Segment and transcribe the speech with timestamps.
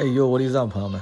[0.00, 0.98] 哎呦，我的藏朋友们，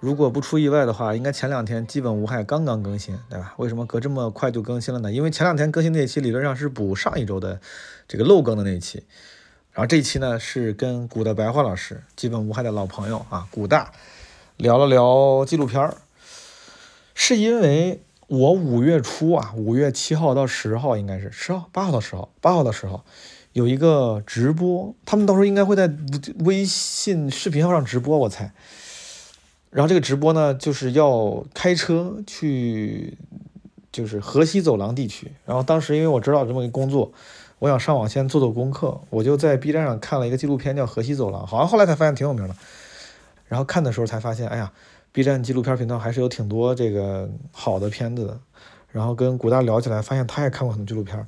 [0.00, 3.54] 如果不出意外的话，应该前两天基本无害刚刚更新，对吧？
[3.58, 5.12] 为什么隔这么快就更新了呢？
[5.12, 7.60] 因为前两天更新那一期理论上是补上一周的
[8.08, 9.04] 这个漏更的那一期，
[9.70, 13.92] 然后这一期呢是跟古的白话老师，基本无害的老朋友啊，古大
[14.56, 15.94] 聊了聊纪录片儿，
[17.14, 23.04] 是因为我五月初啊，五月七号到十号应该是十号、八号到十号、八号到十号。
[23.58, 25.92] 有一个直播，他们到时候应该会在
[26.44, 28.52] 微信视频号上直播，我猜。
[29.70, 33.18] 然后这个直播呢，就是要开车去，
[33.90, 35.32] 就是河西走廊地区。
[35.44, 37.10] 然后当时因为我知道这么个工作，
[37.58, 42.54] 我想上网先做做功课，我就在 B 站上看了一个纪录片，叫《河西走廊》，好像后来才发现挺有名的。
[43.48, 44.70] 然后看的时候才发现，哎呀
[45.10, 48.38] ，B 站纪录片频道还是有挺多这个好的片子的。
[48.92, 51.26] 然后跟古大聊起来，发现他也看过很多纪录片。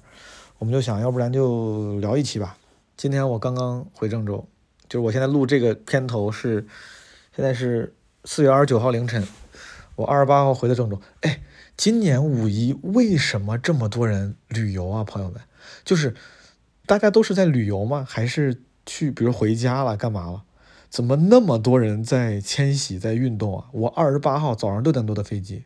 [0.61, 2.58] 我们就想要不然就聊一期吧。
[2.94, 4.47] 今天我刚刚回郑州，
[4.91, 6.67] 就是我现在录这个片头是
[7.34, 7.94] 现在是
[8.27, 9.27] 四月二十九号凌晨，
[9.97, 11.00] 我二十八号回的郑州。
[11.22, 11.41] 哎，
[11.78, 15.41] 今年五一为什么这么多人旅游啊，朋友们？
[15.83, 16.14] 就是
[16.84, 18.05] 大家都是在旅游吗？
[18.06, 20.42] 还是去比如回家了，干嘛了？
[20.91, 23.64] 怎么那么多人在迁徙，在运动啊？
[23.72, 25.64] 我二十八号早上六点多的飞机，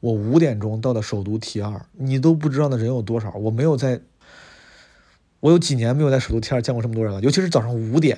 [0.00, 4.02] 我五点钟到的首都 T 二，你都不知道那人有多少，我没有在。
[5.44, 8.16] 我有几年没有在首都 T 二见过这么多人了，尤其是早上五点，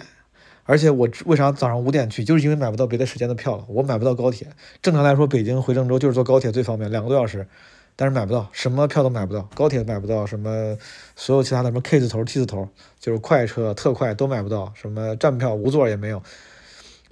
[0.63, 3.65] 而且我为啥早上五点去，就是因为买不到别的时间的票了。
[3.67, 4.47] 我买不到高铁，
[4.81, 7.49] 正常来说北京回郑州就是坐高铁最方便，两个多小时，
[7.97, 10.79] 但是买不到，什么票都买不到，高铁买不到，什么
[11.17, 12.69] 所有其他的什么 K 字头、T 字头，
[13.01, 16.23] 就是快车、特快都买不到，什么站票、无座也没有，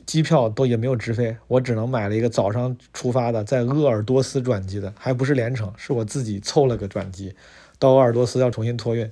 [0.07, 7.35] 机票都也没有直飞，我只能买了一个早上出发的，在鄂尔多斯转机的，还不是连程，是我自己凑了个转机，
[7.81, 9.11] 到鄂尔多斯要重新托运。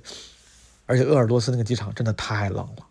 [0.85, 2.85] 而且鄂尔多斯那个机场真的太冷了，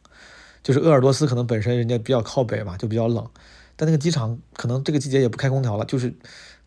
[0.62, 3.28] 就是鄂尔多斯可能本身人家比较靠北嘛，就比较冷，
[3.76, 6.14] 但那个机场可能这个季节也不开空调了，就是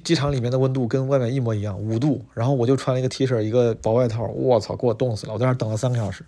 [0.03, 2.25] 机场里面的温度跟外面一模一样，五度。
[2.33, 5.33] 然后我就穿了一个 T 恤，一个薄外套，我操，给我冻死了！
[5.33, 6.23] 我在那等了三个小时，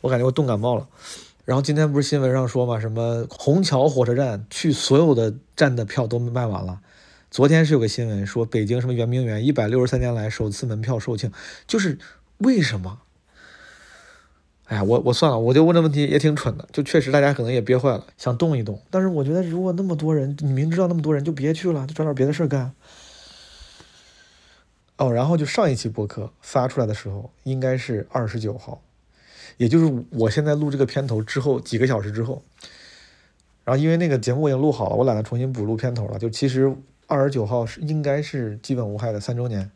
[0.00, 0.86] 我感觉我冻感冒了。
[1.44, 6.80] 然后今天不是新闻上说嘛，什么虹桥火车站去所有的站的票都卖完了。
[7.30, 11.32] 昨天是有个新闻说北京什么圆明园一百六十三年来首次门票售罄，
[11.66, 11.98] 就是
[12.38, 12.98] 为什么？
[14.72, 18.80] 哎，我我算了，我就问这问题也挺蠢的，就确实大家可能也憋坏了，想动一动。
[18.88, 22.72] 但是我觉得如果那么多人，你明知道那么多人就别去了，就找点别的事儿干。
[24.96, 28.80] 哦，然后就上一期播客发出来的时候，应该是二十九号，
[29.58, 32.42] 也就是我现在录这个片头之后几个小时之后。
[33.64, 36.18] 然后因为那个节目我已经录好了，我懒得重新补录片头了。
[36.18, 36.74] 就其实
[37.06, 39.70] 二十九号是应该是基本无害的三周年，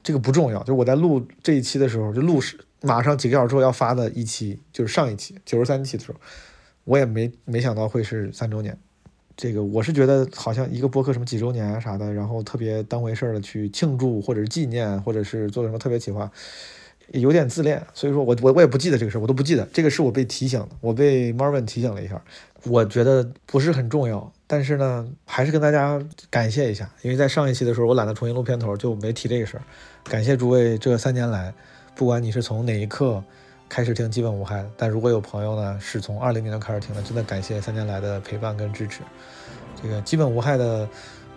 [0.00, 0.62] 这个不重要。
[0.62, 2.56] 就我在录这一期的时候，就录是。
[2.80, 6.18] 马上几个小时之后要发的一期就是上一期九十三期的时候，
[6.84, 8.78] 我也没没想到会是三周年。
[9.36, 16.28] 这个我是觉得好像一个播客什么几周年啊啥的，然后特别当回事儿的去庆祝或者是纪念，或者是做什么特别企划，
[17.12, 17.80] 有点自恋。
[17.94, 19.64] 所以说我我我也不记得这个事儿，我都不记得。
[19.72, 22.20] 这个是我被提醒的，我被 Marvin 提醒了一下。
[22.64, 29.62] 我觉得不是很重要，但是呢，还是跟大家感谢一下，因为在上一期的时候我懒得重新录片头，就没提这个事儿。
[30.02, 31.54] 感谢诸位这三年来。
[31.98, 33.20] 不管你是从哪一刻
[33.68, 34.64] 开始听，基本无害。
[34.76, 39.00] 但如果有朋友呢，是从二零年开始听的，真的感谢三年来的陪伴跟支持。
[39.82, 40.88] 这个基本无害的，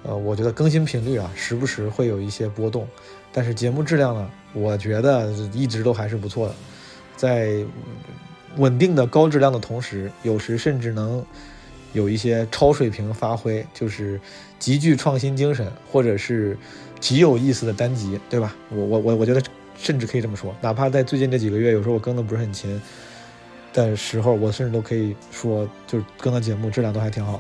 [0.04, 2.88] 呃，我觉得更新频率啊，时不时会有一些波动，
[3.34, 6.54] 但是节目质量呢，我觉得一直都还是不错的，
[7.18, 7.66] 在
[8.58, 11.26] 稳定的高质量的同时，有时甚至能
[11.94, 14.22] 有一些超水平发挥，就是
[14.60, 16.56] 极具创新精神，或者是
[17.00, 18.56] 极有意思的单集，对吧？
[18.70, 19.42] 我我我我觉得。
[19.82, 22.80] 甚至可以这么说，哪怕在最近这几个月，有时候我更的不是很勤
[23.74, 27.40] 的时候，我甚至都可以说，就是更的节目质量都还挺好的。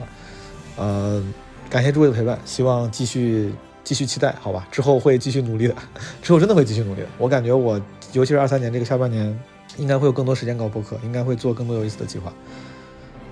[0.77, 1.23] 呃，
[1.69, 3.53] 感谢诸位的陪伴，希望继续
[3.83, 4.67] 继续期待，好吧？
[4.71, 5.75] 之后会继续努力的，
[6.23, 7.07] 之后真的会继续努力的。
[7.19, 7.79] 我感觉我，
[8.13, 9.39] 尤其是二三年这个下半年，
[9.77, 12.33] 应该会有更多时间搞播客，应该会做更多有意思的计划。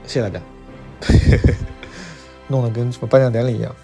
[0.06, 0.42] 谢谢大家，
[2.48, 3.76] 弄得跟什么颁奖典礼一样。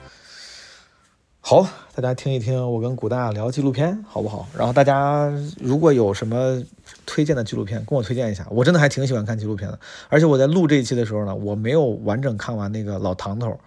[1.47, 1.61] 好，
[1.93, 4.47] 大家听一听我跟古大聊纪录片，好不好？
[4.57, 5.31] 然后大家
[5.61, 6.59] 如果有什么
[7.05, 8.47] 推荐的纪录片，跟我推荐一下。
[8.49, 13.59] 我真的还挺喜欢看纪录片的，而且我在录这一期的时候呢，我没有完整看完那个老唐头，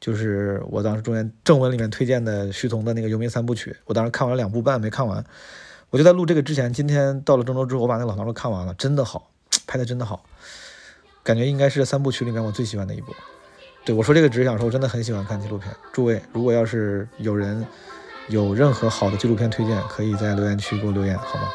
[0.00, 5.22] 就是我当时中间正文里面推荐的徐桐的那个游民三部曲，我当时看完了两部半没看完。
[5.90, 9.28] 我就在录这个之前，今天到了郑州之后，我把那老唐头看完了，真的好，
[9.66, 10.24] 拍的真的好，
[11.22, 13.12] 感觉应该是三部曲里面我最喜欢的一部。
[13.86, 15.72] 对我说这个只是想说，我真的很喜欢看纪录片。
[15.92, 17.64] 诸位，如果要是有人
[18.26, 21.46] 有任何好的纪录片推荐，可以在留言区给我留言，好吗？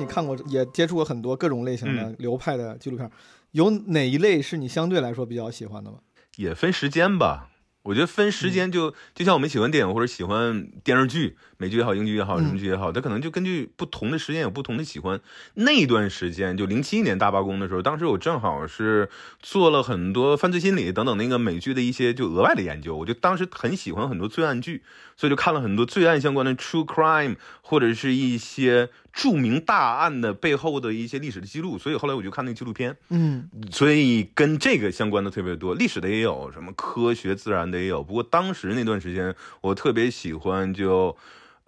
[0.00, 3.08] 你看过也接触过很多各种类型的流派的纪录片，
[3.52, 5.98] 有哪一类是你相对来说比较喜欢的吗？
[6.36, 7.48] 也分时间吧。
[7.82, 15.20] 我觉得分时间就就像我们喜欢电影或者喜欢电视剧，美剧也好，英剧也好，什么剧也好，他可能就根据不同的时间有不同的喜欢。
[15.54, 19.10] 那段时间就零七年大罢工的时候，当时我正好是
[19.40, 24.82] 做了很多犯罪心理等等那个美剧的一些就额外的研究，我就当时很喜欢很多罪案剧，
[25.16, 28.88] 所以就看了很多罪案相关的 true crime 或者是一些。
[29.12, 38.04] 著名大案的背后的一些历史的记录，所以后来我就看那个纪录片，嗯，所以跟这个相关的特别多，历史的也有，什么科学自然的也有。
[38.04, 41.16] 不过当时那段时间，我特别喜欢就，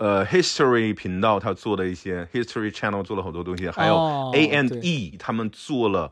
[0.03, 3.95] 呃，History 频道他做的一些 History Channel 做了好多东西，还有
[4.35, 6.11] A and E 他们做了。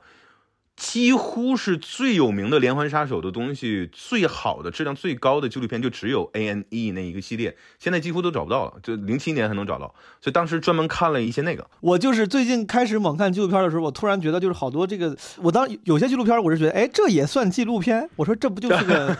[0.76, 9.92] 几乎是最有名的连环杀手的东西，最好的质量最高的纪录片就只有 A N E 那一个系列，现在几乎都找不到了，就零七年还能找到，
[10.22, 11.68] 所以当时专门看了一些那个。
[11.80, 18.08] 我就是最近开始猛看纪录片的时候，我突然觉得就是好多这个，我当有些纪录片我是觉得，哎，这也算纪录片？
[18.16, 19.14] 我说这不就是个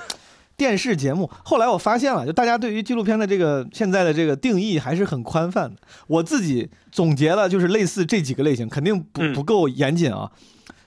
[0.61, 1.31] 电视节目？
[1.43, 5.77] 后来我发现了，就大家对于纪录片的这个现在的这个定义还是很宽泛的。
[6.07, 10.31] 我自己总结了，就是类似这几个类型，肯定不不够严谨啊。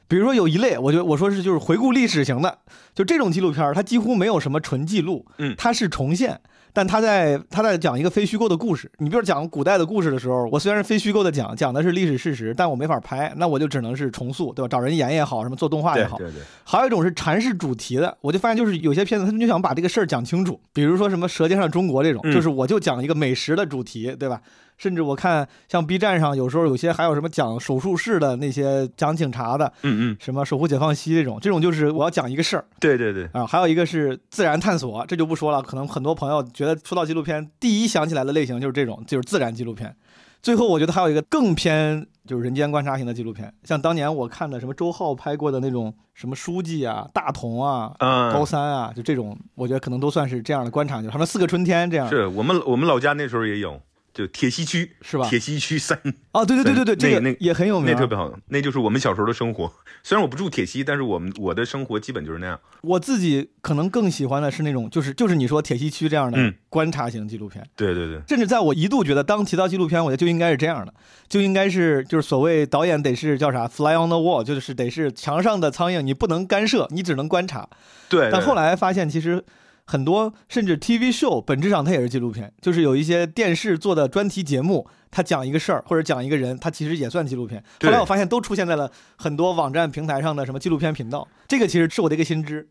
[0.07, 2.59] 比如说有一类，我就我说是就是回顾历史型的，
[2.93, 6.39] 就这种纪录片它几乎没有什么纯记录，嗯，它是重现。
[6.73, 8.91] 但他在他在讲一个非虚构的故事。
[8.97, 14.67] 你比如讲古代的故事的时候，我虽然是非虚构的讲，讲的是历史事实，但我没法拍，那我就只能是重塑，对吧？
[14.67, 16.17] 找人演也好，什么做动画也好。
[16.17, 16.41] 对对。
[16.63, 24.41] 还有一种是阐释主题的，我就发现就是有些片子他们就想把这个事儿讲清楚，比如说什么《舌尖上的中国》这种，就是我就讲一个美食的主题，对吧？
[24.77, 32.65] 甚至我看像 B 站上有时候有些还有什么讲手术室的那些讲警察的，嗯嗯，什么守护解放西这种，这种就是我要讲一个事儿。
[32.79, 33.29] 对对对。
[33.33, 35.61] 啊，还有一个是自然探索，这就不说了。
[35.61, 39.95] 可能很多朋友觉得说到纪录片，第一想起来的类型就是这种，就是自然纪录片。
[40.41, 52.09] 最后我觉得还有一个更偏就是人间观察型的纪录片，像当年我看的什么周浩拍过的那种什么书记啊、大同啊、高三啊，就这种，我觉得可能都算是这样的观察，就他们四个春天这样。
[52.09, 53.79] 是我们我们老家那时候也有。
[54.13, 55.27] 就铁西区是吧？
[55.27, 55.99] 铁西区三
[56.31, 59.73] 啊，对对对对对，这个那也很有名，那特别好，那就是我们小时候的生活。
[60.03, 62.59] 虽然我不住铁西，但是我们我的生活基本就是那样。
[62.81, 67.65] 我自己可能更喜欢的是那种，就是就是你说铁西区这样的观察型纪录片。
[67.75, 70.93] 对对对，甚至在我一度觉得，当提到纪录片，我觉得就应该是这样的，
[71.27, 77.67] 就应该是就是所谓导演得是叫啥，fly on the wall，就是得是墙上的苍蝇，你不能干涉，你只能观察。
[78.09, 78.29] 对。
[78.31, 79.43] 但后来发现，其实。
[79.85, 87.63] 很多甚至 TV show 本质上它也是纪录片，就是有一些电视做的专题节目，它讲一个事儿或者讲一个人，它其实也算纪录片。
[87.81, 92.67] 后来我发现都出现在了很多网站平台上的什么纪录片频道，这个其实是我的一个新知，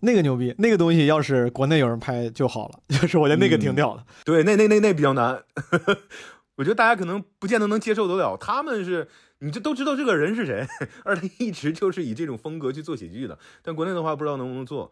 [0.00, 4.04] 那个牛逼，那个东西要是国内有人拍就好了， 就是我觉得那个挺屌的。
[4.24, 5.40] 对，那那那那比较难，
[6.56, 8.36] 我觉得大家可能不见得能接受得了。
[8.36, 9.06] 他们是，
[9.38, 10.66] 你这都知道这个人是谁，
[11.04, 14.90] 而他一直就是以这种风格去做喜剧的，但国内的话不知道能不能做。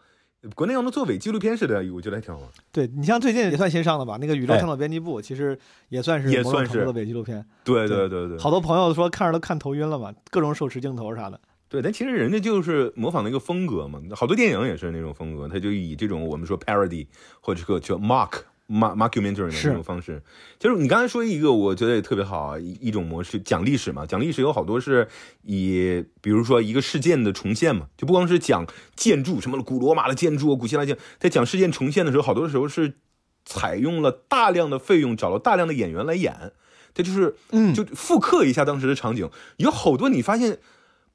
[0.55, 2.41] 国内要能做伪纪录片似的，我觉得还挺好。
[2.71, 7.45] 对你像最近也算新上的吧，那个《宇宙探索编辑部》其实也算是也算是伪纪录片。
[7.65, 11.41] 对对对对，好多朋友说看着都看头晕了嘛，各种手持镜头啥的。
[11.69, 17.09] 对，但其实人家就是模仿那个风格嘛，好多电影也是那种风格，他就以这种我们说 parody
[17.41, 18.43] 或者说叫 mock。
[18.67, 20.23] 马马 documentary 的这种方式，
[20.59, 25.07] 就是你刚才说一个，我觉得也特别好啊，一一种模式讲历史嘛，讲历史有好多是
[25.43, 32.95] 以，比如说一个事件的重现嘛，就不光是讲建筑，什么古罗马的建筑、古希腊建，在讲事件重现的时候，好多时候是
[33.45, 36.53] 采用了大量的费用，找了大量的演员来演，
[36.93, 40.59] 这就是，嗯，就复刻一下当时的场景，有好多你发现。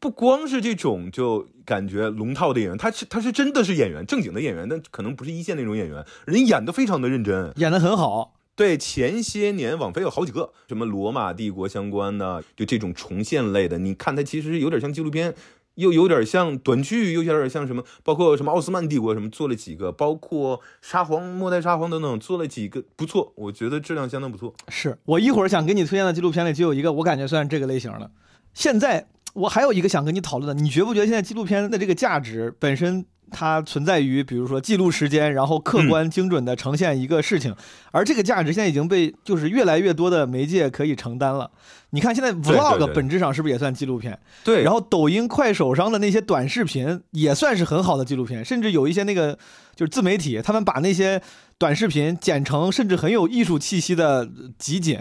[0.02, 8.34] 不光是这种，就感觉龙套的演员，他是他是真的是演员，正经的演员，但可能不是一线那种演员，人演的非常的认真，演的很好。
[8.56, 15.36] 对，前些年网飞有好几个什么罗马帝国相关的，就这种重现类的，你看它其实有点像纪录片，
[15.76, 24.56] 又有点像短剧，又有点像什么，包括什么奥斯曼帝国什么做了几个，包括沙皇、末代沙皇等等做了几个，不错，我觉得质量相当不错。
[24.70, 28.10] 是我一会儿想给你推荐的纪录片里就有一个，我感觉算这个类型的。
[28.56, 29.06] 现在。
[29.34, 37.56] 我还有一个想跟你讨论的，你觉不觉得现在纪录片的这个价值本身它存在于，比如说记录时间，然后客观精准的呈现一个事情，
[37.92, 41.50] 而这个价值现在已经被就是越来越多的媒介可以承担了。
[41.92, 44.20] 你看现在 vlog 本质上是不是也算纪录片？
[44.44, 44.64] 对。
[44.64, 49.38] 然后抖音、快手上的那些短视频也算是很好的纪录片，甚至有一些那个
[49.76, 51.22] 就是自媒体，他们把那些
[51.58, 54.98] 短视频剪成甚至很有艺术气息的集锦。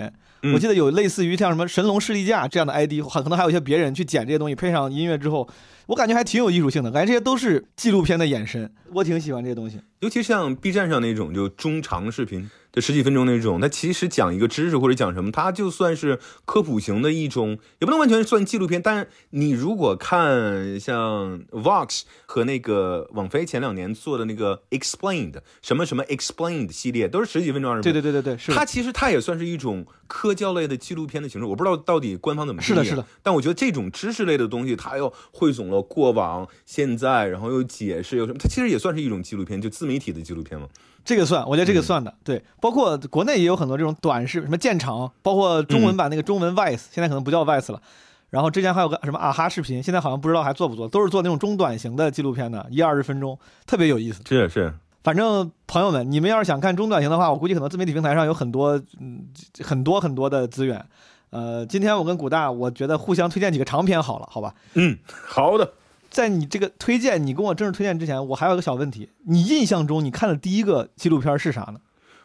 [0.55, 5.47] 我记得有类似于像什么神龙士力架这样的 ID，可能还有一些别人去剪这些东西，配上音乐之后，
[5.91, 9.81] 我感觉还挺有艺术性的，感觉这些都是纪录片的延伸，我挺喜欢这些东西。
[9.99, 18.81] 尤其像 B 站上那种就中长视频，就十几分钟那种，它其实讲一个知识或者讲什么，它就算是科普型的一种，也不能完全算纪录片。
[18.81, 33.05] 但是你如果看像 Vox 和那个网飞前两年做的那个 Explained 什么什么 Explained 系列，都是十几分钟二十分对对对对对，是它其实它也算是一种科教类的纪录片的形式，我不知道到底官方怎么定义是的是的。
[33.23, 40.67] 但我觉得这种知识类的东西，它要汇总了过往、现在，然后又解释，又什么，它其实也算是一种纪录片，就自媒体的纪录片嘛。
[41.05, 42.15] 这个算，我觉得这嗯个算的。
[42.23, 47.81] 对，包括国内也有很多这种短视，什么建厂，包括中文版那个中文 Vice，、现在可能不叫 Vice 了。
[48.29, 54.21] 然后之前还有个什么啊哈视频，现在好像不知道还做不做，都是做那种中短型的纪录片的，一二十分钟，特别有意思。
[54.29, 54.73] 是是，
[55.03, 59.27] 反正朋友们，你们要是想看中短型的话，我估计可能自媒体平台上有很多，嗯，
[59.65, 60.85] 很多很多的资源。
[61.31, 64.55] 呃，今天我跟古大，我觉得互相推荐几个长篇好了，好吧？
[64.75, 65.73] 嗯，好的。
[66.11, 71.77] 在你这个推荐，你跟我正式推荐之前，我还有个小问题，你印象中你看的第一个纪录片是啥呢？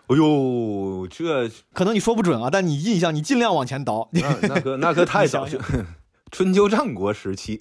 [0.07, 4.09] 哎呦，这可能你说不准啊，但你印象你尽量往前倒。
[4.12, 5.85] 那那可 那可太早你想了，
[6.31, 7.59] 春秋战国时期。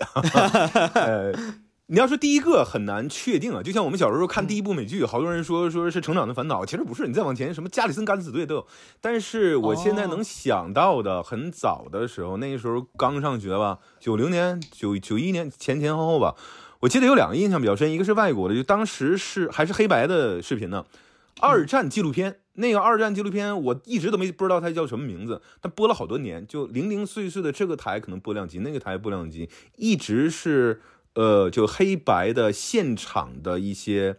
[0.95, 1.33] 呃，
[1.87, 7.07] 你要说第一个很难确定啊，就像我们小时候看第一部美剧，好多人说说是《成长的烦恼》，其实不是。
[7.07, 8.67] 你再往前，什么加里森敢死队都有。
[9.03, 16.35] 但是我现在能想到的，很早的时候，那时候刚上学吧，九零年、九九一年前前后后吧。
[16.81, 20.87] 我记得有两个印象比较深，一个是外国的，就当时是还是黑白的视频呢，
[21.41, 22.37] 二战纪录片。
[22.57, 30.81] 那个二战纪录片我一直都没不知道它叫什么名字，它播了好多年，就零零碎碎的这个台可能播两集，那个台播两集，一直是
[31.15, 34.17] 呃就黑白的现场的一些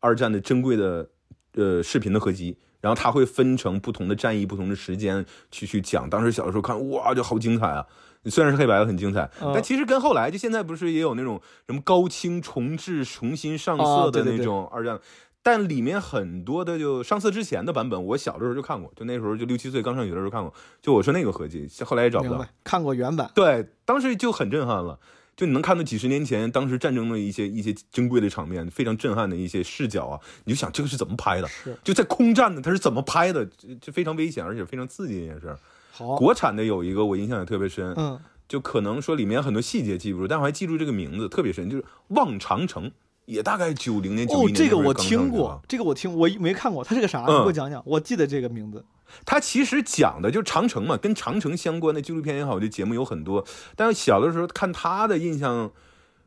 [0.00, 1.10] 二战的珍贵的
[1.54, 2.58] 呃视频的合集。
[2.80, 6.08] 然后它会分成不同的战役、不同的时间去去讲。
[6.08, 7.84] 当时小的时候看，哇，就好精彩啊！
[8.26, 15.00] 虽然是黑白的，很精彩，嗯但其实跟后来就现在不是也有那种什么高清重置、重新上色的那哦对对对种二战，
[15.42, 20.54] 但里面很多的就上色之前的版本，我小的时候就看过，就那时候就六七岁刚上学的时候看过。
[20.80, 23.28] 就我说那个合集，后来也找不到。，看过原版。
[23.34, 25.00] 对，当时就很震撼了。
[25.38, 31.46] 就你能看到几十年前当时战争的一些一些珍贵的场面，非常震撼的一些视角啊，你就想这个是怎么拍的？
[31.46, 33.46] 是就在空战的，它是怎么拍的？
[33.46, 35.56] 这这非常危险，而且非常刺激的一件事。
[35.92, 38.18] 好，国产的有一个我印象也特别深，嗯，
[38.48, 42.90] 就可能说里面很多细节记不住，但我还记住这个名字特别深，就是《望长城》，
[43.28, 45.60] 也大概九零年九一哦年。，这个我听过，。
[45.68, 47.20] 这个我听我没看过，它是个啥？
[47.20, 47.82] 你嗯给我讲讲。
[47.84, 48.82] 我记得这个名字。
[49.26, 53.44] 它其实讲的就是长城嘛，跟长城相关的纪录片也好，这节目有很多。
[53.76, 55.70] 但是小的时候看他的印象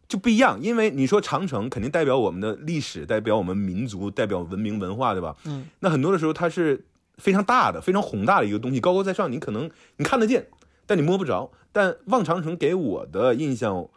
[0.08, 5.36] 就不一样，因为你说长城肯定代表我们的历史，代表我们民族，代表文明文化，对吧？
[5.46, 6.86] 嗯，那很多的时候它是
[7.18, 10.48] 非常大的、非常宏大的一个东西，高高在上，你可能你看得见，
[10.86, 11.52] 但你摸不着。
[11.72, 13.88] 但望长城给我的印象，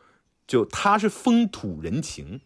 [0.47, 2.41] 就它是风土人情，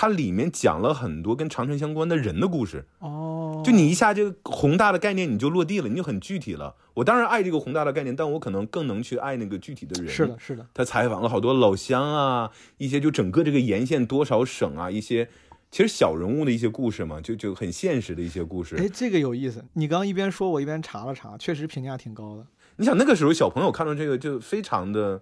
[0.00, 2.84] 它里面讲了很多跟长城相关的人的故事。
[3.00, 6.76] 哦，就你一下这个宏大的概念你就落地了，你就很具体了。
[6.94, 10.08] 我当然爱这个宏大的概念，但我可能更能去爱那个具体的人。
[10.08, 10.64] 是的，，是的。
[10.72, 15.28] 他采访了好多老乡啊，一些就整个这个沿线多少省啊，一些
[15.72, 18.76] 其实小人物的一些故事嘛，就就很现实的一些故事。
[18.76, 19.64] 哎，这个有意思。
[19.72, 22.46] 你刚刚一边说，我一边查了查，确实评价挺高的。
[22.76, 25.20] 你想那个时候小朋友看到这个就非常的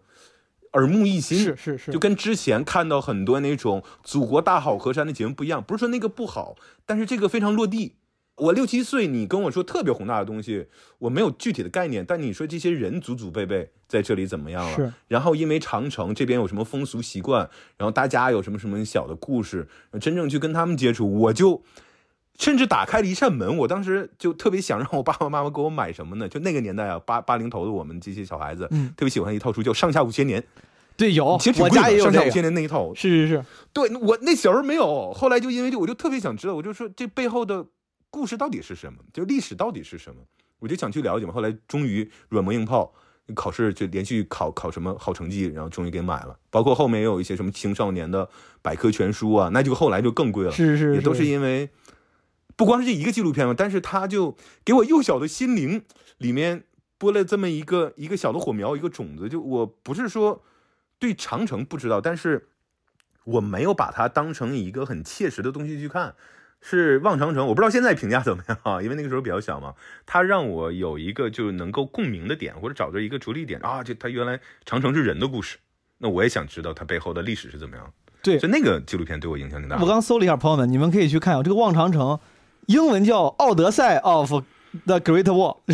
[0.76, 6.54] 耳目一新，是是是，就跟之前看到很多那种祖国大好河山的节目不一样，不是说那个不好，
[6.85, 7.97] 但是这个非常落地。
[8.37, 10.66] 我六七岁，你跟我说特别宏大的东西，
[10.99, 14.76] 我没有具体的概念，但你说这些人祖祖辈辈在这里怎么样了？
[14.76, 14.92] 是。
[15.09, 19.66] 然后因为长城这边有什么风俗习惯，然后大家有什么什么小的故事，
[19.99, 21.62] 真正去跟他们接触，我就
[22.38, 23.57] 甚至打开了一扇门。
[23.59, 26.28] 我当时就特别想让我爸爸妈妈给我买什么呢？
[26.28, 30.40] 就那个年代啊，八八零头的我们这些小孩子，嗯特别喜欢一套书叫《上下五千年》。
[30.97, 32.14] 对，有，其实我，家也有这个。
[32.14, 37.66] 上下五千年那一套，是是是，对我那小时候没有，后来就因为这，我就特别想知道，我就说这背后的
[38.09, 40.23] 故事到底是什么，就历史到底是什么，
[40.59, 41.33] 我就想去了解嘛。
[41.35, 42.90] 后来终于软磨硬泡，
[43.35, 46.35] 考试就连续考考什么好成绩，然后终于给买了。
[46.49, 48.26] 包括后面也有一些什么青少年的
[48.62, 51.69] 百科全书啊，那就后来就更贵了，是是也都是因为
[52.57, 55.83] 不光是这一个纪录片嘛，但是它就给我幼小的心灵
[56.19, 56.65] 里面
[56.99, 59.29] 播了这么一个一个小的火苗，一个种子。
[59.29, 60.43] 就我不是说
[60.99, 62.49] 对长城不知道，但是
[63.25, 66.15] 我没有把它当成一个很切实的东西去看。
[66.63, 69.75] 是望长城，我不知道现在评价怎么样啊，因为那个时候比较小嘛。
[70.07, 75.59] 它让我有一个就能够共鸣的点，或者找着一个着力点啊，就它原来长城是人的故事，
[75.99, 77.93] 那我也想知道它背后的历史是怎么样。
[78.23, 79.79] 对就那个纪录片对我影响挺大。
[79.81, 82.19] 我刚搜了一下，朋友们，你们可以去看啊，这个望长城，
[82.66, 84.32] 英文叫《奥德赛 of
[84.85, 85.58] the Great Wall》，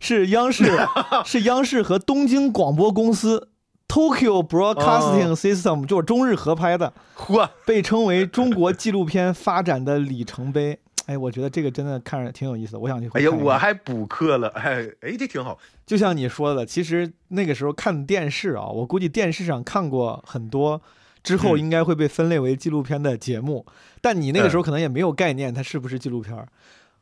[0.00, 0.64] 是央视
[1.24, 3.50] 是央视和东京广播公司
[3.86, 10.78] Tokyo Broadcasting System 就是中日合拍的，嚯，被称为中国纪录片发展的里程碑。
[11.06, 13.08] 哎，我觉得这个真的看着挺有意思的，我想去。
[13.14, 15.58] 哎呀，我还补课了，哎哎，这挺好。
[15.86, 20.82] 就像你说的，其实那个时候看电视啊，我估计电视上看过很多，
[21.28, 23.66] 之后应该会被分类为纪录片的节目。
[24.00, 26.34] 但你那个时候可能也没有概念，它是不是纪录片。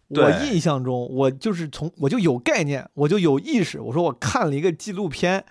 [0.08, 3.80] 我印象中，我就是从我就有概念，我就有意识。
[3.80, 5.44] 我说我看了一个纪录片，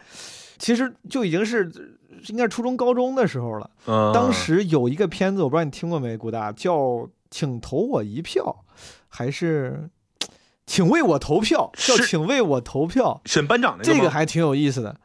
[0.58, 1.72] 其实就已经是
[2.28, 3.70] 应该是初中高中的时候了。
[4.14, 7.08] 当时有一个片子，我不知道你听过没，古大叫。
[7.32, 8.64] 请投我一票，
[9.10, 9.90] 还是
[10.66, 11.70] 请为我投票？
[11.76, 13.20] 叫请为我投票。
[13.26, 14.96] 选班长那个，这个还挺有意思的。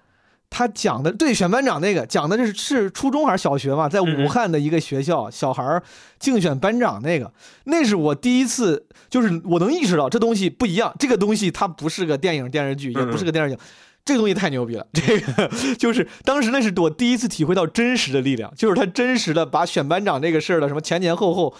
[0.50, 3.88] 他讲的对选班长那个讲的是是初中还是小学嘛？
[3.88, 5.80] 在武汉的一个学校，小孩
[6.18, 7.32] 竞选班长那个，
[7.64, 10.94] 那是我第一次，就是我能意识到这东西不一样。
[10.98, 13.62] 这个东西它不是个电影电视剧，也不是个电视剧，
[14.04, 14.86] 这个东西太牛逼了。
[14.92, 21.54] 这个就是当时那是我第一次体会到真实的力量，就是他真实的把选班长这个事儿的什么前前后后。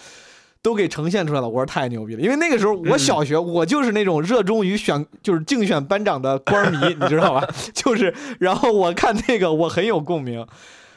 [0.61, 7.47] 都给呈现出来了，我说太牛逼了，因为那个时候我小学，我就是那种热衷于选，就是竞选班长的官迷，你知道吧？
[7.73, 10.45] 就是，然后我看那个，我很有共鸣。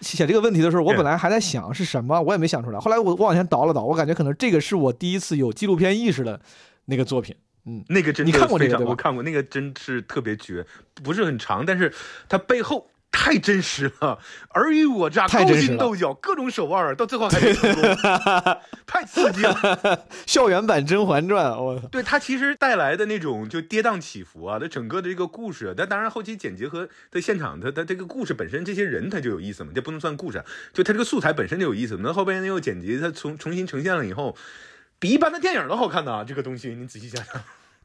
[0.00, 2.78] 写这个问题的时候，我本来还在想是什么，我也没想出来。
[2.78, 6.38] 后来我我往前倒了倒，我感觉可能这个是我第一次有纪录片意识的
[6.84, 7.34] 那个作品。
[7.64, 10.66] 嗯，那个真你看过这个我看过，那个真是特别绝，
[11.02, 11.90] 不是很长，但是
[12.28, 12.86] 它背后。
[13.16, 14.18] 太真实了，
[14.50, 17.96] 尔虞我诈，勾心斗角，各种手腕，到最后还是成功，
[18.84, 20.04] 太刺激了。
[20.26, 31.96] 校园版《甄嬛传》，我对它其实带来的那种就跌宕起伏啊，它整个的这个故事，但当然后期剪辑和在现场，它它这个故事本身，这些人他就有意思嘛，这不能算故事，就它这个素材本身就有意思。
[32.02, 34.36] 那后边又剪辑，它重重新呈现了以后，
[34.98, 36.24] 比一般的电影都好看呢。
[36.26, 37.40] 这个东西你仔细想想。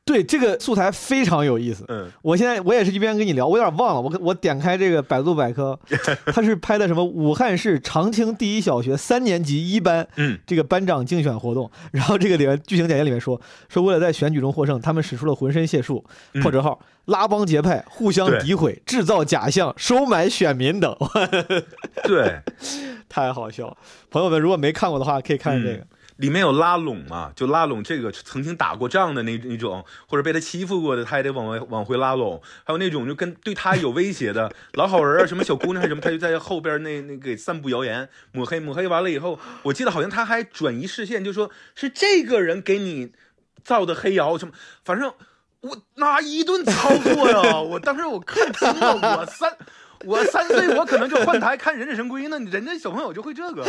[0.10, 1.86] 对这个素材非常有意思。
[1.88, 4.02] 嗯，我现在我也是一边跟你聊，我有点忘了。
[4.02, 5.80] 我我点开这个百度百科，
[6.34, 7.06] 他是拍的什么？
[7.06, 11.70] 武汉市长青第一小学三年级一班，嗯，这个班长竞选活动。
[11.92, 16.04] 然后这个里面剧情简介里面说，说为了在选举中获胜，他们使出了浑身解数，
[16.42, 20.98] 破折号、拉帮结派、互相诋毁、制造假象、收买选民等。
[22.04, 22.40] 对，
[23.08, 23.78] 太好笑了。
[24.10, 25.86] 朋友们，如果没看过的话，可以看这个。
[26.20, 27.32] 里面有拉拢嘛？
[27.34, 32.42] 就拉拢这个曾经打过仗的那那种，或者被他欺负过的，他也得往外往回拉拢。
[32.66, 43.14] 还有那种就跟对他有威胁的 老好人啊，什么小姑娘还是什么，他就在后边那那给散布谣言，抹黑抹黑完了以后，我记得好像他还转移视线，就说是这个人给你
[43.64, 44.54] 造的黑谣什么，
[44.84, 45.14] 反正
[45.62, 49.58] 我那一顿操作呀，我当时我看惊了，我三。
[50.06, 52.40] 我三岁，我可能就换台看《忍者神龟》呢。
[52.52, 53.66] 人家小朋友就会这个，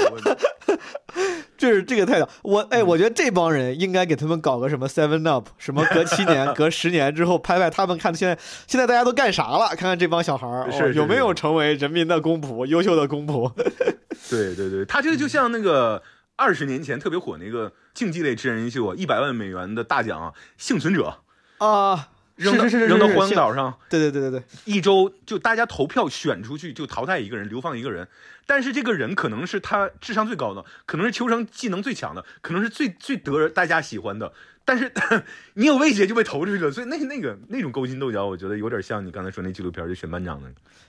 [1.58, 2.28] 这 是这个态度。
[2.42, 9.68] 我哎，我觉得这帮人应该给他们搞个什么 Seven Up，什么隔七年、 隔十年之后拍拍他们看现在现在大家都干啥了？
[9.70, 13.50] 看看这帮小孩儿有没有成为人民的公仆、优秀的公仆。
[14.30, 16.02] 对对对，他这个就像那个
[16.36, 21.18] 二十年前特别火那个竞技类真人秀，一百万美元的大奖《幸存者》
[21.66, 22.08] 啊。
[22.40, 28.09] 扔到扔到荒岛上，对对对对对，一周就大家投票选出去，就淘汰一个人，流放一个人。
[28.46, 34.33] 但是这个人可能是他智商最高的，可能是求生技能最强的，可能是最最得大家喜欢的。
[34.64, 34.90] 但是
[35.55, 40.48] 你有威胁就被投出去了，所以那那个那种勾心斗角，我觉得有点像你刚才说那纪录片就选班长的。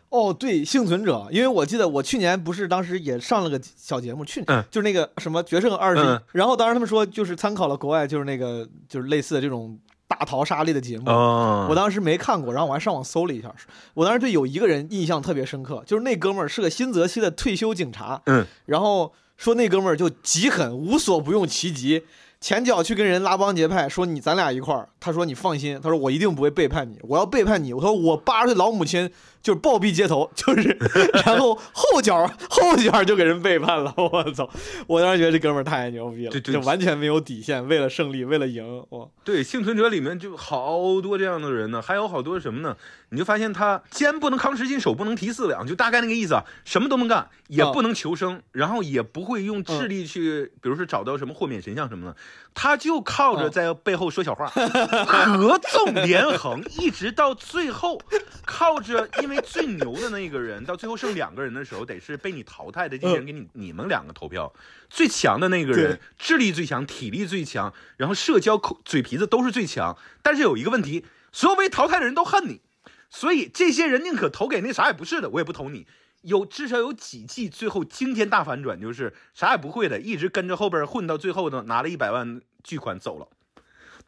[0.10, 9.80] 哦，对，幸存者，因为我记得我去年不是当时也上了个小节目，去年就是那个什么决胜二十一，然后当时他们说就是参考了国外就是那个就是类似的这种。
[10.12, 13.50] 大逃杀类的节目，我当时没看过，然后我还上网搜了一下。
[13.94, 18.22] 我当时对有一个人印象特别深刻，就是那哥们儿是个新泽西的退休警察。
[18.26, 22.04] 嗯，然后说那哥们儿就极狠，无所不用其极。
[22.42, 24.90] 前脚去跟人拉帮结派，说你咱俩一块儿。
[25.02, 27.00] 他说你放心，他说我一定不会背叛你。
[27.02, 29.12] 我要背叛你，我说我八十岁老母亲
[29.42, 30.78] 就是暴毙街头，就是，
[31.26, 33.92] 然后后脚后脚就给人背叛了。
[33.98, 34.48] 我操！
[34.86, 38.86] 我当时觉得这哥们儿太牛逼了，就完全没有底线，为了胜利，为了赢。
[38.90, 39.08] 哇！
[39.24, 42.78] 对，幸存者里面就好多这样的人呢，还有好多什么呢？
[43.10, 52.16] 你就发现他肩不能扛十斤，手不能提四两，就大概那个意思啊，什么都能干，也不能求生，然后也不会用智力去，比如说找到什么豁免神像什么的，
[52.54, 58.00] 他就靠着在背后说小话，合纵连横， 一直到最后，
[58.46, 64.52] 靠着因为最牛的那个人，到最后剩两个人的时候，得是被你淘汰的这些人给你你们两个投票，
[64.90, 72.62] 最强的那个人，智力最强，体力最强，然后社交口嘴皮子都是最强，但是有一个问题，所有被淘汰的人都恨你。
[73.10, 75.86] 所以这些人宁可投给那啥也不是的，我也不投你。
[76.22, 83.28] 有至少有几季最后惊天大反转，就是啥也不会的，一直跟着后边混到最后呢，拿了一百万巨款走了。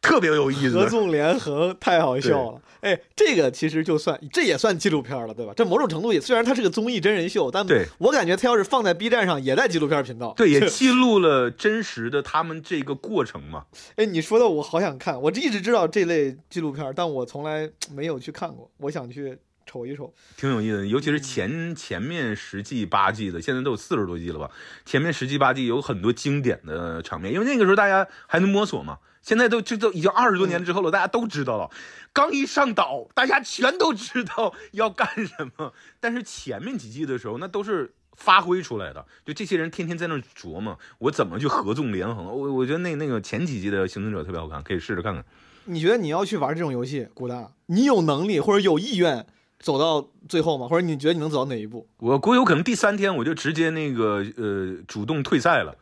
[0.00, 0.72] 特别有意思。
[0.72, 2.60] 合纵连横太好笑了。
[2.82, 5.54] 哎，这个其实就算这也算纪录片了，对吧？
[5.56, 10.34] 这某种程度也虽然它是个综艺真人秀，但对我感觉它要是放在 B 站上，也在纪录片频道。
[10.36, 13.64] 对，也记录了真实的他们这个过程嘛。
[13.96, 19.38] 哎，你说的我好想看，我一直知道这类纪录片，但我从来没有去看过，我想去。
[19.74, 24.48] 瞅一瞅，挺有意思，尤其是前前面十季八季的，现在都有四十多季了吧？
[24.86, 28.98] 前面十季八季有很多经典的场面，因为那个时候大家还能摸索嘛。
[29.20, 31.68] 现在都这都已经二十多年之后了，大家都知道了。
[32.12, 35.72] 刚一上岛，大家全都知道要干什么。
[35.98, 42.26] 但是前面几季的时候，那都是发挥出来的，就这些人天天在那琢磨，我怎么去合纵连横。
[42.26, 45.24] 我我觉得那那个前几季的幸存者特别好看，可以试着看看。
[45.64, 49.26] 你觉得你要去玩这种游戏，古大，你有能力或者有意愿？
[49.60, 50.68] 走到最后吗？
[50.68, 51.86] 或者你觉得你能走到哪一步？
[51.98, 55.74] 我估计有可能第三天我就直接那个呃主动退赛了。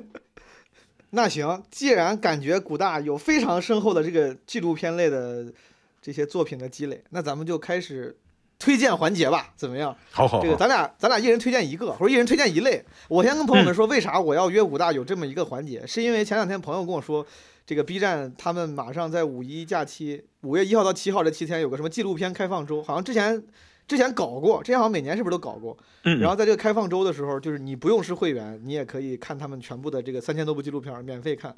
[1.10, 5.52] 那行，既然感觉古大有非常深厚的这个纪录片类的
[6.00, 8.16] 这些作品的积累，那咱们就开始
[8.58, 9.94] 推荐环节吧，怎么样？
[10.10, 12.82] 好好，这个咱俩咱俩一人推荐一个，或者一人推荐一类。
[13.08, 15.86] 我先跟朋友们说，为啥我要约古大有这么一个环节？
[15.86, 17.26] 是因为前两天朋友跟我说。
[17.64, 23.42] 这个 B 站他们马上在五一假期，五月一号到七号这七天有个什么纪录片开放周，好像之前
[23.86, 25.76] 之前搞过，之前好像每年是不是都搞过？
[26.04, 26.18] 嗯。
[26.18, 31.54] 然后在这个开放周的时候，就是你不用是会员，你也可以看他们全部的这个三千多部纪录片，免费看。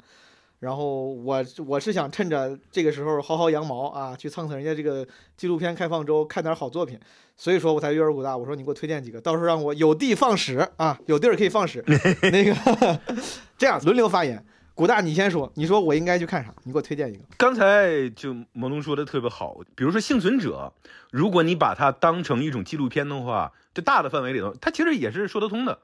[0.59, 6.97] 然后我我是想趁着这个时候薅薅羊毛啊，去蹭蹭人家这个纪录片开放周，看点好作品。
[7.35, 11.83] 所以说我才约尔古大，我说你给我推荐几个，到时候让我有地放矢啊，有地儿可以放矢。
[12.31, 12.99] 那个
[13.57, 14.43] 这样轮流发言。
[14.75, 16.53] 古大，你先说，你说我应该去看啥？
[16.65, 17.23] 你给我推荐一个。
[17.37, 20.73] 刚才就毛东说的特别好，比如说《幸存者》，
[21.11, 25.79] 如果你把它当成一种纪录片的话，这大的范围里头，它其实也是说得通的。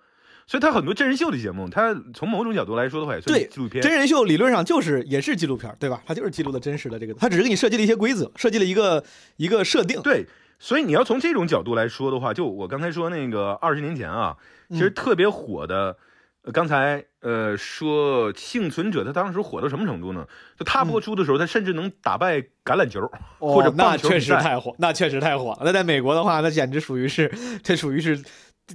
[0.46, 3.82] 所以它很多真人秀的节目，它从某种角度来说的话，也算纪录片。
[3.82, 6.04] 真人秀理论上就是也是纪录片，对吧？
[6.06, 9.02] 它就是记录的真实的这个，它只是给你设计了一些规则，设计了一个
[9.38, 10.02] 一个设定。
[10.02, 10.28] 对，
[10.60, 14.36] 所以你要从这种角度来说的话，就我刚才说那个二十年前啊，
[14.70, 15.96] 其实特别火的。
[16.52, 20.28] 刚才呃说幸存者，他当时火到什么程度呢？
[20.58, 23.00] 就他播出的时候，他甚至能打败橄榄球
[23.38, 25.60] 或者棒球那确实太火，那确实太火了。
[25.64, 28.24] 那在美国的话，那简直属于是，这属于是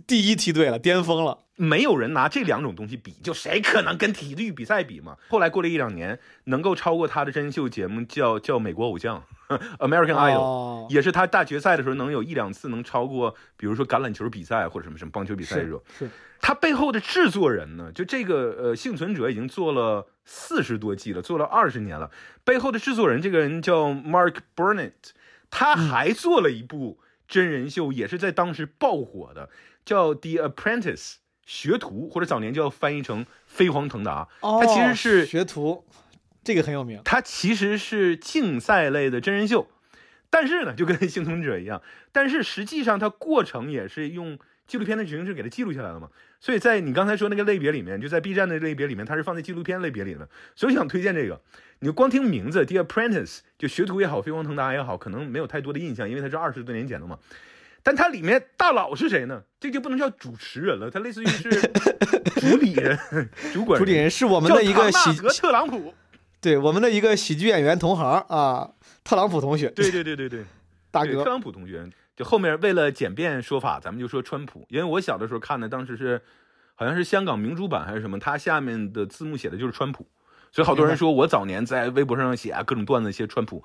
[0.06, 1.40] 第一梯队了，巅峰了。
[1.56, 5.16] 没有人拿这两种东西比，就谁可能跟体育比赛比嘛？
[5.28, 9.24] 后来过了一两年，能够超过他的真人秀节目叫叫美国偶像。
[9.78, 15.82] American Idol 也是他大决赛的时候能有一两次能超过，比如说橄榄球比赛或者什么什么棒球比赛这种。
[15.98, 16.08] 是
[16.40, 17.90] 他背后的制作人呢？
[17.92, 22.10] 就这个呃，幸存者已经做了四十多季了，做了二十年了。
[22.44, 24.92] 背后的制作人这个人叫 Mark Burnett，
[25.50, 29.48] 他还做了一部真人秀，也是在当时爆火的，
[29.84, 31.14] 叫 The Apprentice
[31.46, 34.28] 学徒，或者早年叫翻译成飞黄腾达。
[34.40, 35.84] 他其实是学徒。
[36.46, 39.68] 这个很有名，它其实是竞赛类的真人秀，
[40.30, 41.82] 但是呢，就跟幸存者一样，
[42.12, 46.08] 但是实际上它过程也是用纪录片的形式给它记录下来了嘛。
[46.38, 50.28] 所以在你刚才说那个类别里面，就在 B 站的类别里面，它是放在纪录片类别里的。
[50.54, 51.40] 所以想推荐这个，
[51.80, 57.18] 你光听名字《The Apprentice》，就学徒也好，飞黄腾达也好，可能没有太多的印象，因为它是二十多年前的嘛。
[57.82, 59.42] 但它里面大佬是谁呢？
[59.58, 61.50] 这就不能叫主持人了，他类似于是
[62.40, 62.98] 主理人、
[63.52, 63.78] 主管。
[63.78, 65.94] 主理人是我们的一个喜特朗普。
[66.46, 68.70] 对我们的一个喜剧演员同行啊，
[69.02, 69.68] 特朗普同学。
[69.70, 70.44] 对对对对对，
[70.92, 71.90] 大哥，特朗普同学。
[72.14, 74.64] 就后面为了简便说法，咱们就说川普。
[74.68, 76.22] 因为我小的时候看的，当时是
[76.76, 80.06] 好像是香港明珠版还是什么，它下面的字幕写的就是川普，
[80.52, 83.64] 所以好多人说我早年在微博上写啊各种段子写川普。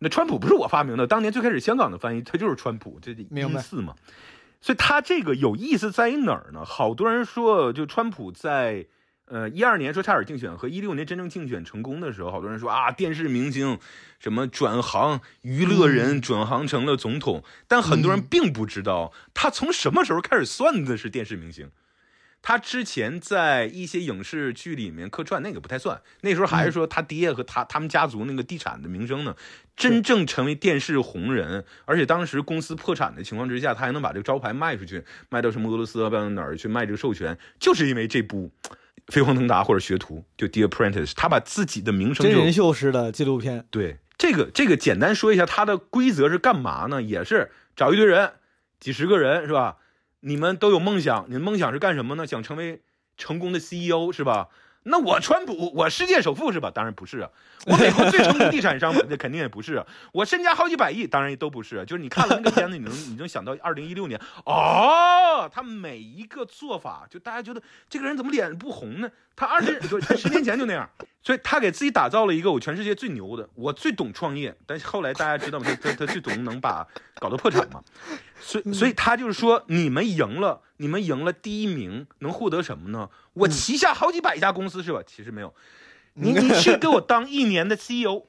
[0.00, 3.94] 那川普不是我发明的，当年最开始香港的翻译它就是川普，这音似嘛。
[4.60, 6.62] 所以他这个有意思在于哪儿呢？
[6.62, 8.84] 好多人说，就川普在。
[9.30, 13.78] 呃，一二年说差点竞选，和一六年真正竞选成功的时候，好多人说啊，电视明星
[14.18, 17.44] 什么转行娱乐人，转行成了总统。
[17.66, 21.70] 但很多人并不知道，他从什么时候开始算的是电视明星。
[22.40, 26.00] 他之前在一些影视剧里面客串，那个不太算。
[26.22, 29.34] 那时候还是说他爹和他他们家族那个地产的名声呢。
[29.76, 38.50] 真正成为电视红人，而且当时公司破产的情况之下，他还能把这个招牌卖出去，卖到什么俄罗斯啊，到哪儿去卖这个授权，就是因为这部。
[39.08, 43.64] 飞黄腾达或者学徒，就 The Apprentice，他把自己的名声真人秀式的纪录片。
[43.70, 47.02] 对，这个这个简单说一下，它的规则是干嘛呢？
[47.02, 48.32] 也是找一堆人，
[48.78, 49.78] 几十个人是吧？
[50.20, 52.26] 你们都有梦想，你的梦想是干什么呢？
[52.26, 52.82] 想成为
[53.16, 54.48] 成功的 CEO 是吧？
[54.88, 56.70] 那我川普，我世界首富是吧？
[56.74, 57.30] 当然不是啊。
[57.66, 59.86] 我美国最成功地产商， 那肯定也不是啊。
[60.12, 61.84] 我身家好几百亿，当然也都不是。
[61.84, 69.10] 就是你看了那个片子，你能你能想到二零一六年哦，他每一个做法，就大家觉得这个人怎么脸不红呢？
[69.36, 70.88] 他二十就他十年前就那样，
[71.22, 74.54] 所以他给自己打造了一个我全世界最牛的，我最懂创业。
[74.66, 75.66] 但是后来大家知道吗？
[75.82, 77.82] 他他他最懂能把搞到破产嘛。
[78.40, 83.10] 所以所以他就是说，你们赢了，你们赢了第一名能获得什么呢？
[83.34, 85.02] 我旗下好几百家公司是吧？
[85.06, 85.52] 其实没有，
[86.14, 88.24] 你你去给我当一年的 CEO。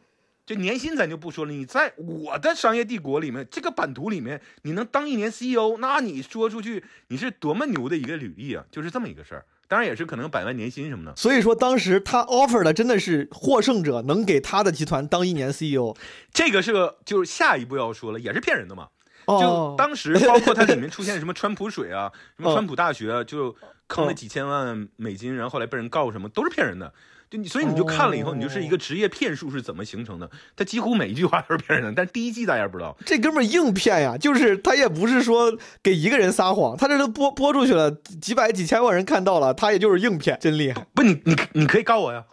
[0.46, 8.66] 就年薪咱就不说了，你在我的商业帝国里面，这个版图里面，你能当一年 CEO，那你说出去你是多么牛的一个履历啊！
[8.72, 11.16] 就是这么一个事儿，当然也是可能百万年薪什么的。
[11.16, 15.96] 所以说当时他 offer 的真的是获胜者，能给他的集团当一年 CEO，
[16.34, 18.90] 这个是个就是下一步要说了，也是骗人的嘛。
[19.28, 23.56] 就当时包括它里面出现什么川普水啊， 什么川普大学，就
[23.88, 26.92] 坑了几千万美金，然后后来被人告什么，都是骗人的。
[27.30, 30.30] 就你，所以你就看了以后，你就是一个职业骗术是怎么形成的？
[30.56, 31.94] 他几乎每一句话都是骗人的。
[31.96, 40.86] 但是第一季大家不知道，这哥们硬骗呀，就是他也不是说给一个人撒谎，他这都播播出去了，几百几千万人看到了，他也就是硬骗，真厉害。
[40.96, 42.24] 不，你你你可以告我呀。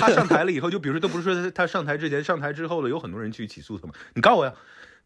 [0.00, 4.52] 他上台了以后，就比如说，都不是说他上台之前，上台之后了，有很多人去起诉他嘛，你告我呀。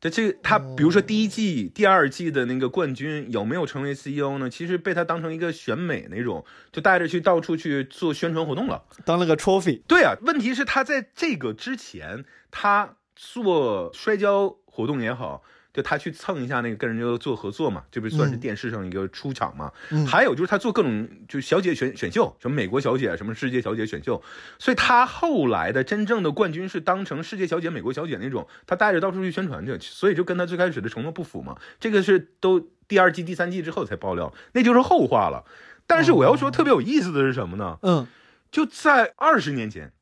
[0.03, 4.51] 这这他，比如说第一季、第二季的那个冠军有没有成为 CEO 呢？
[4.51, 9.81] 其实被他当成一个选美那种，就带着去到处去做宣传活动了，当了个 trophy。
[9.87, 15.45] 对啊，问题是他在这个之前，他做摔跤活动也好。
[15.73, 19.73] 就他去蹭一下那个跟人家做合作嘛，这不算是电视上一个出场嘛？
[20.07, 24.23] 还有就是他做各种就小姐选选秀，什么美国小姐，什么世界小姐选秀，
[24.59, 31.57] 所以他后来的真正的冠军是当成世界小姐、美国小姐那种，他带着到处去宣传去，所以就跟他最开始的承诺不符嘛。
[31.81, 35.45] 这个是都第二季、第三季之后才爆料，那就是后话了。
[35.87, 37.79] 但是我要说特别有意思的是什么呢？
[37.83, 38.07] 嗯，
[38.51, 39.93] 就在二十年前。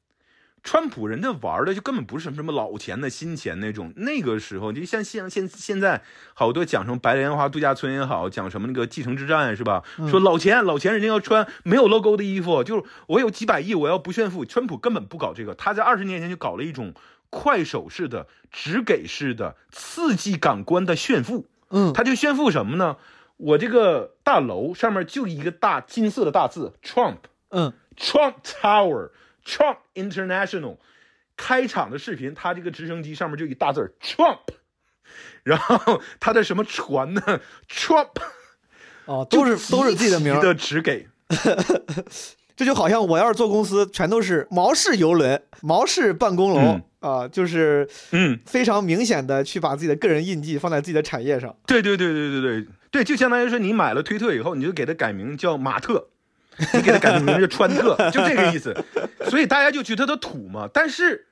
[0.62, 6.02] 川普人家玩的就根本不是什么什么老钱的新钱那种，那个时候就像现现现在
[6.34, 9.82] 好多讲什么白莲花度假村也好，讲什么那个继承之战是吧？
[10.10, 14.44] 说老钱老钱人家要穿没有 logo 的衣服，就是我有几百亿我要不炫富。
[14.44, 16.92] 川普根本不搞这个，他在二十年前就搞了一种
[17.30, 21.46] 快手式的、直给式的、刺激感官的炫富。
[21.70, 22.96] 嗯，他就炫富什么呢？
[23.38, 27.16] 我这个大楼上面就一个大金色的大字 Trump，
[27.48, 29.10] 嗯，Trump Tower。
[29.44, 30.76] Trump International
[31.36, 34.40] 开场的视频，他这个直升机上面就一大字 Trump，
[35.42, 38.10] 然后他的什么船呢？Trump，
[39.06, 41.08] 哦，都是都是自己的名的只给，
[42.54, 51.56] 这就好像我要是做公司，全都是毛氏游轮、毛氏办公楼啊，就是嗯，非常明显的去把自己的个人印记放在自己的产业上。
[51.66, 56.08] 对对对对对对对，就相当于说你买了推特以后，你就给它改名叫马特。
[56.74, 58.76] 你给他改名叫川特，就这个意思，
[59.28, 60.68] 所以大家就觉得他土嘛。
[60.72, 61.26] 但是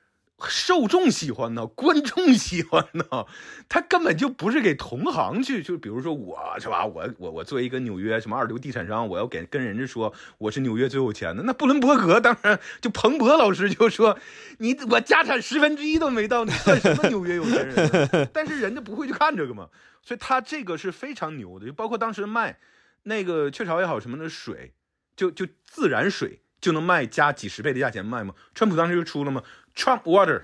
[0.47, 3.25] 受众喜欢呢，观众喜欢呢，
[3.67, 14.17] 他根本就不是给同行去，就比如说我是吧，我我我作为一个纽约什么二流地产商，我要给跟人家说我是纽约最有钱的，那布伦伯格当然就彭博老师就说
[14.59, 18.29] 你我家产十分之一都没到，你算什么纽约有钱人？
[18.33, 19.67] 但是人家不会去看这个嘛，
[20.01, 22.57] 所以他这个是非常牛的，就包括当时卖
[23.03, 24.71] 那个雀巢也好什么的水。
[25.19, 28.33] 就就自然水就能卖加几十倍的价钱卖吗？
[28.55, 29.43] 川普当时就出了吗
[29.75, 30.43] ？Trump Water，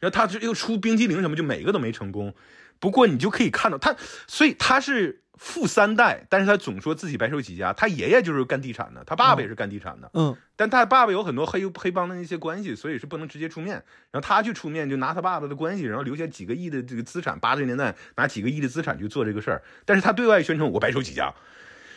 [0.00, 2.34] 然后他就又出冰激凌什么，就每个都没成功。
[2.78, 3.96] 不过你就可以看到他，
[4.26, 7.72] 所以他是富三代，但是他总说自己白手起家。
[7.72, 13.82] 他爷爷就是干地产的，他爸爸也是干地产的，嗯，但他爸爸有很多黑黑帮的那些关系，所以是不能直接出面。
[14.10, 17.38] 然后他去出面，就拿他爸爸的关系，然后留下几个亿的这个资产。
[17.40, 21.32] 八十年代拿几个亿的资产去做这个事儿，但是他对外宣称我白手起家，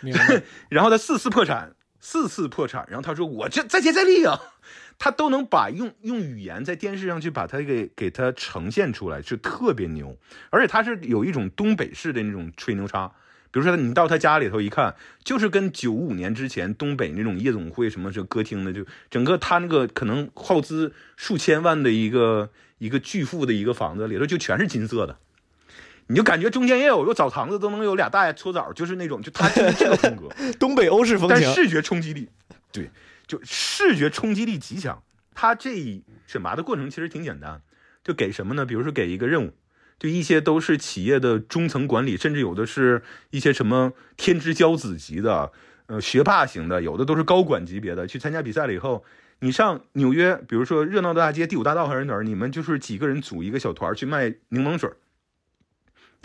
[0.69, 1.75] 然后他四次破产。
[2.07, 4.39] 四次破产，然后他说我这再接再厉啊，
[4.99, 10.15] 他都能把用用语言在电视上去把它给给他呈现出来，是特别牛，
[10.51, 13.07] 而且他是有一种东北式的那种吹牛叉，
[13.49, 25.17] 比如说你到他家里头一看，就是跟九五年之前东北那种夜总会什么这歌厅的，就整个他那个可能耗资数千万的一个一个巨富的一个房子里头就全是金色的。
[26.07, 32.29] 你就感觉中间也有个澡堂子，都能有俩大爷搓澡，就是那种，就他就是这个风格， 东北欧式风情，但视觉冲击力，
[32.71, 32.91] 对，
[33.25, 35.01] 就视觉冲击力极强。
[35.33, 37.61] 他这选拔的过程其实挺简单，
[38.03, 38.65] 就给什么呢？
[38.65, 39.53] 比如说给一个任务，
[39.97, 45.51] 就一些都是企业的中层管理，甚至有的是一些什么天之骄子级的，
[45.87, 48.05] 呃，学霸型的，有的都是高管级别的。
[48.05, 49.03] 去参加比赛了以后，
[49.39, 54.91] 你上纽约，比如说热闹的大街，第五大道还是哪儿，你们就是几个人组一个小团去卖柠檬水。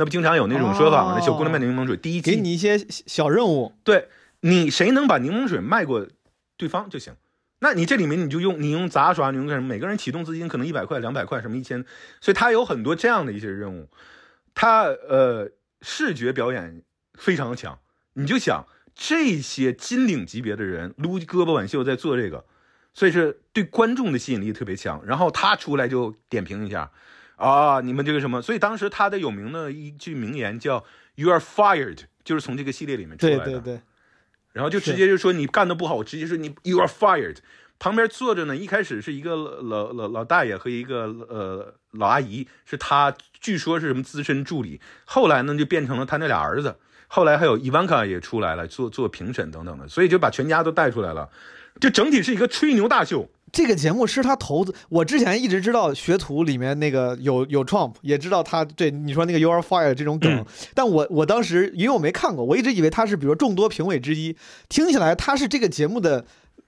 [0.00, 1.14] 那不经常有那种说法吗？
[1.14, 4.08] 那小姑娘卖柠檬水，第一给你一些小任务，对
[4.40, 6.06] 你谁能把柠檬水卖过
[6.56, 7.12] 对方就行。
[7.58, 9.68] 那你这里面你就用你用杂耍，你用干什么？
[9.68, 11.84] 每个人启动资金可能一百块、两百块，什么一千，
[12.18, 13.90] 所以他有很多这样的一些任务。
[14.54, 15.50] 他呃
[15.82, 16.82] 视觉表演
[17.12, 17.78] 非常强，
[18.14, 22.46] 你就想这些金领级别的人撸胳膊挽袖在做这个，
[22.94, 25.04] 所以是对观众的吸引力特别强。
[25.04, 26.90] 然后他出来就点评一下，
[27.40, 28.42] 啊，你们这个什么？
[28.42, 33.44] 所以当时他的有名的一句名言叫 “You are fired”，就是从这个系列里面出来的。
[33.44, 33.80] 对对对。
[34.52, 37.38] 然后就直接就说你干的不好，我直接说你 “You are fired”。
[37.78, 44.78] 旁边坐着呢，一开始是一个老老老大爷和一个呃老阿姨，是他据说是什么资深助理。
[45.06, 46.76] 后来呢，就变成了他那俩儿子。
[47.08, 51.30] 后来还有伊万卡也出来了做做评审等等的，所以就把全家都带出来了，
[51.80, 53.30] 就整体是一个吹牛大秀。
[53.52, 64.36] 这个节目是他投资，我之前一直知道学徒里面那个有有 Trump，也知道他对你说那个 You are fired 这种梗，但我我当时因为我没看过，我一直以为他是比如众多评委之一，
[64.68, 66.24] 听起来他是这个节目的。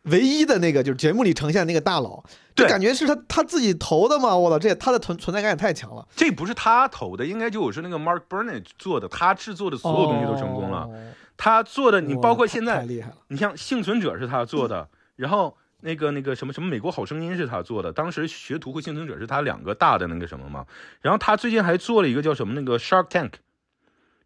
[0.07, 2.21] 唯一的那个就是节目里呈现那个大佬，
[2.57, 4.37] 就感觉是他他自己投的嘛？
[4.37, 6.05] 我操，这他的存存在感也太强了。
[6.17, 10.89] 这不是他投的，应该就是那个 Mark Burnett 做的，他制作的所有东西都成功了。
[11.37, 13.17] 他做的，你包括现在，太厉害了。
[13.29, 20.67] 你像幸存者是他做的，然后那个那个什么什么美国好声音是他做的，当时学徒和幸存者是他两个大的那个什么嘛。
[21.03, 23.33] 然后他最近还做了一个叫什么那个 Shark Tank，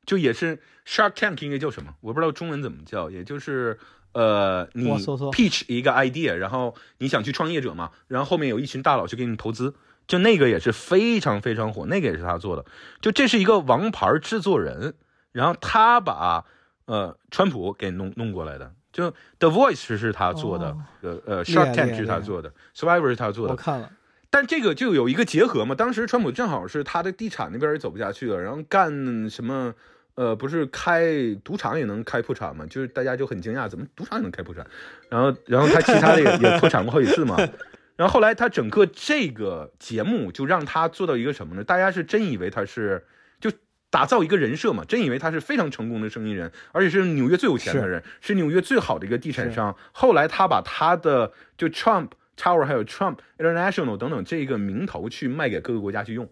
[0.06, 1.94] 就也是 Shark Tank 应该叫什么？
[2.00, 3.78] 我不知道中文怎么叫，也就是。
[4.12, 9.74] 呃，你 pitch 一个 idea，然后你想去创业者嘛，然后后面有一群大佬去给你投资，
[10.06, 12.64] 就那个也是非常非常火，那个也是他做的，
[13.02, 14.94] 就这是一个王牌制作人，
[15.32, 16.46] 然后他把
[16.86, 23.90] 呃川普给弄弄过来的，就 The Voice 是他做的，呃呃 Shark Tank 是他做的，Survivor 是他做的，我看了，
[24.30, 29.74] 但这个就有一个结合嘛，当时川普正好是他的地产那边也走不下去了，然后干什么？
[30.14, 31.12] 呃，不是开
[31.44, 32.64] 赌场也能开破产吗？
[32.70, 34.66] 就是大家就很惊讶，怎么赌场也能开破产？
[35.10, 37.36] 然后，然后他其他的也也破产过好几次嘛。
[37.96, 41.62] 然后后来他整个这个节目就让他做到一个什么呢？
[41.62, 43.04] 大家是真以为他是就
[43.90, 49.74] 打造一个人设嘛，真以为他是非常成功的生意人，而且是纽约最有钱的人，是纽约最好的一个地产商。
[49.92, 56.28] 后来他把他的就 Trump Tower 还有 Trump International 等等这个名头去卖给各个国家去用。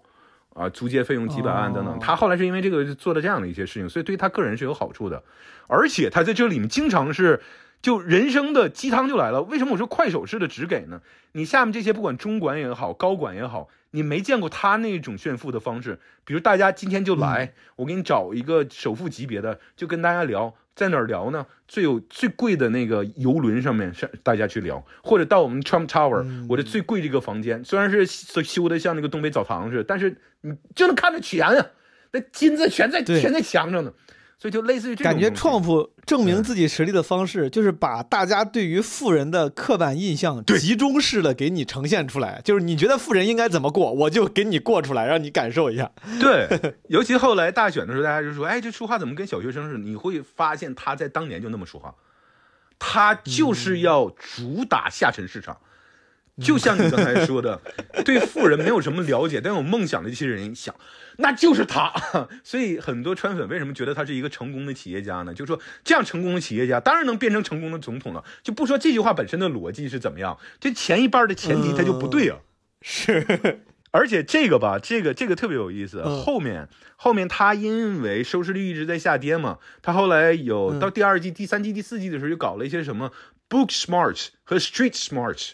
[0.55, 5.21] 啊，租借费用几百万等等，他后来是因为这个做了这样的一些事情，所以对他个人是有好处的，
[5.67, 7.41] 而且他在这里面经常是
[7.85, 9.43] 就人生的鸡汤就来了。
[9.43, 11.03] 为什么我说快手式的只给呢？
[11.33, 16.01] 你下面这些不管中管也好，高管也好，你没见过他那种炫富的方式。
[16.25, 20.55] 比如大家今天就来，我给你找一个首富级别的，就跟大家聊。
[20.75, 21.47] 在哪儿聊呢？
[21.69, 31.67] 最有最贵的那个游轮上面，上大家去聊，或者到我们 Trump Tower，我的最贵这个房间，虽然是修的像那个东北澡堂似的，但是你就能看着钱啊，
[32.13, 33.93] 那金子全在全在墙上呢。
[34.39, 42.43] 所以就类似于这种感觉，创富证明自己实力的方式，就是把大家对于富人的刻板印象集中式的给你呈现出来。
[42.45, 45.91] 就是你觉得富人应该怎么过，我就给你过出来，让你感受一下。
[46.21, 51.95] 对，尤其后来大选的时候，大家就说：“哎，这说话怎么跟小学生似的？”你会发现他在当年就那么说话，
[52.79, 55.57] 他就是要主打下沉市场。
[56.43, 57.61] 就像你刚才说的，
[58.05, 60.75] 对富人没有什么了解，但有梦想的这些人想，
[61.19, 61.93] 那就是他。
[62.43, 65.33] 所以很多川粉为什么觉得他是一个成功的企业家呢？
[65.33, 68.25] 就是说，这样成功的企业家当然能变成成功的总统了。
[68.43, 72.39] 就不说这句话本身的逻辑是怎么样，这前一半的前提他就不对啊。
[72.83, 73.61] 是，
[73.93, 76.03] 而且这个吧，这个这个特别有意思。
[76.03, 83.13] 后面后面他因为收视率一直在下跌嘛，他后来有到第二季、第三季、第四季的时候，就搞了一些什么
[83.49, 85.53] Book Smart 和 Street Smart。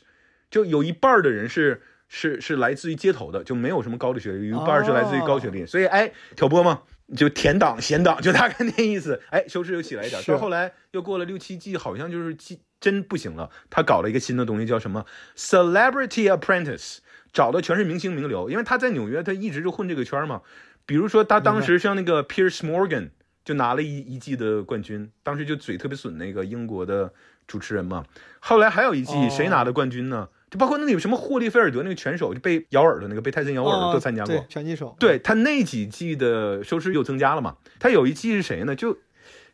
[0.51, 6.83] 就有一半的人是是是来自于街头的，就没有什么高的学历，有一半是来自于高学历，所以哎，挑拨嘛，
[7.17, 9.23] 就甜党咸党， 就大概那意思。
[9.31, 10.21] 哎，收视又起来一点。
[10.25, 12.37] 到后来又过了六七季，好像就是
[12.81, 13.49] 真不行了。
[13.69, 16.99] 他搞了一个新的东西，叫什么 Celebrity Apprentice，
[17.33, 20.43] 找的全是明星名流，因为他在纽约，他一直就混这个圈嘛。
[20.87, 23.11] 比如说他当时像那个 Piers Morgan
[23.45, 27.13] 就拿了一一季的冠军，当时就嘴特别损那个英国的
[27.47, 28.05] 主持人嘛。
[28.41, 30.29] 后来还有一季谁拿的冠军呢？
[30.51, 34.45] 就包括那个什么霍利菲尔德那个拳手，就被咬耳朵那个，被泰森咬耳朵都参加过。
[34.49, 37.57] 拳击手，对他那几季的收视又增加了嘛？
[37.79, 38.75] 他有一季是谁呢？
[38.75, 38.99] 就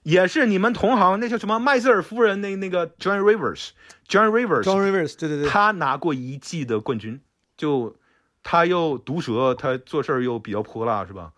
[0.03, 7.21] 也是你们同行，那叫什么麦瑟尔夫人那那个 John Rivers，John Rivers，John Rivers，对对对，他拿过一季的冠军。
[7.57, 7.97] 就
[8.43, 11.33] 他又毒舌，他做事儿又比较泼辣，是吧？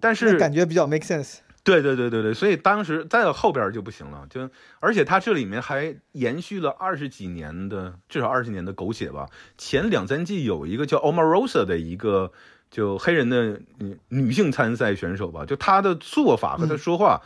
[0.00, 1.38] 但是感觉比较 make sense。
[1.64, 4.50] 对对对对对，所以当时在后边就不行了，就
[4.80, 9.28] 而且他这里面还延续了二十几年的，至少二十年的狗血吧。
[9.56, 12.32] 前两三季有一个叫 Omarosa 的一个
[12.68, 17.22] 就黑人的女女性参赛选手吧，就她的做法和她说话，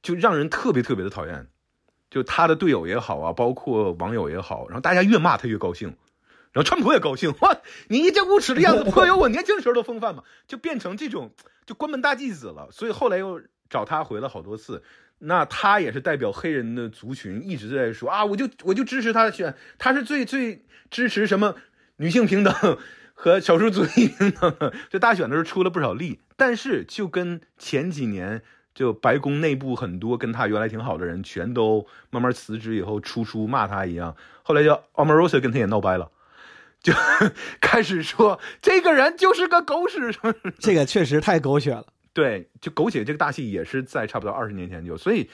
[0.00, 1.46] 就让人特别特别的讨厌。
[2.08, 5.88] 就她的队友也好啊，包括网友也好，然后大家越骂她越高兴，
[6.52, 7.54] 然后川普也高兴，哇，
[7.88, 11.32] 你一这无耻的样子颇有我年轻时候的风范嘛，就变成这种
[11.66, 12.68] 就关门大弟子了。
[12.70, 13.42] 所以后来又。
[13.68, 14.82] 找他回了好多次。
[15.18, 21.54] 那他也是代表黑人的族群，一直在说啊，我就我就支持他选，他是最最支持什么
[21.96, 22.54] 女性平等
[23.14, 24.72] 和少数族裔平等。
[24.90, 28.42] 这大选的时候出了不少力，但是就跟前几年
[28.74, 36.10] 就白宫内部很多跟他原来挺好的人全都慢慢辞职以后出书骂他一样，后来叫 Omarosa 跟他也闹掰了，
[36.82, 36.92] 就
[37.62, 40.34] 开始说这个人就是个狗屎什么。
[40.58, 41.86] 这个确实太狗血了。
[42.16, 45.28] 对，就狗血这个大戏也是在差不多二十年前就，所以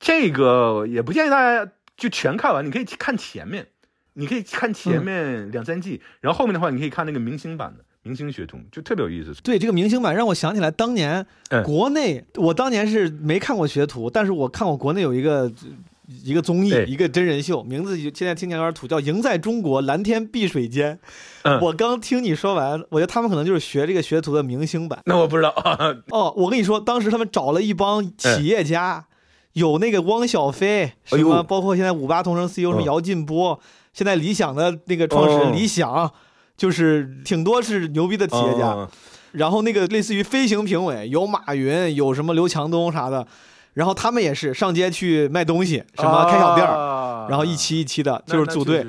[0.00, 3.68] 这个也不建议大家就全看完，你可以看前面，
[4.14, 9.32] 你可以看前面两三季，然后后面的话你可以看那个明星版的《明星学徒》，就特别有意思。
[9.44, 11.24] 对，这个明星版让我想起来当年
[11.64, 15.52] 国内，我当年是没看过学徒，但是我看过国内有一个。
[16.08, 20.98] 一个综艺，一个真人秀，名字就现在听起来有点土，叫《赢在中国蓝天碧水间》。
[21.60, 24.98] 我刚听你说完，我觉得他们可能就是学这个学徒的明星版。
[25.04, 25.50] 那我不知道
[26.10, 29.04] 哦，我跟你说，当时他们找了一帮企业家，
[29.52, 33.60] 有那个汪小菲，什么包括现在五八同城 CEO 什么姚劲波，
[33.92, 36.10] 现在理想的那个创始人李想，
[36.56, 38.88] 就是挺多是牛逼的企业家。
[39.32, 43.26] 然后那个类似于飞行评委，有马云，有什么刘强东啥的。
[43.78, 48.84] 然后他们也是上街去卖东西，什么开小店儿，然后一期一期的，就是组队。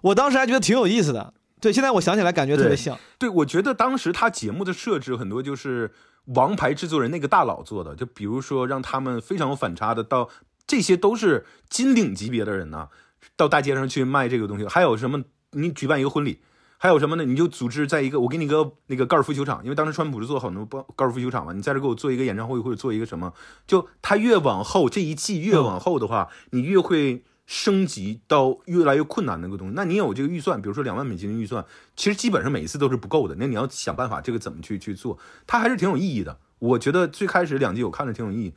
[0.00, 1.32] 我当时还觉得挺有意思的。
[1.60, 2.98] 对，现在我想起来感觉特别像。
[3.20, 5.92] 对，我觉得当时他节目的设置很多就是
[6.34, 10.28] 王牌制作人那个大佬做的，就比如说让他们非常有反差的，到
[10.66, 12.88] 这些都是金领级别的人呢，
[13.36, 14.66] 到大街上去卖这个东西。
[14.66, 15.22] 还有什么？
[15.52, 16.40] 你举办一个婚礼。
[16.82, 17.24] 还有什么呢？
[17.24, 20.66] 你就组织在一个，我给你个那个高尔夫球场，因为当时川普是做很多
[20.96, 23.32] 高尔夫球场嘛，你在这给我做一个演唱会或者做一个什么，
[23.68, 29.74] 就他越往后这一季越往后的话，你越会升级到越来越困难那个东西。
[29.76, 31.64] 那你有这个预算，比如说两万美金的预算，
[31.94, 33.36] 其实基本上每一次都是不够的。
[33.38, 35.16] 那你要想办法这个怎么去去做，
[35.46, 36.36] 它还是挺有意义的。
[36.58, 38.54] 我觉得最开始两季我看着挺有意义，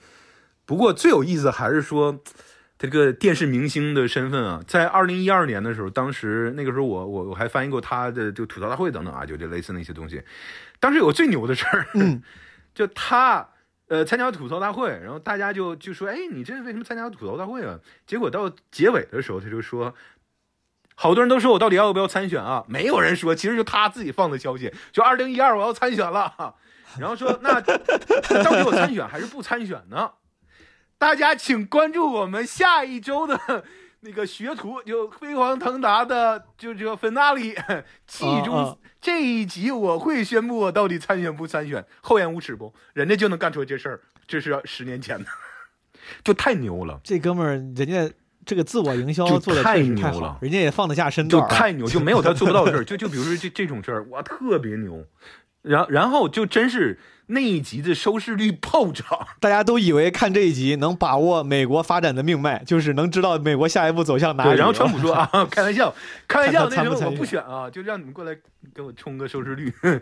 [0.66, 2.22] 不过最有意思还是说。
[2.78, 10.22] 这个电视明星的身份啊，在二零一二年的时候，当时那个时候我我我还翻译过他的就吐槽大会等等啊，就这类似那些东西。
[10.80, 11.88] 当时有个最牛的事儿，
[12.76, 13.48] 就他
[13.88, 19.96] 呃参加吐槽大会，然后大家就就说：“哎，你这为什么参加吐槽大会啊？”结果到结尾的时候，他就说
[20.96, 26.56] ：“好多人都说我到底要不要参选啊？”没有人说，其实就他自己放的消息，就二零一二我要参选了，
[27.00, 30.12] 然后说那到底我参选还是不参选呢？
[30.98, 33.64] 大家请关注我们下一周的
[34.00, 37.54] 那个学徒，就飞黄腾达的，就这个芬纳里
[38.08, 42.74] 季中这一集，我会宣布我到底参选不参选，厚颜无耻不？
[42.94, 45.26] 人家就能干出这事儿，这是十年前的，
[46.24, 47.00] 就太牛了。
[47.04, 48.10] 这哥们儿，人家
[48.46, 52.84] 这个自我营销做的太牛了，人家也放得下身段，就太牛，就没有他做不到的事儿。
[52.84, 55.06] 就就比如说这这种事儿，哇，特别牛。
[55.62, 57.00] 然然后就真是。
[57.28, 59.06] 那一集的收视率暴涨，
[59.42, 64.58] 大家都以为看这一集能把握美国发展的命脉，就是能知道美国下一步走向哪里。
[64.58, 65.94] 然后川普说啊， 开玩笑，
[66.28, 68.38] 开玩笑，那时候我不选啊，就让你们过来
[68.74, 69.74] 给我冲个收视率。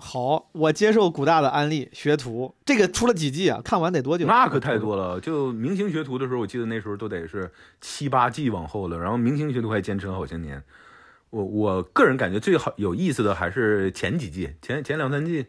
[0.00, 3.60] 好，我接受古大的安利，学徒这个出了几季啊？
[3.64, 4.26] 看完得多久？
[4.26, 5.20] 那可太多了。
[5.20, 7.50] 就明星学徒的时候，我记得那时候都得是
[7.80, 8.98] 七八季往后了。
[8.98, 10.62] 然后明星学徒还坚持了好些年。
[11.30, 15.46] 我我个人感觉最好有意思的还是前几季，前前两三季。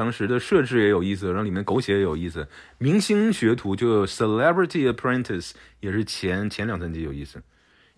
[0.00, 2.48] 当时的设置也有意思，然后里面狗血也有意思。
[2.78, 7.42] 明星学徒就 Celebrity Apprentice 也是前前两三集有意思，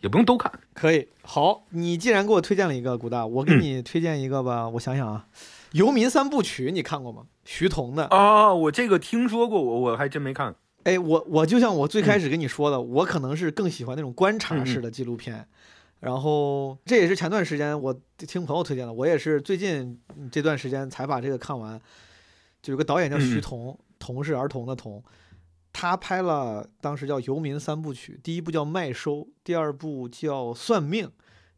[0.01, 0.51] 也不用都看。
[0.75, 4.69] 可以，好，你既然给我推荐了一个古大，我给你推荐一个吧。
[4.71, 5.27] 我想想啊，
[5.71, 7.23] 《游民三部曲》你看过吗？
[7.45, 10.57] 徐桐的啊，我这个听说过，我我还真没看。
[10.83, 15.47] 哎，我我就像我最开始跟你说的，我可能是更喜欢那种观察式的纪录片。
[16.03, 19.97] 然后这也是前段时间我听朋友推荐的，我也是最近
[20.33, 21.81] 这段时间才把这个看完。
[22.61, 25.03] 就有个导演叫徐桐，桐是儿童的童，
[25.73, 31.07] 他拍了当时叫《游民三部曲》，第一部叫《麦收》，第二部叫《算命》，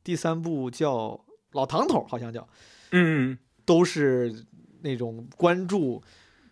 [0.02, 1.08] 第三部叫
[1.52, 2.46] 《老唐头》，好像叫，
[2.92, 4.44] 嗯，都是
[4.80, 6.02] 那种关注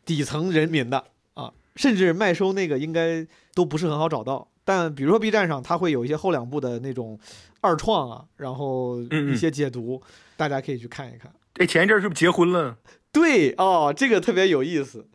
[0.05, 1.03] 底层人民的
[1.35, 4.49] 啊，甚至麦收那个应该都不是很好找到。
[4.65, 7.19] 但比如说 B 站上，它会有一些后两部的那种
[7.61, 10.01] 二创啊，然后一些解读，
[10.37, 11.33] 大家可以去看一看。
[11.55, 12.79] 哎，前一阵是不是结婚了？
[13.11, 15.09] 对哦，这个特别有意思。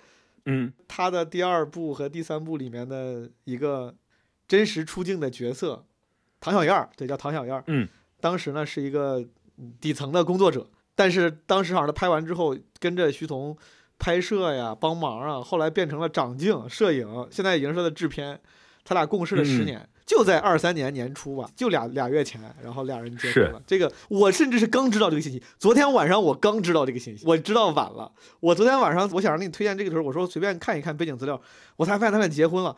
[0.45, 3.95] 嗯，他的第二部和第三部里面的一个
[4.47, 5.85] 真实出镜的角色，
[6.39, 7.63] 唐小燕儿，对，叫唐小燕。
[7.67, 7.87] 嗯，
[8.19, 9.25] 当时呢是一个
[9.81, 13.57] 底层的工作者，但是当时好像他拍完之后跟着徐桐
[13.97, 18.39] 拍摄呀，帮忙啊，后来变成了长镜、摄影，现在已经是他的制片。
[18.87, 23.61] 他俩共事了十年，就在二三年年初吧，就俩俩月前，然后俩人结婚了。
[23.67, 28.09] 这个我甚至是刚知道这个信息，昨天晚上我刚知道这个信息，我知道晚了。
[28.39, 31.41] 我昨天晚上我想让给你推荐这个时候，我说随便看一看背景资料，
[31.75, 32.73] 我才发现他俩结婚了。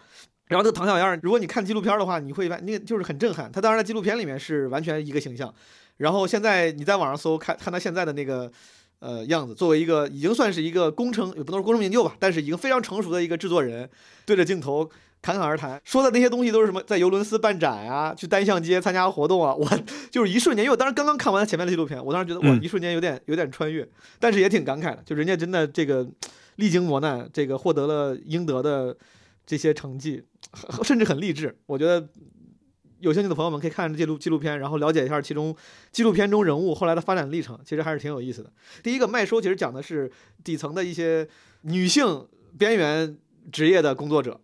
[0.47, 3.51] 然后这个唐小燕，如果你看纪录片的话，你会发那个就是很震撼。
[3.51, 5.53] 他当然在纪录片里面是完全一个形象，
[5.97, 8.51] 然后现在你在网上搜看看他现在的那个
[8.99, 13.89] 呃样子，作为一个已经算是一个功成也不能说功成名就吧，但是已经非常成熟的一个制作人，
[14.25, 14.89] 对着镜头。
[15.21, 16.81] 侃侃而谈，说的那些东西都是什么？
[16.83, 19.69] 在尤伦斯办展啊，去单向街参加活动啊，我
[20.09, 23.85] 就是一瞬间，因为我当时刚刚看完前面的纪录片，我当时觉得我，一瞬间有点有点穿越，
[24.17, 26.07] 但是也挺感慨的，就人家真的这个
[26.55, 28.95] 历经磨难，这个获得了应得的
[29.45, 30.23] 这些成绩，
[30.83, 31.53] 甚至很励志。
[31.65, 32.07] 我觉得
[32.99, 35.55] 有兴趣的朋友们可以看这录纪录片，然后了解一下其中
[35.91, 38.51] 纪录片中人物后来的发展历程，其实还是挺有意思的。
[38.83, 40.11] 第一个麦收其实讲的是
[40.43, 41.27] 底层的一些
[41.61, 42.27] 女性
[42.57, 43.17] 边缘
[43.51, 44.39] 职业的工作者。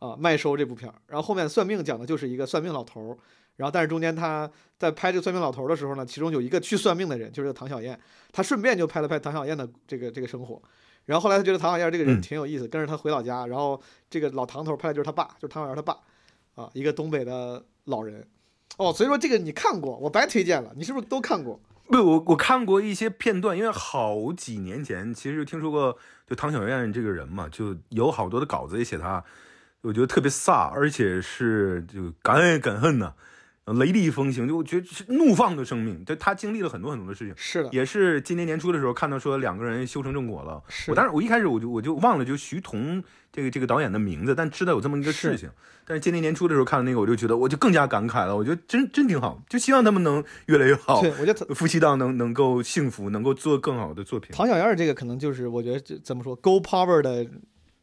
[0.00, 3.18] 啊，麦收这部片儿，然后后面算命讲的就是一个算命老头儿，
[3.56, 4.48] 然后但是中间他
[4.78, 7.98] 在拍这个算命老头儿的时候呢，其中有一个去算命的人就是唐小燕，
[8.30, 10.62] 他顺便就拍了拍唐小燕的这个这个生活，
[11.06, 15.98] 然后后来他觉得唐小燕这个人挺有意思，跟着他回老家，然后这个老唐头拍的就是他爸，就是唐小燕他爸，
[16.58, 18.26] 啊，一个东北的老人，
[18.78, 21.60] 哦，所以说这个你看过，我白推荐了，你是不是都看过？
[21.86, 25.96] 不，我我看过一些片段，因为好几年前其实就听说过
[26.26, 29.22] 就唐小燕这个人嘛，就有好多的稿子也写她。
[29.82, 33.14] 我觉得特别飒，而且是就敢爱敢恨呐，
[33.74, 36.04] 雷厉风行，就我觉得是怒放的生命。
[36.04, 40.62] 他他经历了很多很多的事情，是的，也是今年年初的时候看到说两个人修成正果了。
[40.68, 43.02] 是，我当时我一开始我就我就忘了就徐桐
[43.32, 45.50] 这个这个导演的名字，但知道有这么一个事情。
[45.84, 48.36] 但是今年年初的时候看了那个，我就觉得我就更加感慨了。
[48.36, 51.00] 我觉得真真挺好，就希望他们能越来越好。
[51.00, 54.30] 对，我觉得夫妻档能能够幸福，能够做更好的作品。
[54.32, 57.26] 唐小燕这个可能就是我觉得怎么说，Go Power 的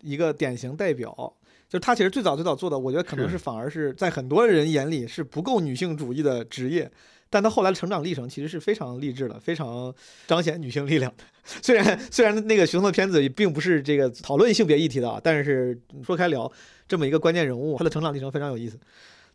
[0.02, 1.34] 一个典型代表。
[1.76, 6.90] 就他其实最早最早做的，我觉得可能是反而是在很多人眼里是不够女性主义的职业，
[7.30, 9.94] 但他后来的成长历程其实是非常励志的，非常
[10.26, 11.26] 彰显女性力量的。
[11.62, 16.50] 虽然虽然那个徐桐的片子并不是这个讨论性别议题的啊，但是说开聊
[16.88, 18.80] 这么一个关键人物，他的成长历程非常有意思。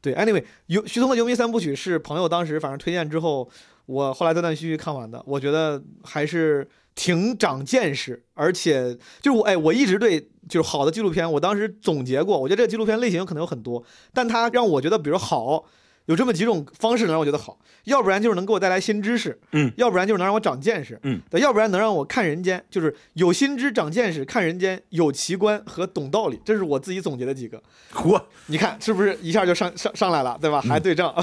[0.01, 3.47] 对，anyway，游徐桐的《游民三部曲》是朋友当时反正推荐之后，
[3.91, 6.68] 我后来断断续续看完的，我觉得还是。
[6.97, 13.82] 挺长见识，而且就是我哎，我一直对就是好的纪录片，我当时总结过，我觉得这个纪录片类型可能有很多，
[14.12, 15.64] 但它让我觉得，比如好，
[16.07, 27.62] 有这么几种方式能让我觉得好，要不然就是能给我带来新知识，嗯，要不然就是能让我长见识，嗯，要不然能让我看人间，就是有新知、长见识、看人间、有奇观和懂道理，这是我自己总结的几个。
[27.95, 30.61] 嚯，你看是不是一下就上上上来了，对吧？
[30.61, 31.14] 还对账。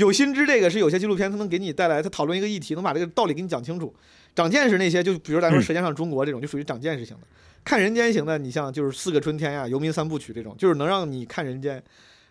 [0.00, 3.94] 有心知这个是有些纪录片它能给你带来，它讨论一个议题，能把这个道理给你讲清楚。
[4.34, 7.22] 长见识那些，就比如咱说《舌尖上中国》这种，就属于长见识型的；
[7.62, 11.82] 看人间型的，你像就是《四个春天》呀，《游民三部曲》这种，就是能让你看人间，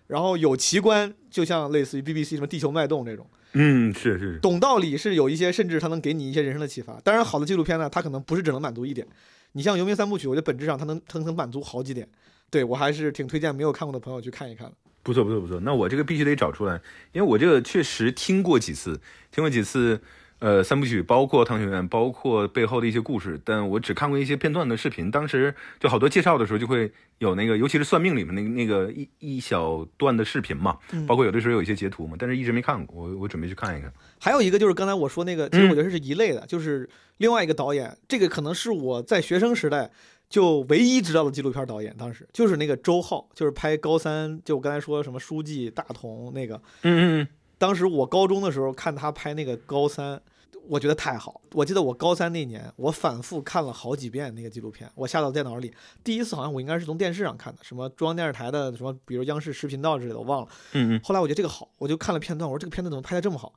[0.08, 3.28] 然后有奇观，就像类似于 BBC 什么《地球脉动》这种。
[3.54, 4.40] 嗯，是是。
[4.40, 7.00] 懂道理是有一些，甚至它能给你一些人生的启发。
[7.04, 9.06] 当然，好的纪录片呢，它可能不是只能满足一点。
[9.52, 12.08] 你像《游民三部曲》，我觉得本质上它能它能满足好几点。
[12.50, 14.72] 对我还是挺推荐没有看过的朋友去看一看。
[15.04, 16.82] 不错不错不错，那我这个必须得找出来，
[17.12, 19.00] 因为我这个确实听过几次，
[19.32, 20.02] 听过几次。
[20.42, 25.12] 呃，三部曲包括唐学院，包括背后的一些故事，但我只看过一些片段的视频。
[25.12, 33.04] 当时就好多介绍的时候，就会有那个，尤其是算命里面那个那个一一小段的视频嘛，包括有的时候有一些截图嘛，但是一直没看过。
[33.04, 33.92] 我我准备去看一看。
[34.18, 39.92] 还有一个就是刚才我说那个，其实我觉得是一类的，就是另外一个导演，这个可能是我在学生时代
[40.30, 47.28] 就唯一知道的纪录片导演，当时就是那个周浩，就是拍高三，就我刚才说什么书记大同那个，嗯嗯。
[47.58, 50.22] 当时我高中的时候看他拍那个高三，
[50.68, 51.42] 我觉得太好。
[51.54, 55.74] 我记得我高三那年，我反复看了好几遍那个纪录片，我下到电脑里。
[56.04, 60.48] 第一次好像我应该是从电视上看的，什么中央电视台的什么，比如央视十频道之类的，我忘了。
[60.74, 61.02] 嗯嗯。
[61.04, 63.52] 后来我觉得这个好，我就看了片段，我说这个片子怎么拍的这么好，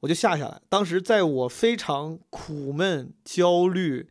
[0.00, 0.60] 我就下下来。
[0.68, 4.08] 当时在我非常苦闷、焦虑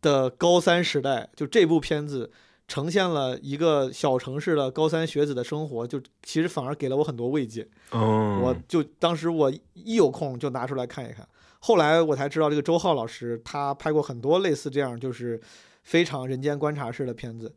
[0.00, 2.30] 的高三时代，就这部片子。
[2.70, 7.66] 呈现了一个小城市的高三学子的生活，就其实反而给了我很多慰藉。
[7.92, 11.26] 嗯，我就当时我一有空就拿出来看一看。
[11.60, 15.40] 后来我才知道，这个周浩老师他拍过很多类似这样就是
[15.84, 17.50] 非常人间观察式的片子。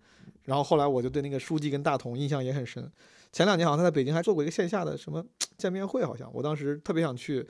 [0.46, 2.90] 然后后来我就对那个书记跟大同印象也很深。
[3.34, 5.22] 前两年好像他在北京还做过一个线下的什么
[5.58, 7.46] 见面会，好像我当时特别想去。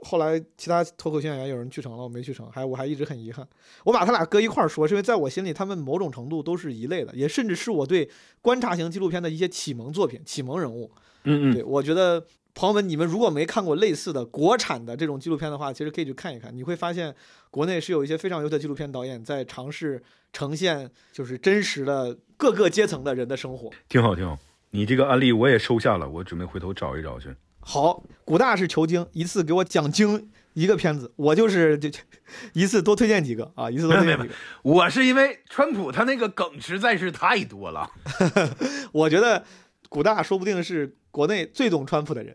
[0.00, 3.46] 后来其他脱口秀演员有人去成了，我没去成，还我还一直很遗憾。
[3.84, 8.08] 我把他俩搁一块儿说，是因为在我心里，他们某种程度都是一类的，也甚至是我对
[8.40, 10.90] 观察型纪录片的一些启蒙作品、启蒙人物。
[11.24, 12.24] 嗯嗯，对我觉得
[12.54, 17.14] 朋友们，你们如果没看过类似的国产的这种纪录片的话，其实可以去看一看，你会发现
[17.50, 20.00] 国内是有一些非常优秀的纪录片导演在尝试
[20.32, 23.70] 呈现，就是真实的各个阶层的人的生活。
[23.88, 24.38] 挺好，挺好。
[24.70, 27.34] 你这个案例我也收下了，我准备回头找一找去。
[27.70, 31.90] 好，古大是求精，一次给我讲精一个片子，我就是就
[32.54, 34.34] 一次多推荐几个啊，一次多推荐几个。
[34.62, 37.90] 我是因为川普他那个梗实在是太多了，
[38.90, 39.44] 我觉得
[39.90, 42.34] 古大说不定是国内最懂川普的人。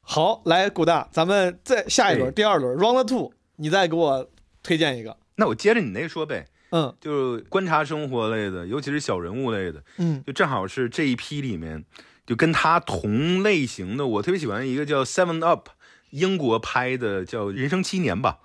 [0.00, 4.28] 好，来古大，咱们再下一轮，第二轮 round two，你再给我
[4.64, 5.16] 推荐一个。
[5.36, 11.84] 那我接着你那说呗，嗯，就观察生活类的，尤其是小人物类的，嗯，就正好是这一批里面，
[12.32, 15.68] 就跟他同类型的，我特别喜欢一个叫 Seven Up，
[16.12, 18.38] 英国拍的叫《人生七年》吧。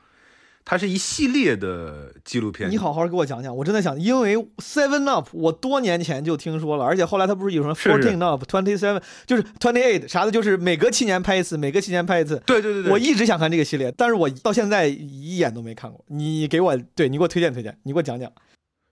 [0.65, 3.55] 它是一系列的纪录片，你好好给我讲讲。
[3.55, 12.43] 我真的想，因为 Seven Up 我多年前就听说了，而且后来它不是有什么 Fourteen Up、Twenty Seven，就是 Twenty Eight 啥的，就是每隔七年拍一次，每隔七年拍一次。
[12.45, 16.03] 对对对对，我一直想看这个系列，但是我到现在一眼都没看过。
[16.09, 18.29] 你给我，对你给我推荐推荐，你给我讲讲。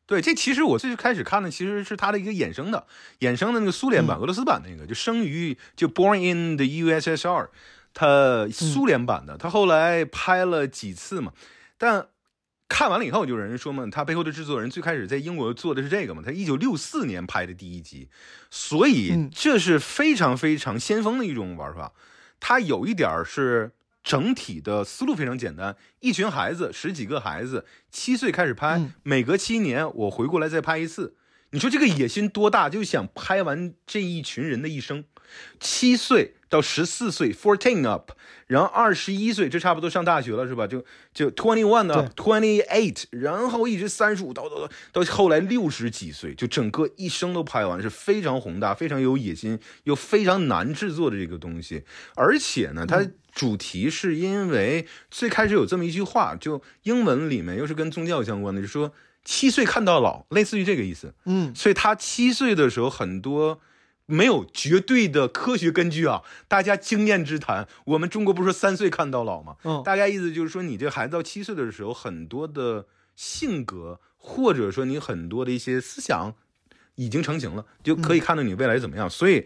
[0.08, 2.86] 对，这其实我最开始看的其实是它的一个衍生的，
[3.22, 7.48] 衍生的那个苏联版、俄罗斯版那个，就生于就 Born in the USSR，
[7.94, 11.34] 它苏联版的，他后来拍了几次嘛。
[11.78, 12.08] 但
[12.68, 18.10] 看完了以后，就有人说嘛，他背后的制作人最开始在英国做的是这个嘛，他一九六四年拍的第一集，
[18.50, 21.94] 所以这是非常非常先锋的一种玩法。
[22.40, 23.72] 他有一点是
[24.06, 31.16] 整体的思路非常简单，一群孩子，十几个孩子，七岁开始拍，每隔七年我回过来再拍一次。
[31.50, 32.70] 你说这个野心多大？
[32.70, 35.06] 就想拍完这一群人的一生，
[35.60, 38.12] 七岁到十四岁，fourteen up，
[38.48, 40.66] 然后二十一岁，这差不多上大学了是吧？
[40.66, 51.84] 就就 twenty one up，twenty eight，然后一直三十五到到到后来六十几岁，就整个一生都拍完，是非常宏大、非常有野心又非常难制作的这个东西。
[52.16, 58.94] 而且呢，它主题是因为最开始有这么一句话，就英文里面又是跟宗教相关的，就说。
[59.28, 61.12] 七岁看到老，类似于这个意思。
[61.26, 63.60] 嗯，所以他七岁的时候，很多
[64.06, 67.68] 没有绝对的科学根据啊，大家经验之谈。
[67.86, 69.56] 我们中国不是说三岁看到老吗？
[69.64, 76.34] 嗯，大概意思就是说，你这孩子到七岁的时候，很多的性格或者说你很多的一些思想
[76.96, 79.10] 已经成型了，就可以看到你未来怎么样。
[79.10, 79.46] 所以。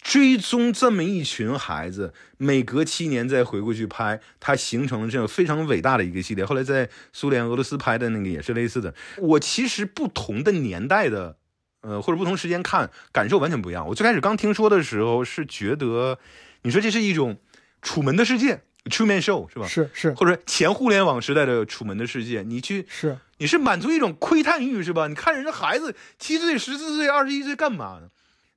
[0.00, 6.44] 追踪这么一群孩子，每隔七年再回过去拍，它形成了这样非常伟大的一个系列。
[6.44, 8.94] 后来在苏联、俄罗斯拍的那个也是类似的。
[9.16, 11.36] 我其实不同的年代的，
[11.80, 13.86] 呃，或者不同时间看，感受完全不一样。
[13.86, 16.18] 我最开始刚听说的时候是觉得，
[16.62, 17.34] 你说这是一种
[17.82, 19.66] 《楚门的世界》（Truman Show） 是吧？
[19.66, 25.08] 是是，或者前互联网时代的《楚门的世界》，你去是你是满足一种窥探欲是吧？
[25.08, 28.08] 你看人家孩子七岁、十四岁、二十一岁干嘛呢？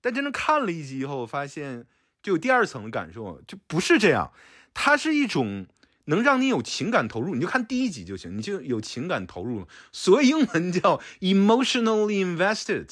[0.01, 1.85] 但真正看了一集以后，发现
[2.23, 4.31] 就有第二层的感受，就不是这样。
[4.73, 5.67] 它是一种
[6.05, 9.67] 能让你有情感投入，你就看第一集就行，你就有情感投入了。
[9.91, 12.87] 所谓英文叫 emotionally invested，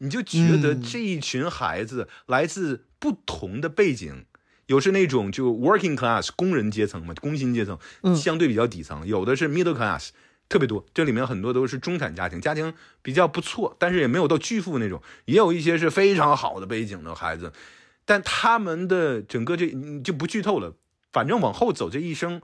[0.00, 4.26] 你就觉得这一群孩子来自不同的背景，
[4.66, 7.78] 有是那种就 working class 工人阶层嘛，工薪阶层，
[8.14, 10.10] 相对比较底层；有的是 middle class。
[10.48, 17.52] 特别多，这里面很多都是中产家庭，家庭比较不错，但是也没有到巨富那种，也有一些是非常好的背景的孩子，
[18.04, 19.72] 但他们的整个这
[20.02, 20.74] 就不剧透了，
[21.12, 22.42] 反正往后走这一生，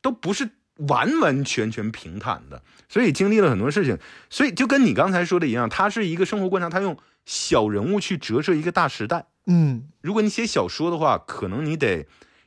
[0.00, 0.50] 都不是
[0.86, 3.98] 完完全全平坦的，所以经历了很多事情，
[4.30, 9.26] 所以就跟你刚才说的一样，他是一个生活观察，他用小人物去折射一个大时代。
[9.46, 12.06] 嗯，如果你写小说的话，可能你得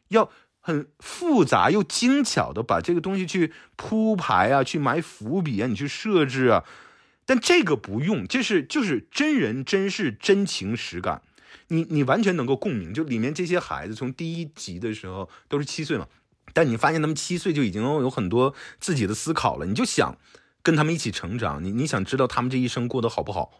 [0.09, 0.29] 要。
[0.63, 6.63] 很复杂又精巧的把这个东西去铺排啊，去埋伏笔啊，你去设置啊，
[7.25, 11.23] 但这个不用，这是就是真人真事真情实感，
[11.69, 12.93] 你你完全能够共鸣。
[12.93, 16.07] 就里面这些孩子从第一集的时候都是七岁嘛，
[16.53, 20.15] 但你发现他们七岁就已经有很多自己的思考了，你就想
[20.63, 23.51] 跟他们一起成长，你你想知道他们这一生过得好不好。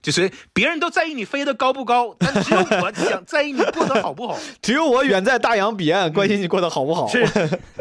[0.00, 4.38] 就所以别人都在意你飞得高不高，但只有我 想在意你过得好不好。
[4.62, 7.08] 只有我远在大洋彼岸关心你过得好不好。
[7.08, 7.26] 是，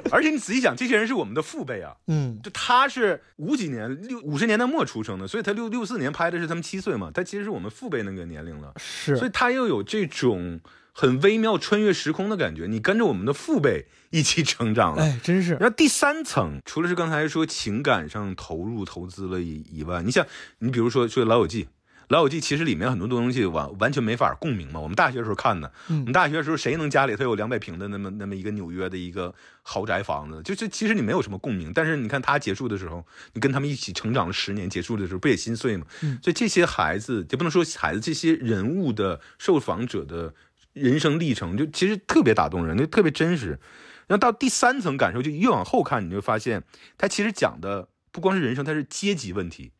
[0.10, 1.94] 而且你仔细想，这些人是我们的父辈啊。
[2.08, 8.74] 嗯，就他是五几年六五十年代末出生的，所以他六六四年拍的是他们七岁嘛，他其实是我们父辈那个年龄了。
[8.78, 10.60] 是，所以他又有这种
[10.94, 15.04] 很微妙穿越时空的感觉，你跟着我们的父辈 一起成长了。
[15.04, 15.54] 哎，真是。
[15.54, 20.26] 然后第三层，除了是刚才说情感上投入投资了以以外，你像
[20.60, 21.68] 你比如说说老友记。
[22.10, 24.80] 老友记其实里面很多东西完完全没法共鸣嘛。
[24.80, 30.42] 我们大学时候看的，我们大学时候谁能家里头有两百平的那么那么一个纽约的一个豪宅房子？
[30.42, 31.74] 就是其实你没有什么共鸣。
[31.76, 35.86] 但是你看他结束的时候，你跟他们一起成长了十年，结束的时候不也心碎吗？
[36.24, 40.34] 所以这些孩子也不能说孩子，这些人物的受访者的
[40.78, 43.60] 人生历程，就其实特别打动人，就特别真实。
[44.08, 46.64] 然后到第三层感受，就越往后看，你就发现
[46.98, 49.74] 他其实讲的不光是人生，他是阶级问题。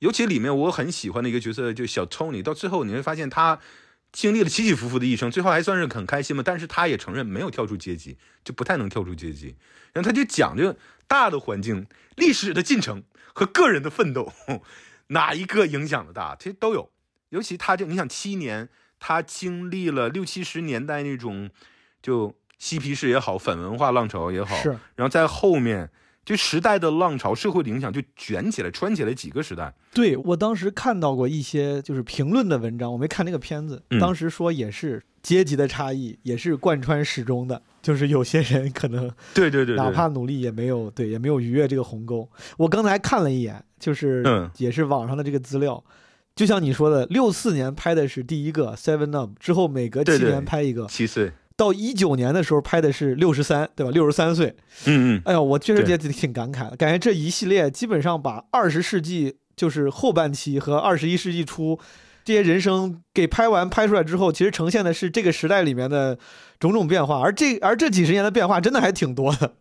[0.00, 3.58] 尤其里面我很喜欢的一个角色，就小 Tony，到最后你会发现他
[4.12, 6.42] 经历了起起伏伏的一生，最后还算是很开心嘛。
[6.44, 9.56] 但是他也承认没有跳出阶级，就不太能跳出阶级。
[9.94, 10.76] 然后他就讲这个
[11.06, 14.30] 大的环境、历史的进程和个人的奋斗，
[15.08, 16.36] 哪一个影响的大？
[16.36, 16.90] 其实都有。
[17.30, 18.68] 尤其他这，你想七年，
[19.06, 21.50] 他经历了六七十年代那种
[22.00, 24.70] 就嬉皮士也好、反文化浪潮也好，是。
[24.96, 25.90] 然后在后面。
[26.24, 29.74] 就时代的浪潮、社会的影响就卷起来、穿起来几个时代。
[29.92, 33.82] 对我当时看到过一些就是评论的文章，我没看那个片子。
[34.00, 37.60] 当时说也是阶级的差异，也是贯穿始终的。
[37.82, 42.26] 就是有些人可能 对对对，哪怕努力也没有对，也没有逾越这个鸿沟。
[42.56, 44.24] 我刚才看了一眼，就是
[44.56, 45.84] 也是网上的这个资料，
[46.34, 51.32] 就像你说的，六四年拍的是第一个 Seven Up，之后每隔七年拍一个七岁。
[51.56, 53.92] 到一九年的时候拍的是六十三，对吧？
[53.92, 54.48] 六十三岁，
[54.86, 61.78] 嗯嗯，哎呀，我确实也挺感慨的，感觉这一系列基本上把二十世纪就是后半期和二十一世纪初。
[62.24, 66.18] 这些人生给拍完拍出来之后，其实呈现的是这个时代里面的
[66.58, 69.52] 种种变化，而这而这几十年的变化真的还挺多的，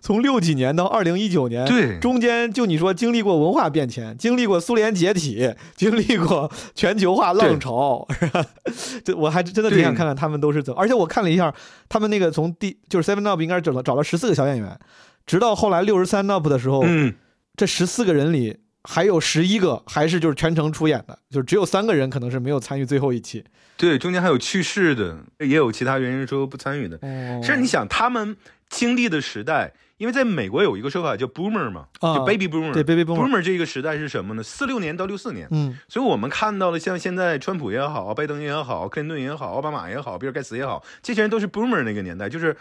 [0.00, 8.44] 从六几年到二零一九年，对，中间就你说经历过文化变迁，经历过苏联解体，经历过全球化浪潮，是吧？
[9.04, 11.52] 这我还真的挺想看看他们都是怎么，而且我看了一下，
[11.88, 14.78] 他们那个从第就是 Seven Up 应该找了找了十四个小演员，
[15.26, 17.14] 直到后来六十三 Up 的时候，嗯，
[17.56, 18.58] 这十四个人里。
[18.84, 23.44] 还有十一个，还是就是全程出演的，就只有三个人可能是没有参与最后一期。
[23.76, 26.98] 对，中间还有去世的，也有其他原因说不参与的。
[27.40, 28.36] 其实你想，他们
[28.68, 32.72] 经历的时代，因为在美国有一个说法叫 Boomer 嘛，就 Baby Boomer。
[32.72, 33.28] 对，Baby Boomer。
[33.28, 34.42] Boomer 这个时代是什么呢？
[34.42, 35.48] 四六年到六四年。
[35.50, 35.76] 嗯。
[35.88, 42.56] 所以我们看到了，像现在川普也好，拜登也好，克林顿也好，奥巴马也好，比尔盖茨也好，这些人都是 Boomer 那个年代，就是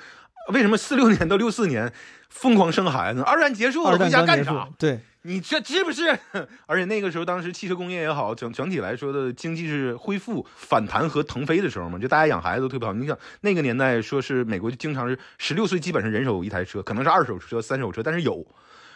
[0.53, 1.91] 为什么四六年到六四年
[2.29, 3.21] 疯狂生孩子？
[3.21, 4.69] 二战结束了，回家干啥？
[4.79, 4.99] 对。
[5.23, 6.17] 你这是不是？
[6.65, 12.93] 而且那个时候，当时汽车工业也好，整整体来说的经济是恢复、反弹和腾飞的时候嘛，就大家养孩子都特别好。
[12.93, 18.45] 你想那个年代，说是美国就经常是十六岁基本上人手一台车，可能是二手车、三手车，但是有。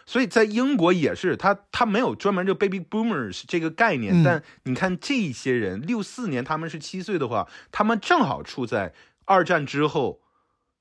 [0.08, 8.94] 所以在英国也是，他他没有专门就 baby boomers 这个概念，但你看这些人，六四年他们是七岁的话，他们正好处在
[9.26, 10.22] 二战之后。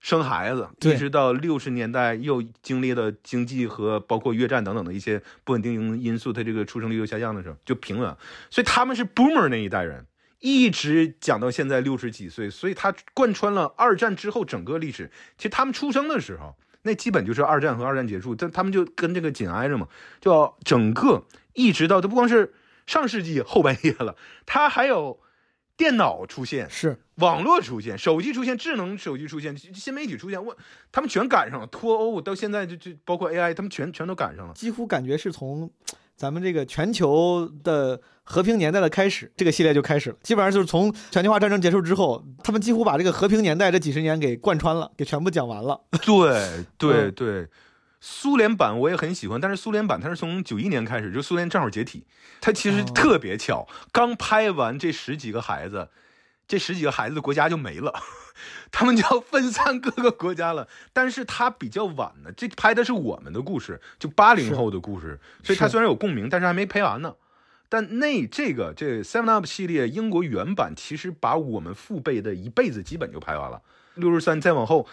[0.05, 8.15] 生孩子，一直到六十年代又经历了经济和包括越战等等的一些不稳定因素，他这个出生率又下降的时候，就平稳。
[8.51, 10.05] 所以他们是 boomer 那一代人，
[10.41, 15.11] 一直讲到现在六十几岁，所以他贯穿了二战之后整个历史。
[15.39, 19.89] 其实他们出生的时候，那基本就是二战和二战结束，但他们就跟这个紧挨着嘛，
[20.21, 21.25] 就整个
[21.55, 22.53] 一直到他不光是
[22.87, 25.19] 上世纪后半叶了，他还有。
[25.77, 30.57] 电脑出现是网络出现，手机出现，智能手机出现，新媒体出现，我
[30.93, 31.67] 他们全赶上了。
[31.67, 34.55] 脱欧到现在就就包括 AI，他们全全都赶上了。
[34.55, 35.71] 几乎感觉是从
[36.17, 40.17] 咱们这个全球的和平年代的开始，这个系列就开始了。
[40.23, 45.81] 基本上就是从全球化战争结束之后，他们几乎把这个和平年代这几十年给贯穿了，给全部讲完了。
[46.05, 47.49] 对对对。
[48.07, 52.05] 苏联版我也很喜欢，但是苏联版它是从九一年开始，就苏联正好解体，
[52.39, 55.89] 它其实特别巧，刚拍完这十几个孩子，
[56.47, 57.95] 这十几个孩子的国家就没了，
[58.71, 60.69] 他们就要分散各个国家了。
[60.93, 67.15] 但是它比较晚呢，这拍的是我们的故事，就八零后的故事，所以它虽然有共鸣，但是还没拍完呢。
[67.71, 73.63] 但那这个这 Seven Up 系列英国原版其实把我们父辈的一辈子基本就拍完了，
[73.95, 74.87] 六十三再往后。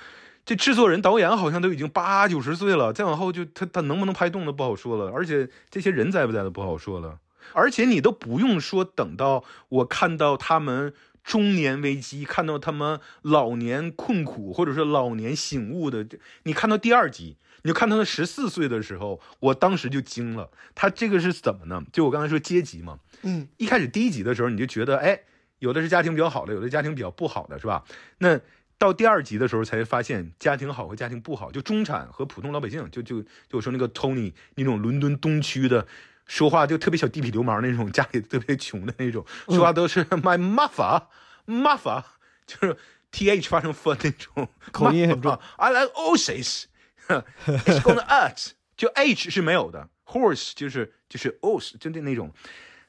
[0.52, 7.20] 这制作人、导演好像都已经八九十岁了，再往后就他他能不能拍动的不好说了，而且这些人在不在的不好说了，
[7.54, 10.93] 而且你都不用说，等到我看到他们
[11.24, 16.06] 中年危机，看到他们老年困苦，或者是老年醒悟的，
[16.43, 21.82] 你看到第二集，你就看到他十四岁的时候，我当时就惊了，他这个是怎么呢？
[21.93, 25.22] 就我刚才说阶级嘛，嗯，一开始第一集的时候你就觉得，哎，
[25.60, 27.86] 有的是家庭比较好的，有的家庭比较不好的，是吧？
[28.18, 28.38] 那。
[28.82, 35.86] 到第二集的时候才发现家庭好和家庭不好，就中产和普通老百姓，就就就说那个 Tony 那种伦敦东区的，
[36.26, 41.04] 说话就特别小地痞流氓那种，家里特别穷的那种，说话都是 My mafia
[41.46, 42.04] mafia，
[42.48, 42.76] 就是
[43.12, 45.40] th 发成 f 那种口音很重。
[45.58, 46.64] I like horses，it's
[47.86, 52.34] gonna eat， 就 h 是没有的，horse 就是就是 os，就那那种。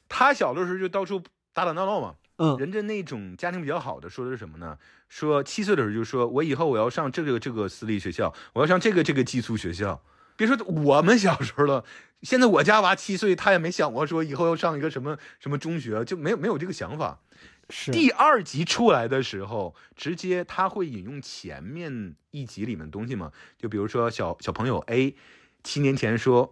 [0.08, 1.22] 他小的时候就到处
[1.52, 2.14] 打打闹闹嘛。
[2.38, 4.76] 嗯，人家那种家庭比较好的说的是什么呢？
[5.12, 10.02] 说七岁的时候就说，我以后我要上这个这个私立学校，我要上这个这个寄宿学校。
[10.36, 11.84] 别说我们小时候了，
[12.22, 17.20] 现在我家娃七岁，他也没想过说以后要上一个什么什么中学，就没有没有这个想法。
[17.68, 23.30] 是第二集出来的时候，直接他会引用前面一集里面的东西嘛？
[23.58, 25.14] 就比如说小小朋友 A，
[25.62, 26.50] 七年前说。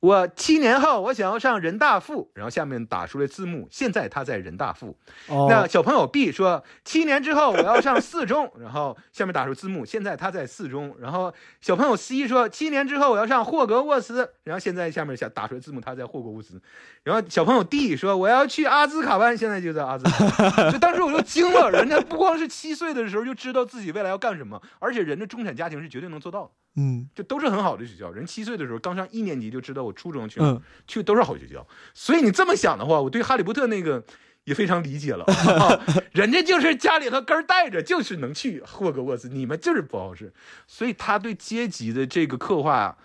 [0.00, 4.96] 我七年后我想要上人大附，然后下面打出来字幕，现在他在人大附。
[5.26, 10.94] 哦，那小朋友 B 说，七年之后我要上四中， 然后下面打出字幕，现在他在四中。
[11.00, 16.62] 然后小朋友 C 说，七年之后我要上霍格沃茨，然后现在下面下打出来字幕，他在霍格沃茨。
[17.02, 20.70] 然后小朋友 D 说，我要去阿兹卡班，现在就在阿兹卡班。
[20.70, 26.50] 就当时我就惊了，人家不光是七岁的时候就知道自己未来要干什么，而且人的中产家庭是绝对能做到的。
[26.78, 28.10] 嗯就都是很好的学校。
[28.12, 30.40] 人七岁的时候刚上一年级就知道我初中去
[30.86, 34.02] 去都是好学校，所以你这么想的话，我对哈利波特那个
[34.44, 35.24] 也非常理解了。
[36.12, 40.32] 人家就是家里头根儿带着，就是能去霍格沃茨，你们就是不好使，
[40.66, 42.96] 所以他对阶级的这个刻画。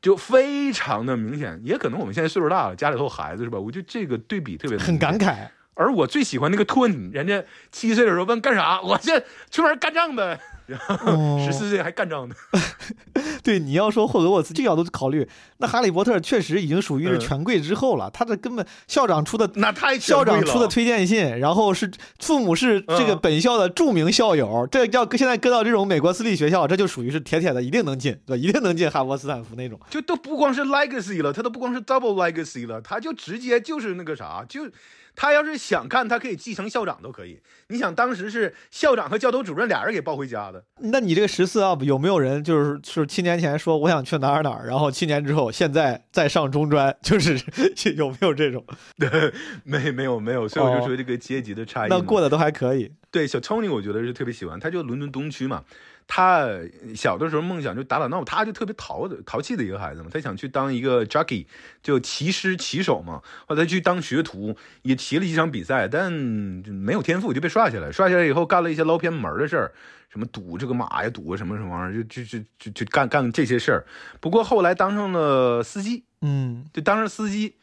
[0.00, 3.58] 就非常的明显，也可能我们现在岁数大了，家里头有孩子是吧？
[3.58, 5.48] 我觉得这个对比特别很感慨。
[5.78, 12.34] 而我最喜欢那个托尼，人家七岁的时候问干啥，我这出门干仗的，然后哦十四岁还干仗的。
[13.44, 15.26] 对，你要说霍格沃茨这个角度考虑，
[15.58, 18.10] 那哈利波特确实已经属于是嗯权贵之后了。
[18.10, 28.42] 他的根本校长出的 那太校长出的推推荐信，然后是父母是这个嗯本校的著名校友，这要现在搁到这种美国私立学校，这就属于是铁铁的，一定能进，对吧？
[28.42, 29.80] 一定能进哈佛斯坦福那种。
[29.88, 34.68] 就都不光是 legacy 了，他都不光是 double legacy 了，他就直接就是那个啥，就
[35.14, 37.40] 他要是想干，他可以继承校长都可以。
[37.68, 47.38] 你想当时是校长和教头主任俩人给抱回家的，那你这个十四 up 有没有人就是是七年前说我想去哪儿哪儿，然后七年之后现在再上中专，就是
[47.96, 48.64] 有没有这种？
[48.98, 49.32] 对
[49.64, 51.96] 没没有没有，所以我就说这个阶级的差异嘛。
[51.96, 52.90] 那过得都还可以。
[53.10, 55.64] 对小 Tony，我觉得是特别喜欢，他就伦敦东区嘛。
[56.10, 56.48] 他
[56.96, 60.08] 小的时候梦想就打打闹，他就特别淘的淘气的一个孩子嘛。
[60.12, 61.46] 他想去当一个 jockey，
[61.82, 63.22] 就骑师骑手嘛。
[63.46, 67.92] 后来去当学徒，也骑了几场比赛，但没有天赋就被刷下来。
[67.92, 69.72] 刷下来以后干了一些捞偏门的事儿，
[70.08, 73.86] 什么赌这个马呀，赌什么什么玩意儿，就就就就就干干这些事儿。
[74.18, 77.54] 不过后来当上了司机，嗯就当上司机。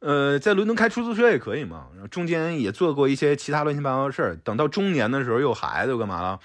[0.00, 4.36] 呃，在伦敦开出租车也可以嘛，中间也做过一些其他乱七八糟的事儿。
[4.44, 6.38] 等到中年的时候，有孩子又干嘛了？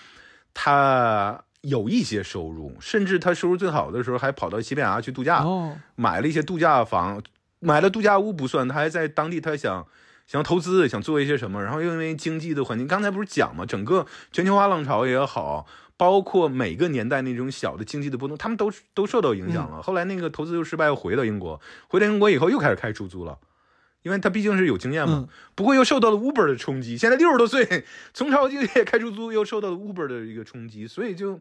[0.54, 7.22] 他有一些收入，甚至他收入最好的时候，还跑到西班牙去度假，哦买了一些度假房，
[7.60, 9.88] 买了度假屋不算，他还在当地他想
[10.28, 11.64] 想投资，想做一些什么。
[11.64, 19.82] 然后又因为经济的环境，刚才不是讲嘛，整个全球化浪潮也好，包括每个年代那种小的经济的波动，他们都都受到影响了。
[19.82, 23.38] 后来那个投资又失败，又回到英国，回到英国以后又开始开出租了。
[24.04, 26.98] 因为他毕竟是有经验嘛，嗯不过又受到了 Uber 的冲击。
[26.98, 31.40] 现在六十多岁，从超级业开出租，又受到了 Uber 的一个冲击，所以就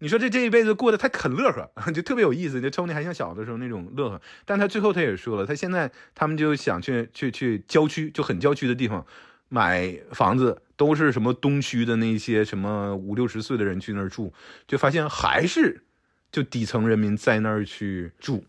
[0.00, 2.60] 你说这这一辈子过得他很乐呵， 就特别有意思。
[2.60, 9.06] 就 Tony 还像小的时候那种乐呵，但他最后他也说了，他现在他们就想去去去郊区，就很郊区的地方
[9.48, 14.32] 买房子，都是什么东区的那些什么五六十岁的人去那儿住，
[14.66, 15.84] 就发现还是
[16.32, 18.44] 就底层人民在那儿去住，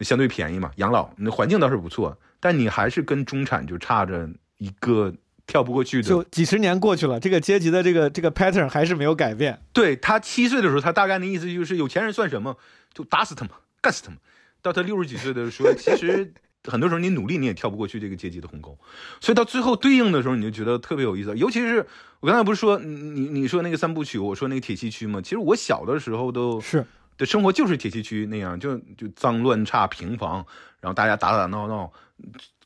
[0.00, 4.28] 相对便宜嘛，养老那环境倒是不错，但你还是跟中产就差着
[4.58, 5.12] 一个
[5.46, 9.60] 跳不过去的就几十年过去了，这个阶级的这个这个 pattern 还是没有改变。
[9.72, 12.56] 对他七岁的时候，他大概的意思就是有钱人算什么，
[12.92, 14.18] 就打死他们，干死他们。
[14.60, 16.32] 到他六十几岁的时候，其实
[16.64, 18.76] 很多时候你努力你也跳不过去这个阶级的鸿沟，
[19.20, 21.34] 所以到最后对应的时候，你就觉得特别有意思。
[21.36, 21.86] 尤其是
[22.20, 25.20] 我刚才不是说你你你说那个三部曲，我说那个铁西区吗？
[25.22, 26.84] 其实我小的时候都是
[27.18, 30.36] 的生活就是铁西区那样，就就脏乱差平房，
[30.80, 31.92] 然后大家打打闹闹，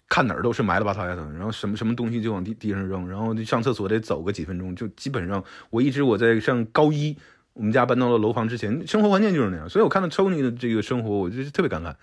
[0.09, 7.17] 看哪儿都是埋了吧嗒的，然后什么什么东西就往地地上扔，然后就上厕所得走个几分钟，就基本上我一直我在上高一，
[7.55, 11.95] 我们家搬到了楼房之前，生活环境就是那样，所以我看到 Tony 的这个生活，我就特别感慨，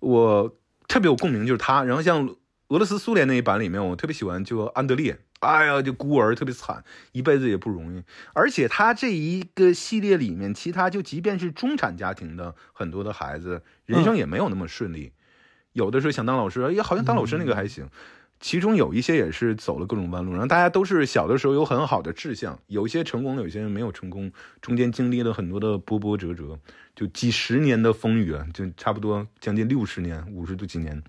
[0.00, 0.54] 我
[0.86, 2.28] 特别有共鸣，就是他，然后像
[2.68, 6.82] 俄罗斯苏联那一版里面，我特别喜欢就安德烈，哎呀，就孤儿特别惨，
[7.12, 8.02] 一辈子也不容易。
[8.32, 15.12] 而且他这一个系列里面，其他就即便是中产家庭的很多的孩子，人生也没有那么顺利。
[15.72, 17.88] 有的时候想当老师，也好像当老师那个还行。
[18.40, 24.30] 其中有一些也是走了各种弯路，然后大家都是小的时候有很好的志向，有一些成功了，有些人没有成功，
[24.60, 26.56] 中间经历了很多的波波折折，
[26.94, 31.02] 就几十年的风雨啊，就差不多将近六十年、五十多几年，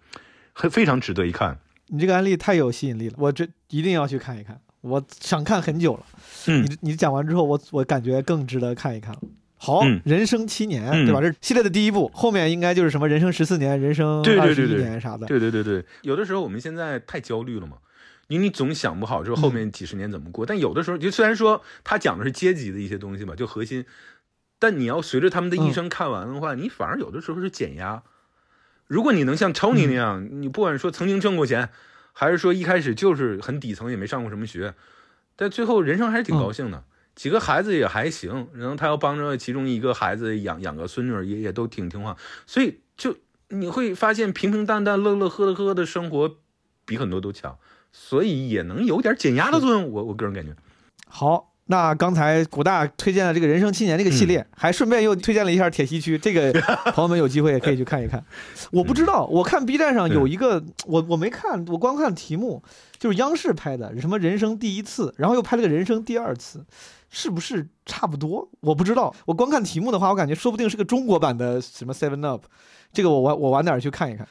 [0.54, 1.60] 很非常值得一看。
[1.90, 6.06] 你这个案例太有吸引力了，我这一定要去看一看，我想看很久了。
[6.48, 9.20] 嗯你你讲完之后，我我感觉更值得看一看了。
[9.58, 11.20] 好，嗯人生七年，嗯对吧？
[11.20, 15.28] 这是系列的第一部，后面应该就是什么人生十四年、人生二十一年啥的。
[15.28, 17.78] 对对对对，有的时候我们现在太焦虑了嘛，
[18.28, 20.46] 你你总想不好，说后面几十年怎么过。
[20.46, 23.84] 但有的时候，就虽然说他讲的是阶级的一些东西吧，就核心，
[24.60, 28.02] 但你要随着他们的一生看完的话，你反而有的时候是减压。
[28.90, 31.70] 如果你能像 Tony 那样，你不管说曾经挣过钱，
[32.12, 34.74] 还是说一开始就是很底层，也没上过什么学，
[35.36, 36.84] 但最后人生还是挺高兴的。
[37.14, 42.18] 几个孩子也还行，然后他要帮着其中一个孩子养养个孙女儿，也也都挺听话，
[42.48, 43.16] 所以就
[43.50, 46.38] 你会发现平平淡淡、乐乐呵呵的生活
[46.86, 47.60] 比很多都强，
[47.92, 49.92] 所以也能有点减压的作用。
[49.92, 50.56] 我我个人感觉。
[51.08, 56.52] 好，那刚才古大推荐了这个人生七年这个系列，还顺便又推荐了一下铁西区，这个
[56.94, 58.24] 朋友们有机会也可以去看一看。
[58.72, 62.64] 我不知道，我看 B 站上有一个，我我没看，我光看题目，
[62.98, 66.66] 就是央视拍的，什么人生第一次，然后又拍了个人生第二次，
[67.12, 68.50] 是不是差不多？
[68.62, 72.46] 我不知道，我光看题目的话，我感觉说不定是个中国版的什么 Seven Up，
[72.92, 74.28] 这个我晚我晚点去看一看。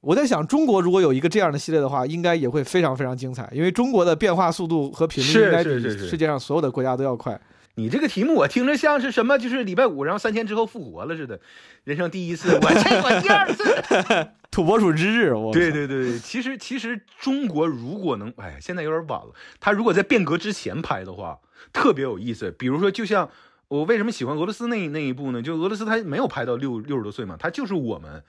[0.00, 7.40] 我在想，中国如果有一个这样的系列的话，应该也会非常非常精彩，因为中国的变化速度和频率应该比世界上所有的国家都要快。
[7.74, 9.38] 你这个题目我听着像是什么？
[9.38, 11.40] 就是礼拜五，然后三天之后复活了似的，
[11.84, 13.64] 人生第一次，我这我第二次，
[14.50, 15.32] 土拨鼠之日。
[15.32, 19.32] 我对对对，其实其实中国如果能，哎，现在有点晚了。
[19.60, 21.38] 他如果在变革之前拍的话，
[21.72, 22.50] 特别有意思。
[22.52, 23.28] 比如说，就像
[23.68, 25.42] 我为什么喜欢俄罗斯那那一部呢？
[25.42, 28.22] 就俄罗斯他没有拍到六六十多岁嘛，他就是我们，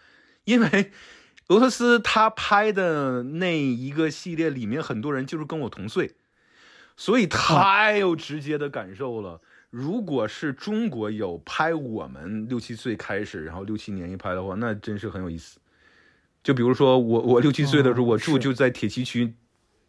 [0.46, 0.92] 因为。
[1.50, 6.14] 俄罗斯他拍的那一个系列里面，很多人就是跟我同岁，
[6.96, 9.42] 所以太有直接的感受了。
[9.72, 15.60] 如果是中国有拍我们六七岁开始，然后六七年一拍的话，那真是很有意思。
[16.44, 19.34] 就比如说我我六七岁的时候，我住就在铁西区，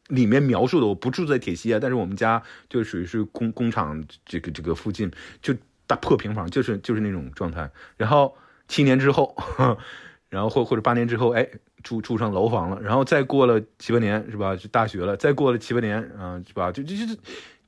[0.08, 5.10] 里面描述的我不住在铁西啊，但是我们家就属于是工工厂这个这个附近，
[5.42, 5.54] 就
[5.86, 7.70] 大破平房，就是就是那种状态。
[7.98, 8.34] 然后
[8.66, 9.36] 七年之后。
[10.30, 11.46] 然后或或者八年之后，哎，
[11.82, 14.54] 住住上楼房了，然后再过了七八年，是吧？
[14.54, 16.70] 就大学了，再过了七八年，啊，是吧？
[16.70, 17.20] 就就就，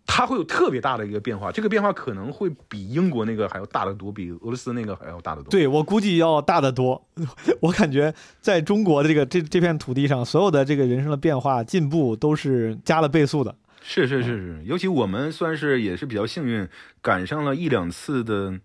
[0.07, 5.51] 它会有特别大的一个变化，这个变化可能会比英国那个还要大得多，比俄罗斯那个还要大得多。
[5.51, 7.05] 对我估计要大得多。
[7.59, 13.53] 我感觉在中国的这个这这片土地上，所有的这个人生的变化进步都是加了倍速的。
[13.83, 16.69] 是是是是，尤其我们算是也是比较幸运，
[17.01, 18.61] 赶上了一两次的。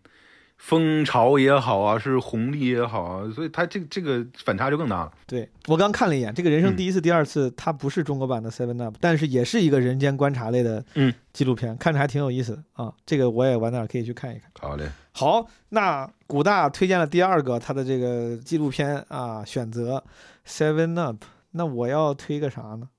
[0.57, 5.11] 风潮也好啊，是红利也好啊，所以它这这个反差就更大了。
[5.25, 12.91] 对我刚看了一眼，这个人生第一次、第二次，它不是中国版的 Seven Up，但是也是一个人间观察类的嗯纪录片，看着还挺有意思的啊。
[13.05, 14.49] 这个我也晚点可以去看一看。
[14.59, 20.03] 好嘞，好，那古大推荐了第二个他的这个纪录片啊，选择
[20.45, 22.89] Seven Up，那我要推个啥呢？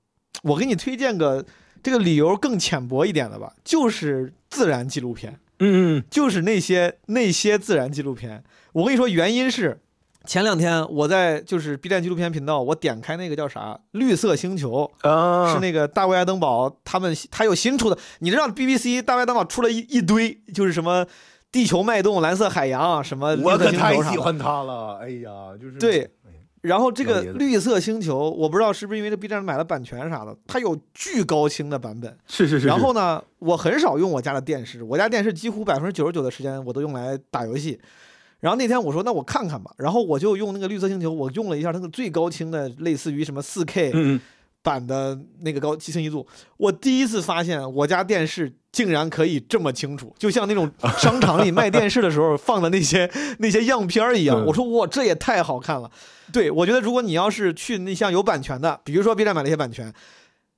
[0.43, 1.45] 我给你推荐个
[1.83, 5.37] 这个理由更浅薄一点的吧，就是自然纪录片。
[5.59, 8.43] 嗯嗯，就是那些那些自然纪录片。
[8.73, 9.79] 我跟你说，原因是
[10.25, 17.97] 前两天我在就是 B 站纪录片频道，我点开那个叫啥《绿色星球》啊，是那个大卫爱登堡他们他有新出的。
[18.19, 21.05] 你知道 BBC 大卫爱登堡出了一一堆，就是什么
[21.51, 23.35] 地球脉动、蓝色海洋什么。
[23.41, 26.09] 我可太喜欢他了，哎呀，就是对。
[26.61, 32.17] 然后这个绿色星球，我不知道是不是因为这 B 站买了版权啥的，它有巨高清的版本。
[32.27, 32.67] 是是是。
[32.67, 37.79] 然后呢，我很少用我家的电视，我家电视几乎百分之九十九的时间我都用来打游戏。
[38.39, 39.71] 然后那天我说，那我看看吧。
[39.77, 44.19] 然后我就用那个绿色星球，我用了一下那个最高清的，类似于什么四 K
[44.69, 46.27] 版的那个高清晰度。
[46.57, 53.09] 我第一次发现我家电视竟然可以这么清楚，就像那种商场里卖电视的时候放的那些
[53.39, 54.45] 那些样片一样。
[54.45, 55.89] 我说哇，这也太好看了。
[56.31, 59.91] 对，我觉得如果你要是去那像有版权的，比如说 B 站买了一些版权，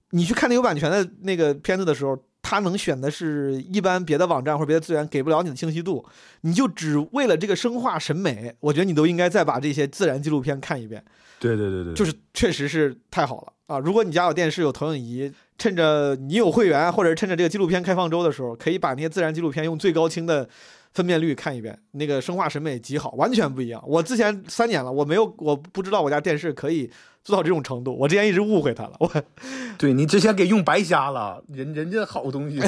[0.09, 6.05] 你去看那有版权的那个片子的时候，它能选的是一般别的网站或者别的资源给不了你的清晰度，
[6.41, 11.01] 你就只为了这个生化审美，我觉得你都应该再把这些自然纪录片看一遍。
[11.41, 13.79] 对对对对，就是确实是太好了啊！
[13.79, 20.47] 如果你家有电视有投影仪，趁着你有会员，或者趁着这个纪录片开放周的时候，可以把那些自然纪录片用最高清的。
[20.93, 23.81] 分辨率看一遍，那个生化审美极好，完全不一样。
[23.87, 26.91] 我之前三年了，我没有，我不知道我家电视可以
[27.23, 27.95] 做到这种程度。
[27.97, 28.95] 我之前一直误会他了。
[28.99, 29.11] 我，
[29.77, 32.59] 对你之前给用白瞎了，人人家好东西。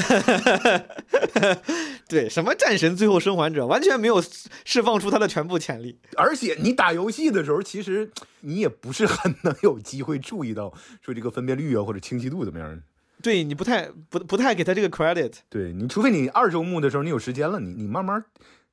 [2.07, 4.23] 对，什么战神最后生还者，完全没有
[4.65, 5.97] 释放出他的全部潜力。
[6.15, 12.81] 而且你打游戏的时候，其实你也不是很能有机会注意到说这个分辨率啊或者清晰度怎么样。
[13.21, 18.23] 对你不太不不太给他这个 credit，对你除非你二周目的时候你有时间了，你你慢慢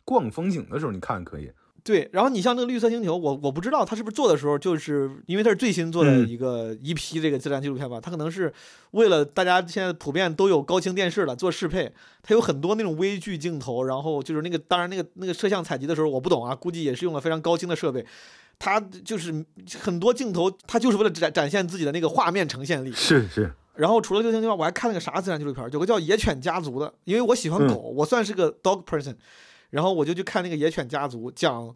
[0.05, 1.53] 逛风景的时候你看可以。
[1.83, 8.53] 对，然后你像那个绿色星球，我我不知道他是不是做的时候就是因为它是最新做的一个一批这个自然纪录片吧，他可能是
[8.93, 11.91] 为了大家现在普遍都有高清电视了做适配，
[12.23, 18.05] 它有很多那种微距镜头，然后就是那个当然那个那个摄像采集的时候我不懂啊，估计也是用了非常高清的设备，
[18.59, 19.45] 它就是
[19.79, 22.93] 很多镜头它就是为了展展现自己的那个画面呈现力。
[22.93, 23.53] 是是。
[23.77, 29.15] 然后除了这个情况，我还看了个啥自然纪录片，有个叫《野犬家族》的，因为我喜欢狗，我算是个 dog person，
[29.71, 31.75] 然后我就去看那个《野犬家族》，讲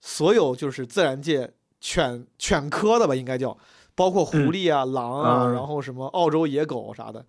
[0.00, 3.56] 所有就是自然界犬犬科的吧，应该叫，
[3.94, 7.24] 包括狐狸啊、狼啊，然后什么澳洲野狗啥的，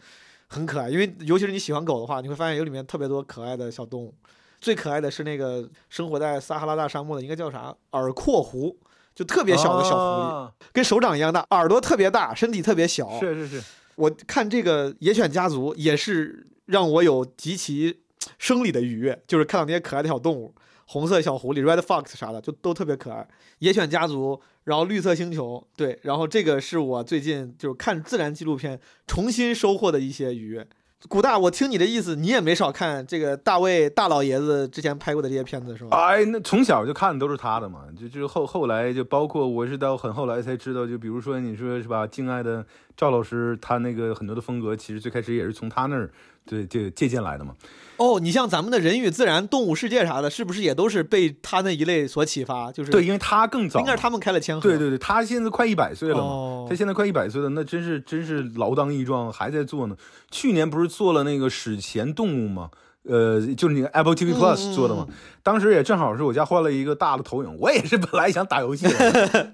[0.48, 0.90] 很可爱。
[0.90, 4.14] 因为尤其是你喜欢狗的话，你会发现有里面特别多可爱的小动物。
[4.60, 7.76] 最可爱的是那个生活在撒哈拉大沙漠的，应该叫啥？
[7.92, 8.78] 耳廓狐。
[9.14, 13.18] 就特别小的小狐狸，啊跟手掌一样大，耳朵特别大，身体特别小。
[13.18, 13.64] 是是是，
[13.96, 18.02] 我看这个《野犬家族》也是让我有极其
[18.38, 20.54] 生理的愉悦，就是看到那些可爱的小动物，
[20.86, 23.22] 红色小狐狸、Red Fox 啥的，就都特别可爱。
[23.60, 30.68] 《野犬家族》，然后《绿色星球》，对，然后这个是我最近就是看自然纪录片重新收获的一些愉悦。
[31.08, 35.96] 古大，我听你的意思，你也没少看这个大卫大老爷子之前拍过的这些片子是吧？
[35.96, 42.66] 哎，那从小就看的都是他的嘛，就就是后后来就包括我是到很后来才知道，就比如说你说是吧，敬爱的
[42.98, 46.10] 赵老师，他那个很多的风格，其实最开始也是从他那儿
[46.46, 47.54] 对就借鉴来的嘛。
[47.98, 52.70] 哦，你像咱们的人与自然、动物世界啥的，是不是也都是被他那一类所启发？
[52.70, 54.62] 就是对，因为他更早，应该是他们开了先河。
[54.62, 59.96] 对对对，他现在快一百岁了嘛，哦他现在快一百岁了，那真是真是老当益壮，还在做呢。
[60.30, 62.70] 去年不是做了那个史前动物吗？
[63.04, 65.08] 呃，就是那个 Apple TV 嗯 Plus 做的嘛。
[65.42, 68.88] 当时也正好是我家换了一个大的投影，我也是本来想打游戏，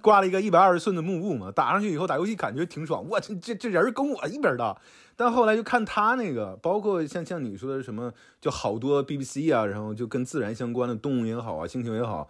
[0.01, 3.05] 挂了一个一百二十寸的幕布嘛，打上去以后打游戏感觉挺爽。
[3.07, 4.75] 我这这这人跟我一边大。
[5.23, 8.11] 但后来就看他那个，包括像像你说的什么，
[8.41, 12.27] 就好多 BBC 啊，然后就跟自然相关的动物也好啊，星球也好，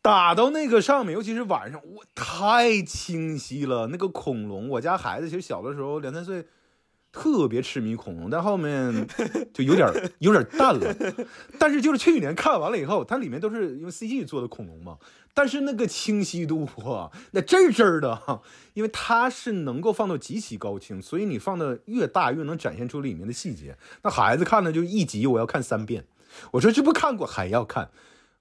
[0.00, 3.88] 打到那个上面，尤其是晚上，我太清晰了。
[3.88, 6.46] 那个恐龙，我家孩子其实小的时候两三岁，
[7.10, 9.08] 特别痴迷恐龙，但后面
[9.52, 10.94] 就有点有点淡了。
[11.58, 14.96] 但是就是去年看完了以后，它里面都是用 CG 做的恐龙嘛，
[15.32, 18.42] 但是那个清晰度啊，那真真儿的，
[18.74, 23.76] 因为它是能够放到极其高清，所以你放的越大越能展现出里面的细节。
[24.02, 26.04] 那孩子看了就一集我要看三遍，
[26.52, 27.90] 我说这不看过还要看。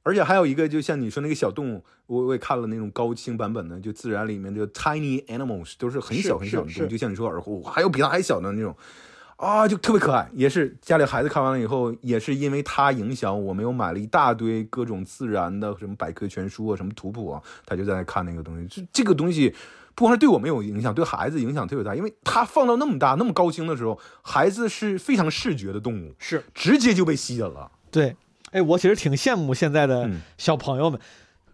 [0.01, 8.75] 而且还有一个，就像你说那个小动物，我我也看了那种高清版本的，就自然里面的 tiny animals 都是很小很小的动物，就像你说耳狐，还有比它还小的那种，
[9.39, 10.29] 啊，就特别可爱。
[10.33, 18.67] 也是家里孩子看完了以后，也是因为他影响，我们又买了一大堆各种自然的什么百科全书啊，什么图谱啊，他就在那看那个东西。
[18.67, 19.55] 这这个东西
[19.95, 27.71] 不光是对我没有影响，对孩子影响特别大，因为它放到那么大、那么高清的时候，孩子是非常视觉的动物，是直接就被吸引了。
[27.89, 28.15] 对。
[28.51, 30.99] 哎，我其实挺羡慕现在的嗯小朋友们，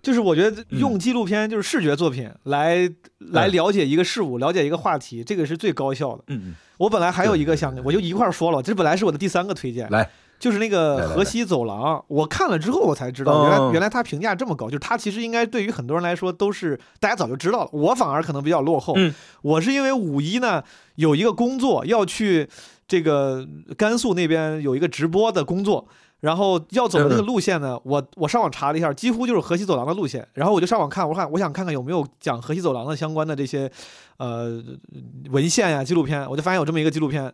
[0.01, 6.23] 就是我觉得用纪录片，就是视觉作品来、来了解一个事物，了解一个话题，这个是最高效的。
[6.27, 10.09] 嗯嗯，我本来还有一个想，我就一块儿说了，这本来是我的第三个推荐，来，
[10.39, 18.93] 就是那个河西走廊，我看了之后我才知道，哦原来原来它评价这么高，就是它其实应该对于很多人来说都是大家早就知道了，我反而可能比较落后。
[18.97, 20.63] 嗯我是因为五一呢
[20.95, 22.49] 有一个工作要去
[22.87, 23.47] 这个
[23.77, 25.87] 甘肃那边有一个直播的工作。
[26.25, 30.27] 然后要走的那个路线呢，我我上网查了一下，几乎就是河西走廊的路线。
[30.33, 33.71] 然后我就上网看，我看我想看看有没有讲河西走廊的相关的这些
[34.17, 34.59] 呃
[35.29, 36.27] 文献呀、纪录片。
[36.27, 37.31] 我就发现有这么一个纪录片，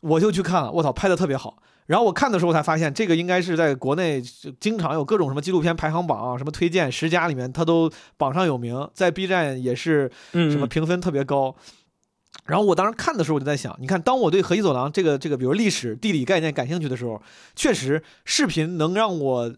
[0.00, 1.56] 我就去看了，我操，拍的特别好。
[1.86, 4.20] 然后我看的时候才发现，这个应该是在国内
[4.58, 11.54] 经常有各种什么纪录片排行榜、啊什么推荐十佳里面，它都榜上有名，在 B 站也是嗯什么评分特别高。
[12.46, 17.20] 然后我当时看的时候，我就在想，你看，当我对河西走廊这个这个，比如历史、地理概念感兴趣的时候，
[17.54, 19.52] 确实视频能让我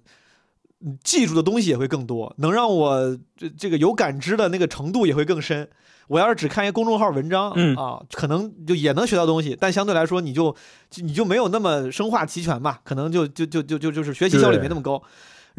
[0.81, 5.69] 嗯记住的东西也会更多，能让我这这个有感知的那个程度也会更深。
[6.07, 10.51] 我要是只看一个公众号文章、嗯啊，可能就也能学到东西，但相对来说，你就
[10.89, 15.03] 就你就没有那么生化齐全吧，可能就就就就就就是学习效率没那么高。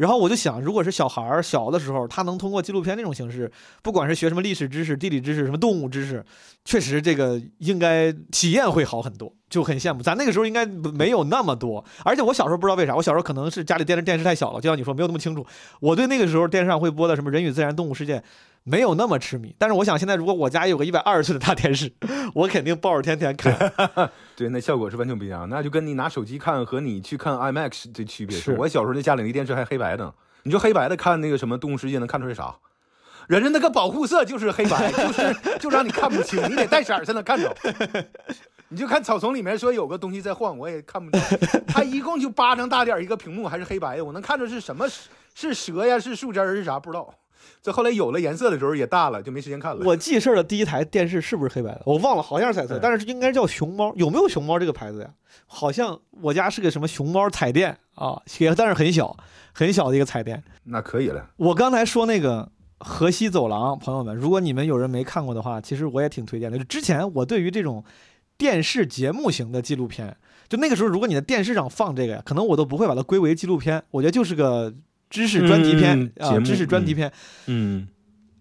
[0.00, 6.24] 然后我就想，如果是小孩儿小的时候，他能通过纪录片这种形式，不管是学什么历史知识、地理知识、什么动物知识，
[6.64, 10.02] 确实这个应该体验会好很多，就很羡慕。
[10.02, 15.44] 咱那个时候应该没有那么多，而且我小时候不知道为啥，我小时候可能是家里电视电视太小了，就像你说没有那么清楚。
[15.80, 18.18] 我对那个时候电视上会播的什么《人与自然》《动物世界》
[18.62, 21.92] 没有那么痴迷，但是我想现在如果我家有个一百二十寸的大 电视，
[22.34, 23.54] 我肯定抱着天天看。
[24.36, 25.48] 对，那效果是完全不一样。
[25.48, 30.14] 那就跟你拿手机看和你去看 IMAX 的区别是我小时候那家里那电视还黑白的，
[30.44, 32.54] 你说黑白的看那个什么《动物世界》能看出来啥？
[33.28, 37.56] 人家那个保护色就是黑白，就是就让你看不清，你得带色儿才能看着。
[38.70, 41.38] 你就看草丛里面说有个东西在晃，我也看不清。
[41.66, 44.86] 它一共就巴掌大点儿一个屏幕，还是黑白的，我能看着是什么？
[45.34, 45.98] 是蛇呀？
[45.98, 46.54] 是树枝儿？
[46.54, 46.78] 是啥？
[46.78, 47.12] 不知道。
[47.62, 49.82] 这后来有了颜色的时候也大了，就没时间看了。
[49.84, 51.82] 我记事儿的第一台电视是不是黑白的？
[51.84, 53.92] 我忘了，好像是彩色，但是应该叫熊猫。
[53.96, 55.10] 有没有熊猫这个牌子呀？
[55.46, 59.16] 好像我家是个什么熊猫彩电啊，也但是很小
[59.52, 60.42] 很小的一个彩电。
[60.64, 61.28] 那可以了。
[61.36, 62.48] 我刚才说那个
[62.78, 66.56] 河西走廊，朋友们，如果你们有人没看过的话，其实我也挺推荐的。
[66.56, 67.84] 就之前我对于这种
[68.40, 70.16] 电视节目型的纪录片，
[70.48, 74.72] 就那个时候，如果你在电视上放这个呀，可能我都不会把它归为纪录片，我觉得就是个
[75.10, 77.12] 知识专题片啊，嗯节目知识专题片。
[77.48, 77.86] 嗯，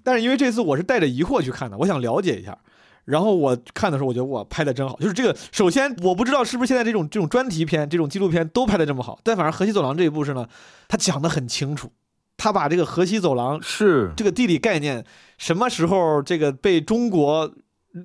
[0.01, 2.57] 但是因为这次我是带着疑惑去看的，我想了解一下。
[3.03, 4.95] 然后我看的时候，我觉得我拍的真好。
[5.01, 10.47] 就是这个，首先我不知道是不是现在这种这种专题片、这种纪录片都拍的这么好，但反正《河西走廊》这一部是呢，
[10.87, 11.91] 他讲的很清楚，
[12.37, 15.03] 他把这个河西走廊是这个地理概念，
[15.37, 17.51] 什么时候这个被中国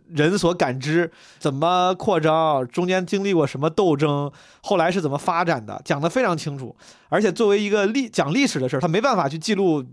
[0.09, 4.31] 人所感知，怎么扩张，中间经历过什么斗争，
[4.63, 6.75] 后来是怎么发展的，讲得非常清楚。
[7.15, 9.85] 而且作为一个历讲历史的事儿，他没办法去记录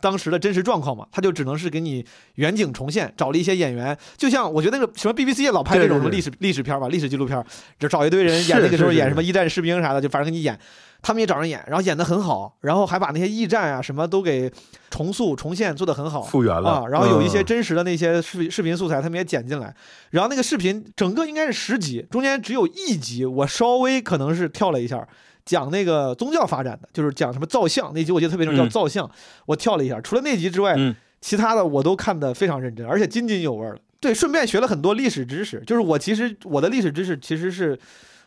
[0.00, 7.40] 当时的真实状况嘛，他就只能是给你远景重现，找了一些演员，就像我觉得那个什么 BBC 也老拍这种历史历史片吧，历史纪录片，
[7.78, 10.58] 就找一堆人演那个时候演什么一战士兵啥的，就反正给你演。
[11.06, 14.50] 他们也找人演，然后演得很好，然后还把那些驿站啊什么都给
[14.90, 16.86] 重塑、重现，做得很好，复原了啊。
[16.86, 19.74] 然后有一些真实的那些视视频素材，他们也剪进来。
[20.12, 25.06] 然后那个视频整个应该是十集，中间只有一集我稍微可能是跳了一下，
[25.44, 29.10] 讲那个宗教发展的，就是讲什么造像那集，我记得特别重要，叫造像，
[29.46, 30.00] 我跳了一下。
[30.00, 30.76] 除了那集之外，
[31.20, 33.76] 其他的我都看得非常认真，而且津津有味了。
[34.00, 35.62] 对，顺便学了很多历史知识。
[35.66, 37.78] 就是我其实我的历史知识其实是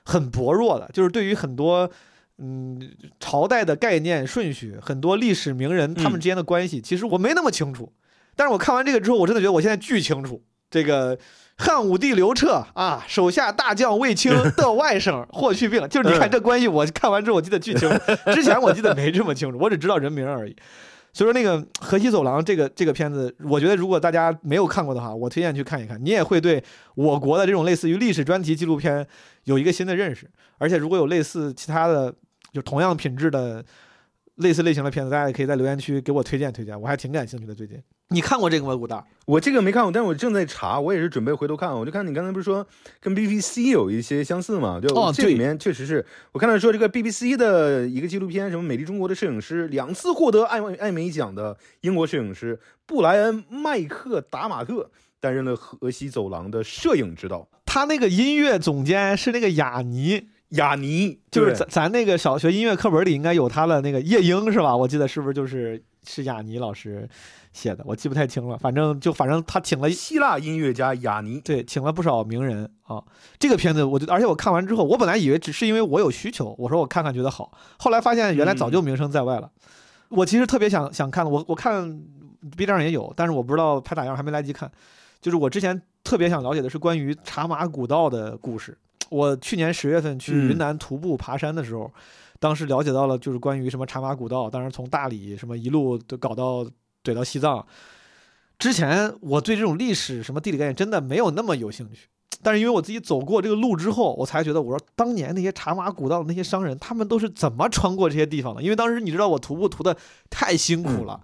[0.04, 1.90] 很薄弱的，就是对于很多。
[2.40, 2.80] 嗯，
[3.20, 7.92] 朝代的概念顺序，很多历史名人他们之间的关系，其实我没那么清楚。
[8.36, 10.40] 但是我看完这个之后，我真的觉得我现在巨清楚。
[10.70, 11.18] 这个
[11.58, 17.90] 汉武帝刘彻啊，手下大将卫青 的外甥霍去病，就是你看这关系，我看完之后我记得巨清。
[18.34, 20.56] 之前我记得没这么清楚，我只知道人名而已。
[21.14, 26.64] 所以说那个河西走廊这个这个片子，我觉得如果大家没有看过的话，我推荐去看一看，你也会对
[26.96, 29.06] 我国的这种类似于历史专题纪录片
[29.46, 30.30] 有一个新的认识。
[30.58, 32.14] 而且如果有类似其他的。
[32.54, 33.64] 就同样品质的
[34.38, 37.54] 类似类型的片子，大家也可以在留言区给我推荐推荐，我还挺感兴趣的。
[37.54, 38.76] 最近你看过这个吗？
[38.76, 41.74] 古大，我这个没看过，但是我正在查，我也是准备回头看。
[41.74, 42.66] 我就看你刚才不是说
[43.00, 44.80] 跟 BBC 有一些相似嘛？
[44.80, 57.50] 就这里面确实是我看到说这个 BBC 的一个纪录片，什么美丽中国的摄影师，两次获得艾艾美奖的英国摄影师布莱恩麦克达马特担任了河西走廊的摄影指导。
[57.66, 60.30] 他那个音乐总监是那个雅尼。
[60.50, 64.76] 雅尼就是咱咱那个小学音乐课本里应该有他的那个夜莺是吧？
[64.76, 67.08] 我记得是不是就是是雅尼老师
[67.52, 67.84] 写的？
[67.86, 68.58] 我记不太清了。
[68.58, 73.04] 反正就反正他请了希腊音乐家雅尼，对，请了不少名人啊。
[73.38, 79.52] 这个片子我就而且我看完之后，我本来以为只是因为我有需求，我说我看看觉得好，后来发现原来早就名声在外了。
[80.08, 82.02] 我其实特别想想看，我我看
[82.56, 84.72] B 站上也有，但是我不知道拍咋样，还没来及看。
[85.20, 88.78] 就是我之前特别想了解的是关于茶马古道的故事。
[89.10, 91.92] 我去年十月份去云南徒步爬山的时候，
[92.40, 96.66] 当时了解到了就是关于什么茶马古道，当时从大理什么一路都搞到
[97.04, 97.66] 怼到西藏。
[98.60, 102.08] 之前我对这种历史什么地理概念真的没有那么有兴趣，
[102.42, 108.64] 但是因为我自己走过这个路之后，我才觉得我说当年那些茶马古道的那些商人，他们都是怎么穿过这些地方的？
[108.64, 109.96] 因为当时你知道我徒步徒的
[110.30, 111.22] 太辛苦了。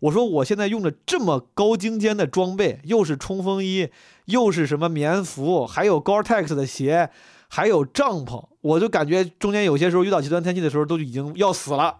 [0.00, 3.88] 我说我现在用着这么高精尖的装备，又是冲锋衣，
[4.26, 7.10] 又是什么棉服，还有 Gore-Tex 的鞋，
[7.48, 11.96] 还有帐篷，我就感觉中间有些时候遇到极端天气的时候都已经要死了。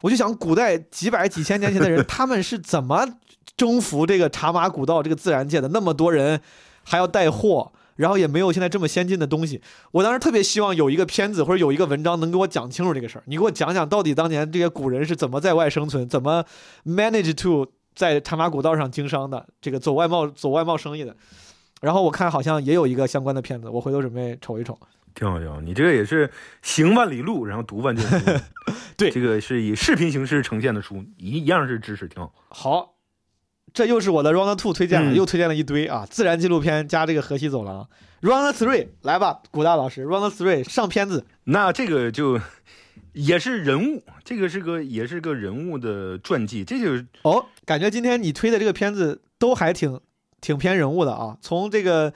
[0.00, 3.06] 我就想，古代几百几千年前的人，他们是怎么
[3.56, 5.68] 征服这个茶马古道这个自然界的？
[5.68, 6.40] 那么多人
[6.82, 7.72] 还要带货。
[7.94, 9.60] 然后也没有现在这么先进的东西。
[9.90, 13.22] 我当时特别希望有一个片子或者有一个文章能给我讲清楚这个事儿。
[13.26, 16.42] 你给我讲讲到底当年这些古人是怎么在外生存，怎么
[16.86, 21.14] manage to 在茶马古道上经商的，这个走外贸走外贸生意的。
[21.82, 24.78] 然后我看好像也有一个相关的片子，我回头准备瞅一瞅。
[25.14, 25.60] 挺好，挺好。
[25.60, 26.30] 你这个也是
[26.62, 28.26] 行万里路，然后读万卷书。
[28.96, 32.32] 对，这个是以视频形式呈现的书，一一样是知识，挺好。
[32.48, 32.94] 好。
[33.74, 37.88] 这又是我的 Round Two 推荐了，又推荐了一堆啊，自然纪录片加这个河西走廊。
[38.20, 41.26] Round Three 来吧，古大老师，Round Three 上片子。
[41.44, 42.38] 那这个就
[43.12, 49.98] 也是人物，这个是个也是个人物的传记，这就是哦，感觉今天你推的这个片子都还挺
[50.42, 51.38] 挺偏人物的啊。
[51.40, 52.12] 从这个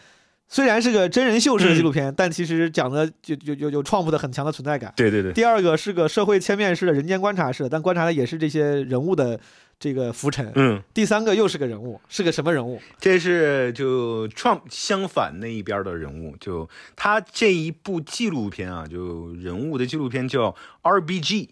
[0.47, 4.93] 虽然是个真人秀式的纪录片，但其实讲的就就有有创富的很强的存在感。
[4.95, 5.33] 对对对。
[5.33, 9.41] 第二个是个社会切面式的人间观察式的，但观察的也是这些人物的。
[9.79, 12.81] 这个浮沉，嗯，第三个又是个人物，是个什么人物？
[12.99, 16.67] 这是就 Trump 相反那一边的人物，就
[16.97, 21.51] 他这一部纪录片啊，就人物的纪录片叫 RBG，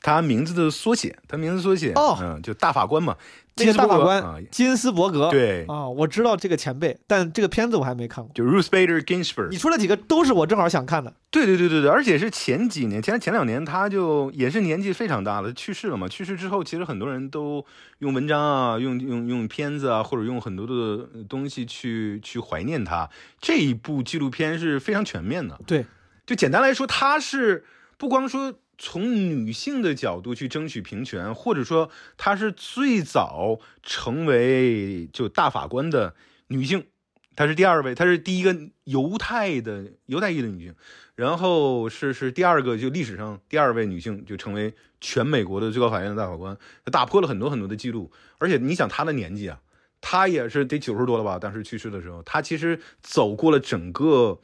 [0.00, 3.14] 他名字的缩写，他名字缩写，哦，嗯，就大法官嘛。
[3.58, 8.32] 这个大法官金斯伯格，对啊，我知道这个前辈，但这个片子我还没看过。
[8.34, 11.12] 就 Ruth Bader Ginsburg，你说了几个都是我正好想看的。
[11.30, 16.08] 对对对对对，而且是前几年，前前两年他就也是年纪非常大了，去世了嘛。
[16.08, 17.64] 去世之后，其实很多人都
[17.98, 23.08] 用文章啊，用用用片子啊，或者用很多的东西去去怀念他。
[23.40, 25.58] 这一部纪录片是非常全面的。
[25.66, 25.84] 对，
[26.24, 27.64] 就简单来说，他是
[27.96, 28.54] 不光说。
[28.78, 36.14] 从女性的角度去争取平权，或者说她是最早成为就大法官的
[36.46, 36.86] 女性，
[37.34, 40.74] 她是第二位，她是第一个犹太的犹太裔的女性，
[41.16, 46.56] 然后是是第二个就历史上第二位女性就成为全美国的最高法院的大法官，
[46.92, 49.60] 打破了很多很多的记录，而且你想她的年纪啊，
[50.00, 51.36] 她也是得九十多了吧？
[51.38, 54.40] 当时去世的时候，她其实走过了整个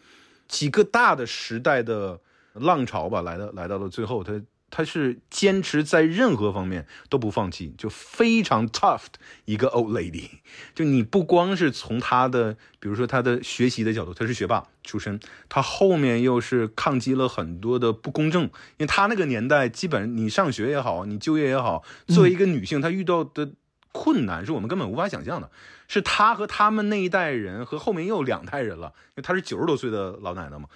[0.49, 2.21] 几个大的时代的
[2.55, 4.41] 浪潮吧，来到来到了最后，她。
[4.71, 10.29] 她是坚持在任何方面都不放弃，就非常 tough 的一个 old lady。
[10.75, 18.45] 就你不光是从她的，比如说她的学习的角度，她是学霸出身，她后面又是抗击了很多的不公正。
[18.45, 23.53] 因为她那个年代，基本你上学也好，你就业也好，作为一个女性，她遇到的
[23.93, 25.49] 困难是我们根本无法想象的。
[25.87, 30.69] 是她和他们那一代人和后面又有两代人了，因为她是九十多岁的老奶奶嘛。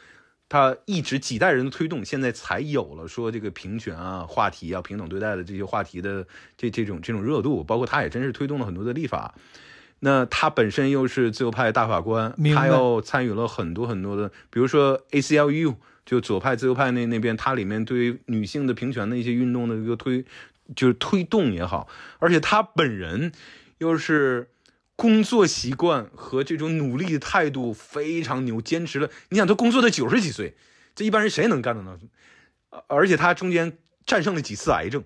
[0.49, 6.27] 他一直几代人的推动，现在才有了说这个平权啊、话题啊、平等对待的这些话题的
[6.57, 9.35] 这这种这种热度，包括他也真是推动了很多的立法。
[10.01, 15.75] 那他本身又是自由派大法官，他又参与了很多很多的，比如说 ACLU
[16.07, 20.25] 就左派自由派那那边，他里面对于女性的平权的一些运动的一个推，
[20.75, 21.89] 就是推动也好，
[22.19, 23.33] 而且他本人
[23.79, 24.49] 又是。
[24.99, 29.09] 工作习惯和这种努力的态度非常牛，坚持了。
[29.29, 30.57] 你想，他工作的九十几岁，
[30.97, 31.97] 这一般人谁能干得到？
[32.89, 35.05] 而且他中间战胜了几次癌症，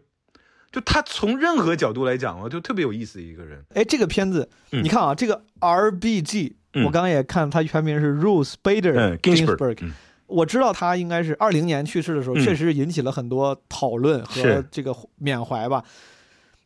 [0.70, 3.62] 就他从任何角度来讲啊，就特别有意思一个人。
[3.74, 6.54] 哎，这个片子，你看啊，这个 RBG，
[6.86, 9.92] 我刚刚也看，他全名是 Ruth Bader Ginsburg。
[10.26, 15.84] 我知道他应该是二零年去世的时候，确实引起了很多讨论和这个缅怀吧。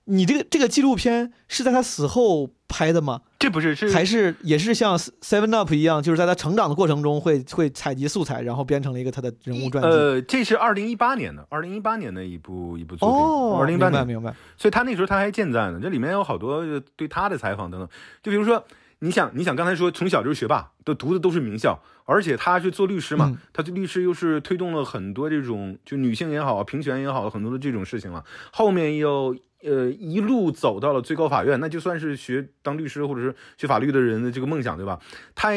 [0.07, 3.23] 你这个这个纪录片是在他死后拍的吗？
[3.39, 9.89] 这不是，是还是也是像 Seven Up 一样，就是在他成长的过程中会会采集素材，然后编成了一个他的人物传记。
[9.91, 13.19] 呃，这是二零一八年的，二零一八年的一部一部作品。
[13.19, 14.33] 哦，二零一八年，明白。
[14.57, 16.65] 所以他那时候他还健在呢，这里面有好多
[16.95, 17.89] 对他的采访等等。
[18.23, 18.65] 就比如说，
[19.01, 28.25] 你想，你想刚才说从小就是学霸，都读的都是名校，而且他是做律师嘛，他做律师又是推动了很多这种就女性也好，平权也好，很多的这种事情了。
[28.53, 29.37] 后面又。
[29.63, 35.01] 呃，一路走到了最高法院，那就算是学当律师或者是学法律的人的这个梦想，对吧？
[35.35, 35.51] 他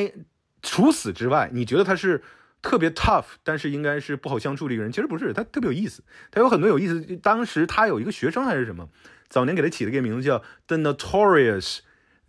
[0.62, 2.22] 除此之外，你觉得他是
[2.62, 4.92] 特别 tough，但是应该是不好相处的一个人？
[4.92, 7.02] 其实不是，他特别有意思，他有很多有意思。
[7.18, 8.90] 当时他有一个学生还是什么，
[9.28, 11.80] 早年给他起了个名字叫 The Notorious，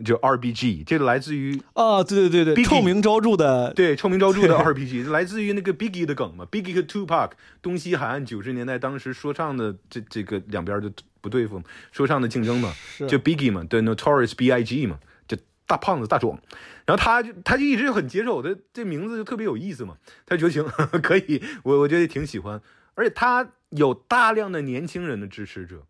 [0.04, 10.90] 就 RBG，这个来自于啊，对对对对，臭名昭著的，对，臭名昭著的 RBG，来自于那个 Biggie 的梗嘛，Biggie 和 Tupac，东西海岸九十年代当时说唱的这这个两边就。
[11.22, 11.62] 不对付
[11.92, 12.72] 说唱的竞争嘛，
[13.06, 14.98] 就 Biggie 嘛，对，Notorious B.I.G 嘛，
[15.28, 15.36] 就
[15.66, 16.40] 大胖子大壮，
[16.86, 20.64] 然后他就他就一直很接受，他这名字就特别有意思嘛，他觉得行
[21.02, 22.58] 可以，我我觉得挺喜欢，
[22.94, 25.82] 而且他有大量的年轻人的支持者，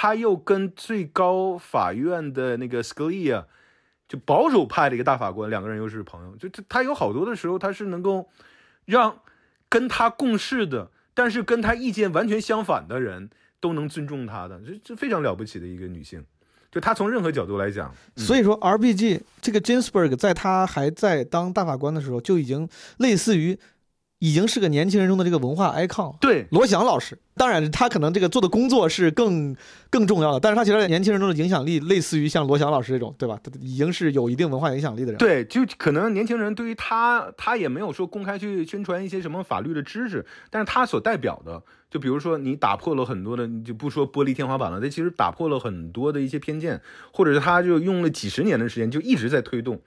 [0.00, 3.44] 他又跟最高法院的那个 Scalia
[4.08, 8.26] 就保守派的一个大法官，两个人又是朋友，就他他有好多的时候他是能够
[8.86, 9.20] 让
[9.68, 13.28] 跟他共事的，但是跟他意见完全相反的人。
[13.62, 16.24] 都能尊重她的，这这非常了不起的一个女性，
[16.72, 22.66] 就她从任何角度来讲，所以说 RBG 这个 Ginsburg 在她还在当大法官的时候，就已经
[22.96, 23.58] 类似于。
[24.20, 29.56] 已经是个年轻人中的这个文化 icon，对罗翔老师，当然他可能这个做的工作是更
[29.88, 33.40] 更重要的，但是他其实年轻人中的影响力类似于像罗翔老师这种，对吧？
[33.42, 35.16] 他已经是有一定文化影响力的人。
[35.16, 46.78] 对，就可能年轻人对于他，他也没有说公开去宣传一些什么法律的知识，但是他所代表的，就比如说你打破了很多的，你就不说玻璃天花板了，他其实打破了很多的一些偏见，
[47.10, 49.80] 或者是他就用了几十年的时间，就一直在推动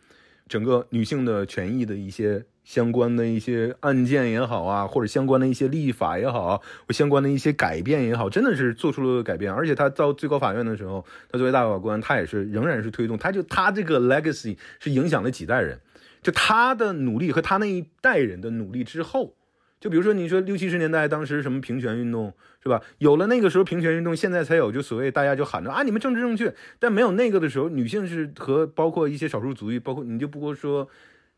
[0.47, 2.43] 整个女性的权益的一些。
[2.63, 9.51] 相关的一些案件也好啊，或者相关的一些立法也好，或相关的一些改变也好，真的是做出了改变。
[9.51, 13.17] 而且他到最高法院的时候，他作为大法官，他也是仍然是推动。
[13.17, 15.81] 他就他这个 legacy 是影响了几代人，
[16.21, 19.35] 就他的努力和他那一代人的努力之后，
[19.81, 22.33] 就比如说你说六七十年代当时什么平权运动
[22.63, 22.81] 是吧？
[22.97, 30.87] 有了那个时候平权运动，现在才有就所谓大家就喊着啊你们政治正确，但没有那个的时候，女性是和包括一些少数族裔，包括你就不过说。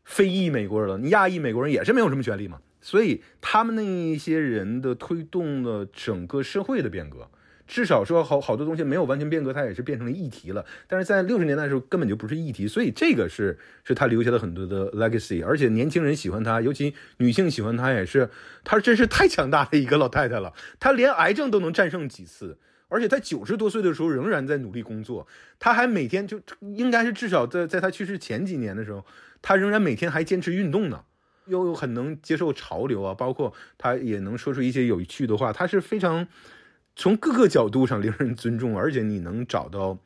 [0.06, 7.28] 非裔美国人了，你亚裔美国人也是没有什么权利嘛，所以他们那一些人的推动了整个社会的变革，
[7.66, 10.64] 至少说好好多东西没有完全变革，它也是变成了议题了。
[10.86, 18.30] 但是在六十年代的时候根本就不是议题，所以这个是是他留下了很多的 legacy，而且年轻人喜欢他，尤其女性喜欢他也是，
[18.62, 22.58] 他真是太强大的一个老太太了，她连癌症都能战胜几次。
[22.88, 25.26] 而且他九十多岁的时候仍然在努力工作，
[25.58, 29.04] 他还每天就应该是至少在在他去世前几年的时候，
[29.42, 31.04] 他仍然每天还坚持运动呢，
[31.46, 36.26] 又很能接受潮流啊，包括他也能说出一些有趣的话，他是非常
[36.94, 39.98] 从各个角度上令人尊重，而且你能找到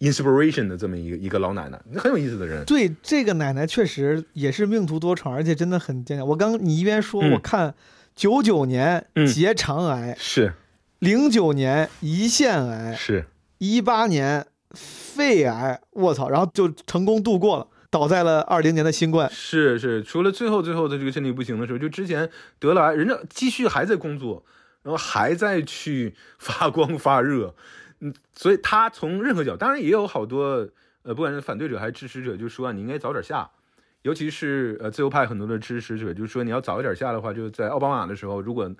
[0.00, 2.64] inspiration 的这么一个一个老奶奶，很有意思的人。
[2.64, 6.26] 对，这个奶奶确实也是命途多舛，而且真的很坚强。
[6.28, 7.32] 我刚你一边说，嗯。
[7.32, 7.74] 我看
[8.14, 9.26] 九九年嗯。
[9.26, 10.52] 结肠癌，是。
[10.98, 13.26] 零九年胰腺癌，是，
[13.58, 19.26] 一八年肺癌，卧槽，然后就成功度过了，倒在了二零年的新冠。
[19.32, 22.28] 是是，除了最后最后的这个身体不行的时候，就之前
[22.58, 24.44] 得了癌，人家继续还在工作，
[24.82, 27.54] 然后还在去发光发热，
[28.00, 30.68] 嗯，所以他从任何角，当然也有好多
[31.04, 33.48] 呃，不管是反对者还是支持者，就说、你应该早点下，
[34.02, 38.70] 尤其是呃自由派很多的支持者，就是说你要早一点下的话，就在奥巴马的时候，如果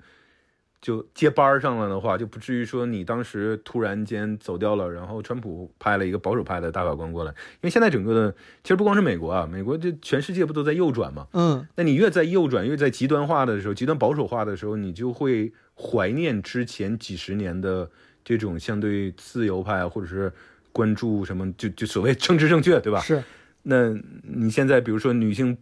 [0.87, 11.27] 就接班上了的话，就不至于说你当时突然间走掉了，然后川普派了一个保守派的大法官过来，因为现在整个的其实不光是美国啊，美国这全世界不都在右转嘛？
[11.33, 17.91] 嗯，那你越在右转，越在极端化的时候，极端保守化的时候，你就会怀念之前几十年的
[18.23, 20.31] 这种相对自由派，或者是
[20.71, 23.01] 关注什么，就就所谓政治正确，对吧？
[23.01, 23.21] 是
[23.63, 23.93] 那
[24.23, 25.57] 你现在比如说女性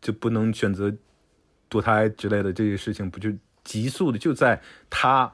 [0.00, 0.90] 就不能选择
[1.68, 3.30] 堕胎之类的这些事情，不就
[3.68, 4.58] 急速的就在
[4.88, 5.30] 他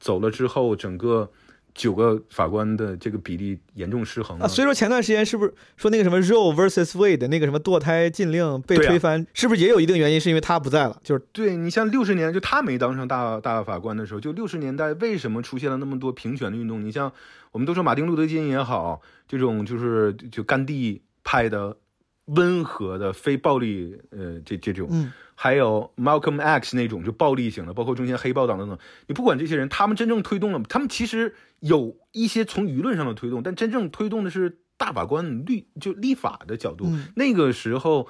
[0.00, 1.30] 走了之后，整个
[1.72, 10.18] 九个法官的这个比例严重失衡所以说前段时间是不是说那个什么 Roe versus Wade 那个什么堕胎禁令被推翻，是不是也有一定原因？
[10.18, 16.82] 是因为他不在了，就是对你像六十年，就他没当上大大法官的时候，就六十年代为什么出现了那么多平权的运动？
[16.84, 17.12] 你像
[17.52, 21.76] 我们都说马丁路德金也好，这种就是就甘地派的
[22.24, 36.86] 温和的非暴力，呃，这这种，嗯还有 Malcolm X 那种就暴力型的，包括中间黑豹党等等，你不管这些人，他们真正推动了，他们其实有一些从舆论上的推动，但真正推动的是大法官律就立法的角度。
[36.88, 38.08] 嗯那个时候，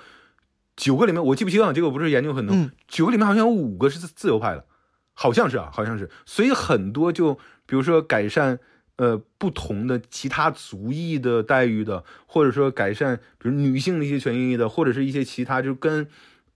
[0.76, 4.64] 九个里面我记不清了，这个我不是研究很多，嗯九个里面好像有五个是自自由派的，
[5.12, 7.34] 好像是啊，好像是，所以很多就
[7.66, 8.60] 比如说改善。
[8.98, 16.08] 呃，不同的其他族裔的待遇的，或者说改善，比如女性的一些权益的，或者是一些其他就跟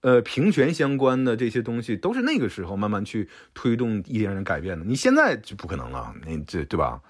[0.03, 4.85] 呃平权相关的这些东西，都是那个时候慢慢去推动一点点改变的。
[4.85, 7.01] 你现在就不可能了，你这对吧？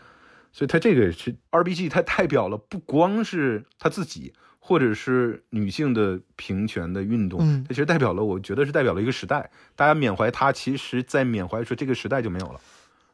[0.53, 9.49] 所以他这个是 RBG，它代表了不光是他自己，或者是女性的平权的运动，嗯它其实代表了，我觉得是代表了一个时代。
[9.77, 12.61] 大家缅怀他，其实在缅怀说这个时代就没有了，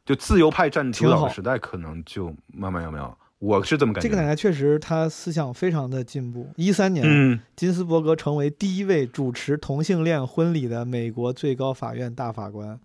[0.06, 3.18] 就自由派占主导的时代可能就慢慢要没有了。
[3.38, 4.08] 我是这么感觉。
[4.08, 6.50] 这个奶奶确实她思想非常的进步。
[6.56, 12.80] 一三年，嗯，金斯伯格成为第一位主持同性恋婚礼的美国最高法院大法官。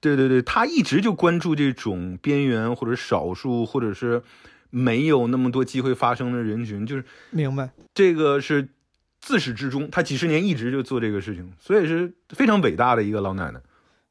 [0.00, 4.20] 对对对，他一直就关注这种边缘或者少数，或者是
[4.70, 7.70] 没有那么多机会发生的人群，就是明白？
[7.94, 8.68] 这个是
[9.20, 13.60] 自始至终，他几十年一直就做这个事情，所以是非常伟大的一个老奶奶。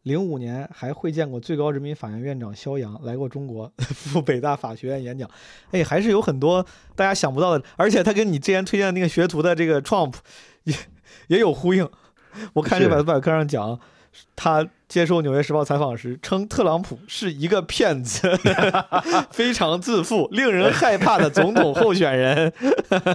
[0.03, 5.29] 零五年还会见过最高人民法院院长肖扬，来过中国 赴北大法学院演讲。
[5.71, 6.65] 哎，还是有很多
[6.95, 10.13] 大家想不到的，而且他跟你之前推荐的那个学徒的这个 Trump
[10.63, 10.75] 也
[11.27, 11.87] 也有呼应。
[12.53, 13.79] 我看这是百度百科上讲，
[14.35, 18.27] 他接受《纽约时报》采访时称特朗普是一个骗子，
[19.31, 22.51] 非常自负、令人害怕的总统候选人。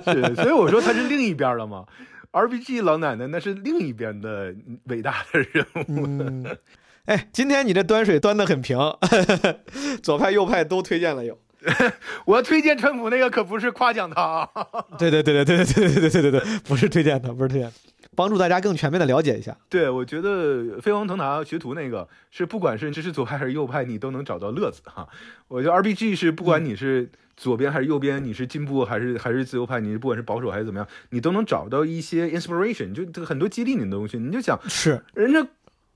[0.05, 1.85] 是，所以我说他是另一边了嘛。
[2.37, 4.55] RBG 老奶奶那是另一边的
[4.85, 6.07] 伟大的人物。
[6.07, 6.57] 嗯，
[7.07, 8.79] 哎，今天你这端水端的很平，
[10.03, 11.39] 左派右派都推荐了有。
[12.27, 14.49] 我推荐川普那个可不是夸奖他啊。
[14.99, 17.75] 对对对对对对对对对对对，不是推荐他，不是推荐的，
[18.15, 19.57] 帮助大家更全面的了解一下。
[19.69, 25.09] 对，我觉得飞黄腾达学徒那个是不管是支持左派还是右派，你都能找到乐子哈。
[25.49, 34.19] 我觉得 RBG 是不管你是左边还是右边，你是进步还是还是自由派，你不管是保守还是怎么样，你都能找到一些 inspiration，就这个很多激励你的东西。
[34.19, 35.47] 你就想，是，人家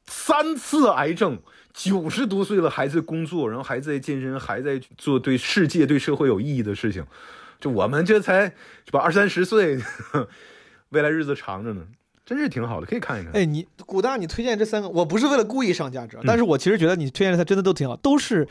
[0.04, 1.38] 三次癌症，
[1.72, 7.06] 九十多岁了还在工作，然后还在健身，还在做对世界、对社会有意义的事情。
[7.58, 8.44] 就我们这才
[8.84, 9.78] 是吧，二三十岁，
[10.90, 11.82] 未来日子长着呢，
[12.26, 13.32] 真是挺好的，可以看一看。
[13.32, 18.46] 哎，你古大，你推荐这三个，我不是为了故意上价值，但是我其实觉得你推荐的它真的都挺好，都是。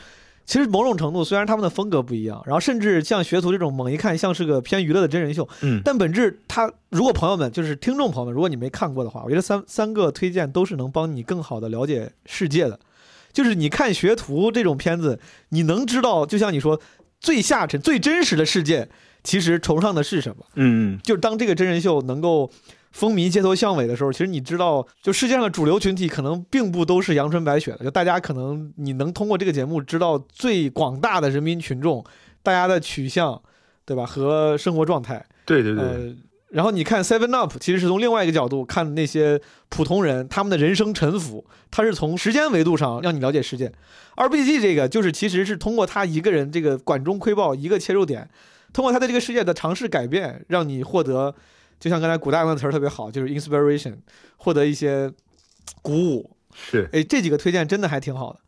[0.49, 12.80] 其实某种程度，虽然他们的风格不一样，然后甚至像学徒这种猛一看像是个偏娱乐的真人秀，嗯，但本质它，如果朋友们就是听众朋友们，如果你没看过的话，我觉得三三个推荐都是能帮你更好的了解世界的。
[13.31, 15.19] 就是你看学徒这种片子，
[15.49, 16.81] 你能知道，就像你说，
[17.19, 18.89] 最下沉、最真实的世界，
[19.23, 20.43] 其实崇尚的是什么？
[20.55, 22.49] 嗯嗯，就是当这个真人秀能够
[22.91, 32.03] 风靡街头巷尾的时候，其实你知道，就世界上的主流群体可能并不都是阳春白雪的，就大家可能你能通过这个节目知道最广大的人民群众
[32.41, 33.41] 大家的取向，
[33.86, 34.06] 对吧？
[34.06, 35.26] 和生活状态。
[35.45, 36.16] 对对对，呃，
[36.49, 39.40] 然后你看 Seven Up，其实是从另外一个角度看那些
[39.70, 43.72] 普通人他们的人生沉浮，他是从时间维度上让你了解世界。
[44.16, 48.30] RPG 这个就是其实是通过他一个人这个管中窥豹一个切入点，
[48.74, 51.34] 通过他对这个世界的尝试改变，让你获得，
[51.80, 53.95] 就像刚才古大用的词儿特别好，就是 inspiration，
[54.38, 55.11] 获得一些
[55.81, 56.35] 鼓舞。
[56.53, 58.39] 是，哎，这几个推荐真的还挺好的。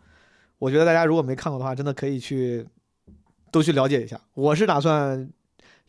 [0.60, 2.66] 我觉得大家如果没看过的话，真的可以去
[3.50, 4.20] 都去了解一下。
[4.34, 5.30] 我是打算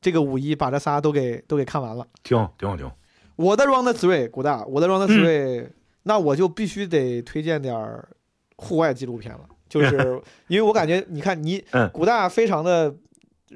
[0.01, 2.07] 这个五一把这仨都给都给看完了。
[2.23, 2.97] 挺好，挺好，挺好。
[3.35, 5.69] 我的 Round Three，古大，我的 Round Three，、
[6.05, 8.09] 那我就必须得推荐点儿
[8.57, 12.95] 户外纪录片了，就是 因为我感觉，你看你嗯古大非常的。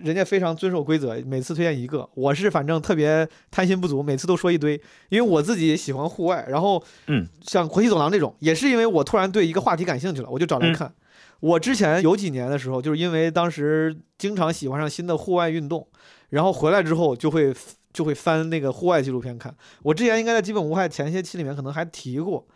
[0.03, 2.09] 人家非常遵守规则，每次推荐一个。
[2.15, 6.47] 我是反正特别贪心不足，每次都说一堆，因为我自己喜欢户外。
[6.49, 10.93] 然后，嗯，像国际走廊这种，也是因为我突然对一个话题感兴趣了，我就找来看。
[11.41, 15.87] 我之前有几年的时候，就是因为当时经常喜欢上新的户外运动，
[16.31, 17.55] 然后回来之后就会
[17.93, 19.55] 就会翻那个户外纪录片看。
[19.83, 22.47] 我之前应该在基本无害前些期里面可能还提过，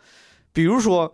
[0.53, 1.13] 比如说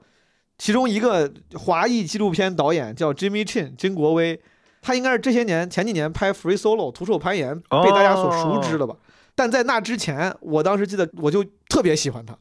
[0.57, 4.39] 其中一个华裔纪录片导演叫 Jimmy Chin 金国威。
[4.81, 8.95] 他应该是这些年前几年拍 Free Solo 徒手攀岩被大家所熟知了吧？
[9.35, 12.35] 但在那之前，我当时记得我就特别喜欢他，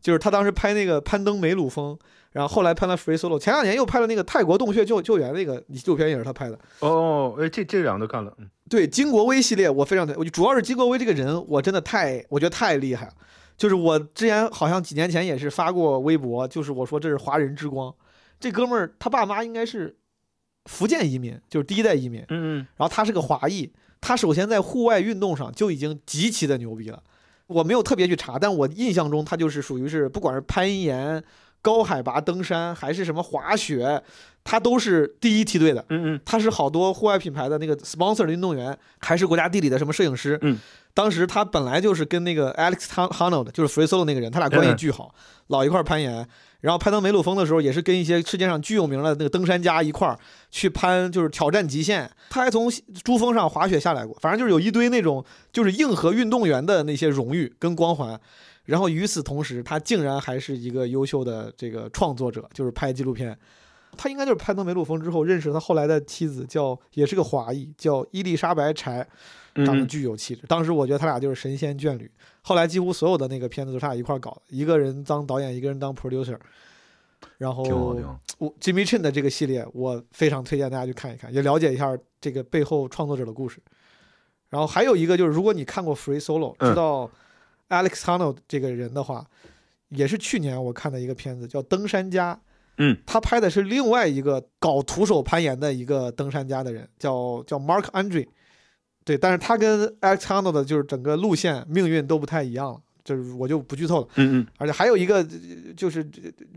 [0.00, 1.96] 就是他当时拍那个攀登梅鲁峰，
[2.32, 6.58] 然后后来拍了 Free Solo，前两年又拍了那个泰国洞穴救救援那个纪录片也是他拍的。
[6.80, 8.32] 哦，哎，这这两个都看了。
[8.38, 13.12] 嗯，对，金国威系列我非常我主要是金国威这个人，我真的太我觉得太厉害了。
[13.56, 17.94] 就是我之前好像几年前也是发过微博，就是我说这是华人之光，
[18.40, 19.96] 这哥们儿他爸妈应该是。
[20.70, 23.68] 福建移民就是第一代移民，嗯嗯，然后他是个华裔，
[24.00, 27.02] 他首先在户外运动上就已经极其的牛逼了。
[27.48, 31.20] 我没有特别去查，但我印象中他就是属于是不管是攀岩、
[31.60, 34.00] 高海拔登山还是什么滑雪，
[34.44, 35.84] 他都是第一梯队的。
[35.88, 40.38] 嗯嗯，他是好多户外品牌的那个 sponsor 的运动员，还是国家地理的什么摄影师。
[40.42, 40.56] 嗯，
[40.94, 45.12] 当时他本来就是跟那个 Alex Honnold，就是 Free Solo 那个人，他俩关系巨好，
[45.48, 46.24] 老一块攀岩。
[46.60, 50.18] 然后攀登梅鲁峰的时候，也是跟一些世界上巨有名的那个登山家一块儿
[50.50, 52.10] 去攀，就是挑战极限。
[52.28, 52.70] 他还从
[53.02, 58.20] 珠峰上滑雪下来过，反正就是有一堆那种就是硬核运动员的那些荣誉跟光环。
[58.66, 63.36] 然后与此同时，他竟然还是一个优秀的这个创作者，就是拍纪录片。
[63.96, 69.04] 他应该就是攀登梅鲁峰之后认识他后来的妻子，叫也是个华裔，叫伊丽莎白柴，
[69.54, 70.46] 长得巨有气质。
[70.46, 72.10] 当时我觉得他俩就是神仙眷侣。
[72.42, 76.38] 后来几乎所有的那个片子都是他俩一块搞的，一个人当导演，一个人当 producer。
[77.36, 77.62] 然后
[78.38, 83.60] 我 Jimmy Chin 的这个系列，我非常推荐大家去看一看，也了解一下这个背后创作者的故事。
[84.48, 87.10] 然后还有一个就是，如果你看过 Free Solo，知道
[87.68, 89.26] Alex Honnold 这个人的话，
[89.90, 92.34] 也是去年我看的一个片子，叫《登山家》。
[92.78, 98.26] 嗯，他拍的是另外一个搞徒手攀岩的一个登山家的人，叫叫 Mark Andre。
[99.04, 104.08] 对，但是他跟 Alex Honnold 的就是整个路线命运都不太一样了，就是我就不剧透了。
[104.16, 104.46] 嗯嗯。
[104.58, 105.26] 而且还有一个
[105.76, 106.06] 就是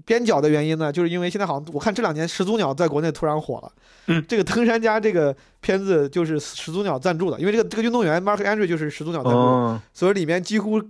[0.06, 3.72] 边角的原因呢，就是因为现在好像我看这两年始祖鸟在国内突然火了。
[4.08, 4.24] 嗯。
[4.28, 10.82] 这个登山家这个片子就是始祖鸟赞助的，因为这个这个运动员 Mark Andrew 就是始祖鸟赞助的，哦、所以里面几乎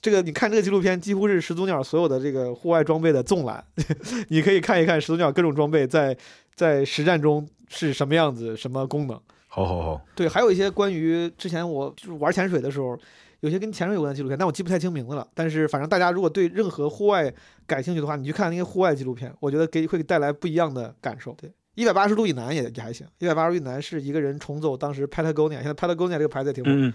[0.00, 3.62] 这个你看这个纪录片几乎是始祖鸟所有的这个户外装备的纵览，
[4.28, 6.16] 你可以看一看始祖鸟各种装备在
[6.54, 9.20] 在实战中是什么样子，什么功能。
[9.54, 12.98] 好好好，对，还有一些关于之前我就是玩潜水的时候，
[13.38, 15.24] 有些跟潜水有关的纪录片，但我记不太清名字了。
[15.32, 17.32] 但是反正大家如果对任何户外
[17.64, 21.32] 感兴趣的话，你去看那些户外纪录片，我觉得给会带来不一样的感受。
[21.40, 23.06] 对，一百八十度以南也也还行。
[23.20, 26.70] 一百八十度以南是一个人重走当时 Patagonia，现在 Patagonia 这个牌子也挺火。
[26.72, 26.92] 嗯。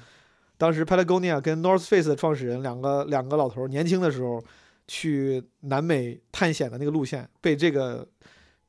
[0.57, 4.43] 当时 Patagonia 跟 North Face 的创始人两个两个老头年轻的时候
[4.85, 8.05] 去南美探险的那个路线，被这个。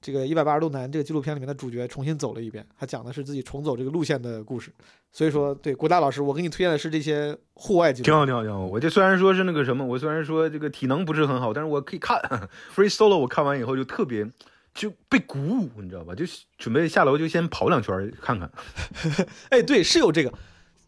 [0.01, 4.73] 这个一百八十度南这个纪录片里面的主角重新走了一遍，他讲的是自己重走这个路线的故事。
[5.13, 8.13] 所以说，对郭大老师，我给你推荐的是这些户外纪录片。
[8.13, 8.65] 挺好，挺好，挺好。
[8.65, 12.19] 我这虽然说是那个什么，我虽然说这个体能不是很好，但是我可以看
[12.75, 13.19] Free Solo。
[13.19, 14.27] 我看完以后就特别
[14.73, 16.15] 就被鼓舞，你知道吧？
[16.15, 16.25] 就
[16.57, 18.51] 准备下楼就先跑两圈看看。
[19.51, 20.33] 哎，对，是有这个，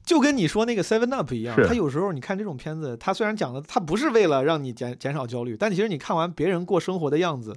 [0.06, 7.54] 就跟你说那个 Seven Up 一样，他有时候你看这种片子，他虽然讲的他不是为了让你减减少焦虑，但其实你看完别人过生活的样子。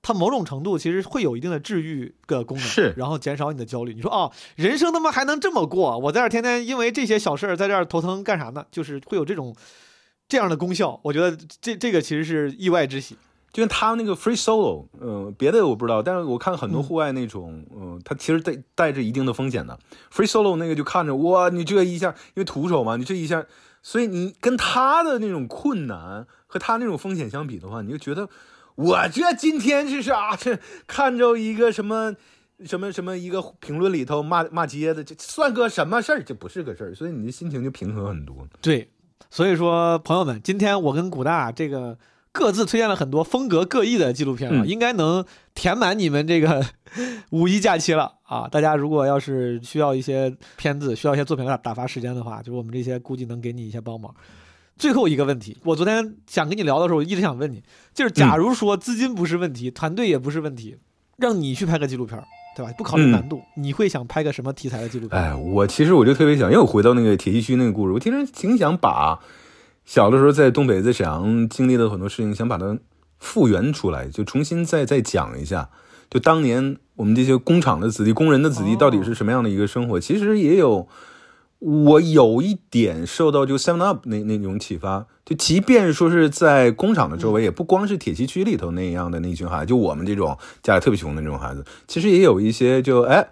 [0.00, 3.92] 它某种程度其实会有一定的治愈的功能，是，然后减少你的焦虑。
[3.92, 5.98] 你说哦，人生他妈还能这么过？
[5.98, 8.64] 我在这天天因为这些小事儿在这儿头疼干啥呢？
[8.70, 9.54] 就是会有这种
[10.28, 11.00] 这样的功效。
[11.02, 13.16] 我觉得这这个其实是意外之喜。
[13.52, 19.78] 就像他那个 free solo，嗯、呃，别的我不知道，但是我看很多户外那种，嗯、呃，它其实带带着一定的风险的。
[20.12, 23.44] free solo 那个就看着哇，你这一下，因为徒手嘛，你这一下，
[23.82, 28.28] 所以你跟他的那种困难和他那种风险相比的话，你就觉得。
[28.78, 30.36] 我这今天这是啊？
[30.36, 30.56] 这
[30.86, 32.14] 看着一个什么
[32.64, 36.22] 什么什么一个评论里头骂骂街的，这算个什么事儿？
[36.22, 38.46] 这不是个事儿，所以你的心情就平和很多。
[38.60, 38.88] 对，
[39.30, 41.98] 所以说朋友们，今天我跟古大这个
[42.30, 45.24] 各自推荐了很多风格各异的纪录片啊，嗯应该能
[45.56, 46.64] 填满你们这个
[47.30, 48.46] 五一假期了啊！
[48.46, 54.14] 大家如果要是需要一些片子，需要一些作品来打发时间的话，就是我们这些估计能给你一些帮忙。
[54.78, 60.76] 最后一个问题，我昨天想跟你聊的时候，我一直想问你，就是假如说资金不是问题，团队也不是问题，
[61.16, 62.24] 让你去拍个纪录片儿，
[62.56, 62.72] 对吧？
[62.78, 65.20] 不考虑嗯难度，你会想拍个什么题材的纪录片？
[65.20, 69.18] 哎，我其实我就特别想，因为我回到那个铁西区那个故事，我其实挺想把
[69.84, 72.78] 小的时候在东北、在沈阳经历的很多事情，想把它
[73.18, 75.68] 复原出来，就重新再再讲一下。
[76.10, 80.00] 就当年我们这些工厂的子弟、工人的子弟哦到底是什么样的一个生活？
[80.00, 80.88] 其实也有，
[81.58, 85.06] 我有一点受到就 Seven Up 那那种启发。
[85.24, 93.28] 就即便说是在工厂的周围，也不光是铁西区里头那样的那群孩子，就我们这种家里特别穷的那种孩子，其实也有一些就哎。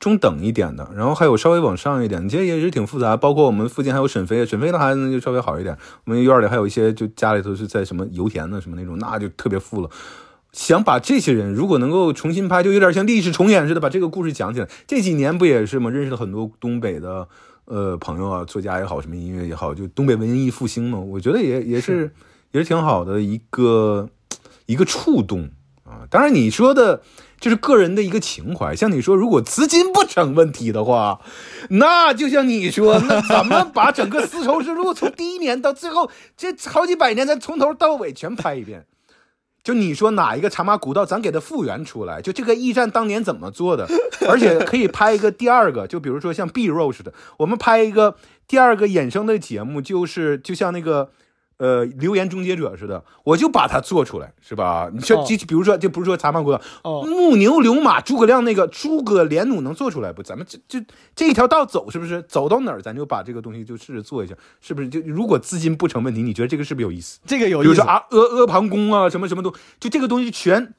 [0.00, 3.16] 中等一点的，然后还有稍微往上一点，其实也是挺复杂。
[3.16, 5.76] 包括我们附近还有沈飞，沈飞的孩子呢就稍微好一点。
[6.04, 9.90] 我们院里还有一些就家里头是在什么油田的什么那种，那就特别富了。
[10.52, 14.68] 想把这些人如果能够重新拍，就有点像历史重演似的，把这个故事讲起来。
[14.86, 15.90] 这几年不也是吗？
[15.90, 17.26] 认识了很多东北的
[17.68, 22.12] 呃朋友啊，作家也好，什么音乐也好，就东北文艺复兴嘛，我觉得也也是
[22.50, 24.08] 也是挺好的一个
[24.66, 25.48] 一个触动
[25.84, 26.04] 啊。
[26.10, 27.02] 当然你说的。
[27.40, 31.20] 就是个人的一个情怀，像你说，如果资金不成问题的话，
[31.70, 38.86] 那就像你说，那咱们把整个丝绸之路从第一年到最后这好几百年，咱从头到尾全拍一遍。
[39.62, 43.86] 就你说哪一个茶马古道，咱给它复原出来，就这个驿站当年怎么做的，
[44.28, 48.16] 而且可以拍一个第二个，就比如说像 B roll 似的，我们拍一个
[48.46, 51.10] 第二个衍生的节目，就是就像那个。
[51.58, 54.88] 呃，留言终结者似的，我就把它做出来，是吧？
[54.92, 60.22] 你说，就比如说，就不是说茶马古道，哦，木牛流马，诸葛亮那个诸葛连弩能做出来不？
[60.22, 60.84] 咱们这这
[61.16, 64.88] 这一条道走，是不是走到哪儿，咱就把这个东西就试着做一下，是不是？
[64.88, 67.18] 就如果资金不成问题，你觉得这个是不是有意思？
[67.26, 67.84] 这个有意思比如说。
[67.84, 70.74] 啊，阿阿房宫啊，什么什么都，就这个东西全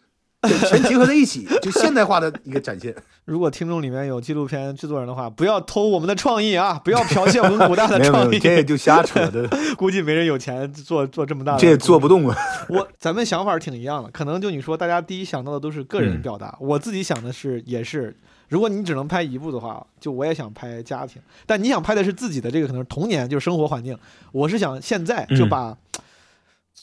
[0.70, 2.96] 全结合在一起，就现代化的一个展现。
[3.26, 6.80] 如果听众里面有纪录片制作人的话，不要偷我们的创意啊！
[6.84, 11.60] 不要剽窃我们古大的创意， 这也就瞎扯的， 估计没人有钱做做这么大的。
[11.60, 12.36] 这也做不动啊。
[12.70, 18.16] 我咱们想法挺一样的，可能就你说大家第一想到的都是个人嗯表达，我自己想的是也是，
[18.48, 23.96] 如果你只能拍一部的话，就我也想拍家庭，但你想拍的是自己的这个可能是童年，就是生活环境，
[24.32, 25.78] 我是想现在就嗯把。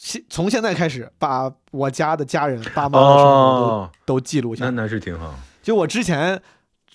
[0.07, 4.77] 现从现在开始，把我家的家人、爸妈的生活都、哦，都记录下那来。
[4.85, 5.35] 那是挺好。
[5.65, 6.41] 就我之前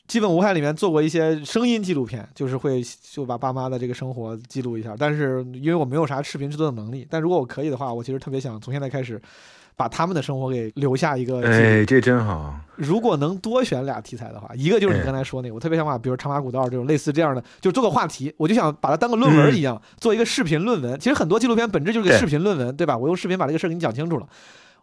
[0.07, 2.81] 基本无害里面做过一些声音纪录片，就是会
[3.11, 4.95] 就把爸妈的这个生活记录一下。
[4.97, 9.21] 但是因为我没有啥视频制作的能力，但如果我可以的话，我其实特别想从现在开始
[9.81, 11.41] 把他们的生活给留下一个。
[11.41, 12.53] 哎，这真好。
[12.75, 20.99] 如果能多选俩题材的话，一个就是你哎刚才说那个，我特别想把比如长马古道这种类似这样的，就做个话题，我就想把它当个论文一样，做一个视频论文。
[20.99, 22.95] 其实很多纪录片本质就是个视频论文，对吧？
[22.95, 24.27] 我用视频把这个事儿给你讲清楚了。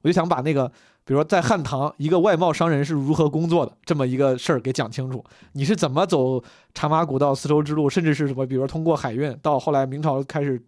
[0.03, 0.69] 我就想把那个，
[1.05, 5.25] 比如说在汉唐，一个外贸商人是如何工作的这么一个事儿给讲清楚。
[5.53, 6.43] 你是怎么走
[6.75, 10.61] 茶马古道、丝绸之路，甚至是什么，比如说通过海运，到后来明朝开始，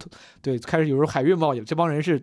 [0.43, 2.21] 对，开始有时候海运贸易，这帮人是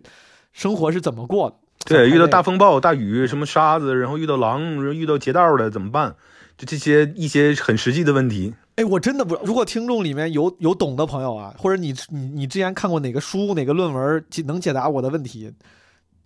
[0.52, 1.56] 生活是怎么过的？
[1.88, 2.58] 对，遇到大风。
[2.58, 6.14] 暴、大雨，什么沙子，然后遇到狼，然后遇到劫道的怎么办？
[6.56, 8.52] 就这些一些很实际的问题。
[8.74, 15.52] 哎，我真的不如果听众里面有有懂的朋友啊，或者你你你之前看过哪个书、哪个论文解能解答我的问题，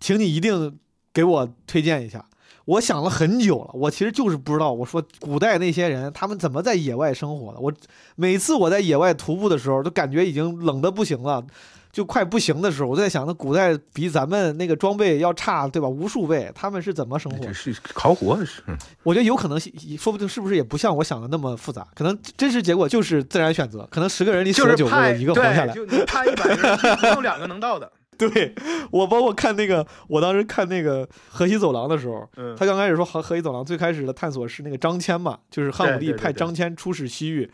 [0.00, 0.78] 请你一定
[1.12, 2.24] 给我推荐一下。
[2.64, 7.58] 我想了很久了，我其实就是不知道，我说古代那些人他们怎么在野外生活的。
[7.58, 7.72] 我
[8.14, 11.44] 每次我在野外徒步的时候，都感觉已经冷的不行了，
[11.92, 15.86] 就快不行的时候，我就在想，那古代比咱们那个装备要差，对吧？
[15.86, 17.52] 无数倍，他们是怎么生活这？
[17.52, 19.60] 是烤火是，嗯我觉得有可能，
[19.98, 25.74] 说不定是不是也不像我想的那么复杂，可能真实结果就是自然选择，可能十个人里死了九个，有一个活下来。
[25.74, 27.92] 就你派一百个人， 只有两个能到的。
[28.16, 28.54] 对
[28.90, 37.50] 我包括看那个，我当时看那个河西走廊的时候，嗯，他刚开始说河河西走廊最开始的探索是那个张骞嘛，就是汉武帝派张骞出使西域。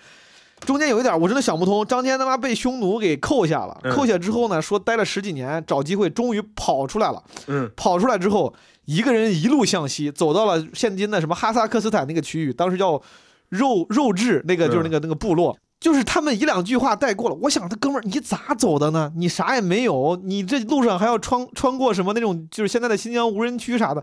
[0.67, 7.23] 中间有一点我真的想不通，张骞他妈被匈奴给扣下了，嗯扣下之后呢，说待了十几年，找机会终于跑出来了。
[7.47, 8.53] 嗯，跑出来之后，
[8.85, 13.01] 一个人一路向西，走到了现今的什么哈萨克斯坦那个区域，当时叫
[13.49, 15.57] 肉肉质，那个就是那个那个部落。
[15.81, 19.13] 就是他们一两句话带过了，我想他哥们儿你咋走的呢？
[19.15, 24.03] 你啥也没有，你这路上还要穿穿过什么那种就是现在的新疆无人区啥的，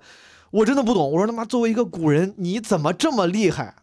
[0.51, 1.11] 我真的不懂。
[1.11, 3.75] 我说他妈作为一个古人，你怎么这么厉害？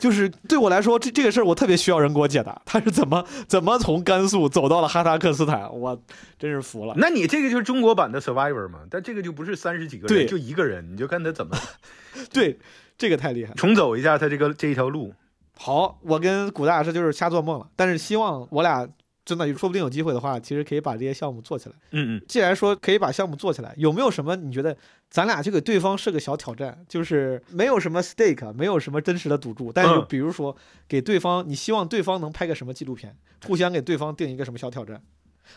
[0.00, 5.72] 就是对我来说，这这个事儿我特别需要人给我解答，他是怎么怎么从甘肃走到了哈萨克斯坦？
[5.78, 5.96] 我
[6.38, 6.94] 真是服了。
[6.96, 8.80] 那你这个就是中国版的 Survivor 嘛？
[8.90, 11.56] 但这个就不是三十几个对人，就一个人，你就看他怎么
[12.32, 12.58] 对，
[12.98, 13.52] 这个太厉害。
[13.54, 15.12] 重走一下他这个这一条路。
[15.58, 18.88] 好，我跟古大师就是瞎做梦了，但是希望我俩
[19.30, 21.74] 真的说不定有机会的话，其实可以把这些项目做起来。
[21.92, 24.76] 嗯嗯，既然说可以把项目做起来，有没有什么你觉得
[25.08, 30.56] 咱俩就给对方设个小挑战，就是没有什么 stake，没有什么真实的赌注，但是嗯比如说
[30.88, 33.16] 给对方，你希望对方能拍个什么纪录片，
[33.46, 35.00] 互相给对方定一个什么小挑战。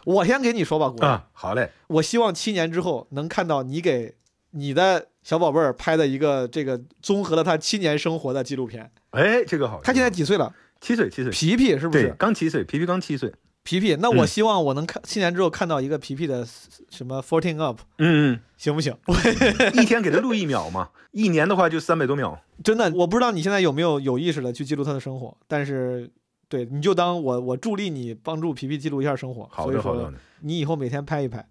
[0.06, 4.14] 我先给你说吧，国啊，好嘞，我希望七年之后能看到你给
[4.52, 8.92] 你的小宝贝儿拍的一个这个综合了他七年生活的纪录片。
[9.10, 9.82] 哎，这个好。
[9.84, 10.54] 他现在几岁了？
[10.82, 12.16] 七岁，七岁，皮皮是不对，是？
[12.20, 13.34] 刚七岁，皮皮刚七岁。
[13.64, 16.46] 皮皮，那我嗯希望我能看七年之后看到一个皮皮的
[16.90, 18.96] 什么 fourteen up，嗯嗯行不行？
[19.08, 22.38] 嗯， 一天给他录一秒嘛，一年的话就三百多秒。
[22.64, 26.12] 真的，我不知道你现在有没有有意识的去记录他的生活，但是
[26.50, 29.48] 对，你就当我我助力你，帮助皮皮记录一下生活。
[29.52, 30.12] 好的，好的。
[30.42, 31.48] 你以后每天拍一拍，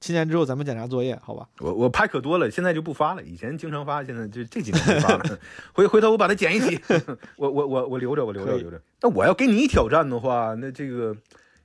[0.00, 1.48] 七年之后咱们检查作业，好吧？
[1.58, 3.22] 我我拍可多了，现在就不发了。
[3.24, 5.38] 以前经常发，现在就这几年不发了。
[5.74, 6.80] 回回头我把它剪一起，
[7.36, 8.80] 我我我我留着，我留着留着。
[9.02, 11.14] 那我要给你挑战的话，那这个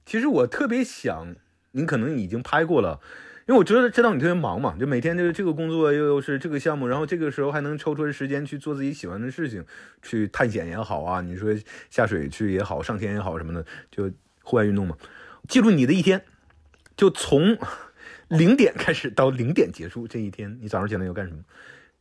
[0.06, 1.36] 其实我特别想，
[1.72, 3.00] 您可能已经拍过了。
[3.48, 9.66] 因为我知道知道你特别忙嘛，就每天就是这个工作又又是这个项目，然后这个时候还能抽出时间去做自己喜欢的事情，
[10.02, 11.54] 去探险也好啊，你说
[11.90, 14.10] 下水去也好，上天也好什么的，就
[14.44, 14.96] 户外运动嘛。
[15.50, 16.24] 记录你的一天，
[16.96, 17.58] 就从
[18.30, 21.40] 零点开始到零点结束这一天，你早上起来要干什么？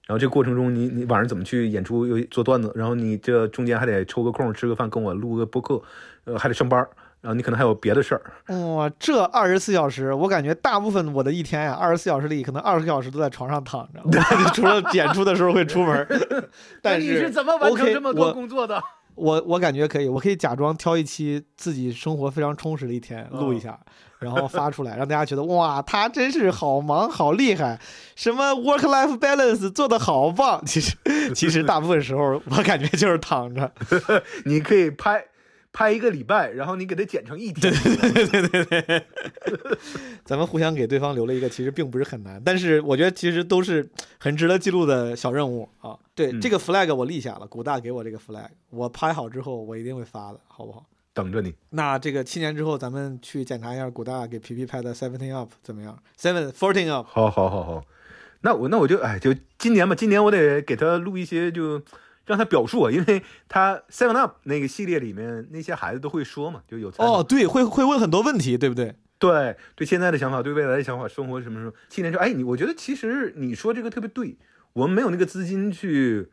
[0.06, 5.82] 然后这过程中你，你晚上怎么去演出，又做段子，然后你这中间还得抽个空吃个饭，跟我录个播客，
[6.24, 6.86] 呃，还得上班，
[7.20, 8.56] 然后你可能还有别的事儿。
[8.74, 14.10] 哇、这二十四小时，我感觉大部分我的一天呀，二十四小时里可能二十个小时都在床上躺着，我
[14.54, 16.06] 除了演出的时候会出门。
[16.82, 18.82] 但是你是怎么完成这么多我工作的？
[19.16, 23.78] 我我感觉可以，我可以假装挑一期自己生活非常充实的一天录一下，
[24.18, 27.78] 然后发出来，让大家觉得哇，他真是好忙好厉害，
[28.16, 30.64] 什么 work life balance 做的好棒。
[30.64, 30.96] 其实
[31.34, 33.70] 其实大部分时候我感觉就是躺着。
[34.46, 35.22] 你可以拍
[35.72, 37.72] 拍一个礼拜，然后你给它剪成一天。
[37.72, 37.92] 对
[38.26, 39.06] 对对对对
[40.24, 43.88] 咱们互相给对方留了一个，其实并不是很难，但是我觉得其实都是
[44.18, 45.96] 很值得记录的小任务啊。
[46.14, 50.84] 对，嗯这个 flag 我立下了，古大给我这个 flag，我拍好之后我一定会发的，好不好？
[51.12, 51.52] 等着你。
[51.70, 57.84] 那这个七年之后，咱们去检查一下古大给皮皮拍的 Seventeen Up 怎么样？Seven Fourteen Up，好，好，好，好。
[58.42, 61.82] 那我那我就哎，就今年吧，今年我得给他录一些，就
[62.30, 68.94] 让他表述啊，因为他 Seven Up 那个系列里面那些孩子都会说嘛，就有哦，对，会会问很多问题，对不对？
[69.18, 71.72] 对对现在的想法，对未来的想法，生活什么什么。
[71.88, 74.38] 七年之后，哎，你我觉得其实你说这个特别对，
[74.72, 76.30] 我们没有那个资金去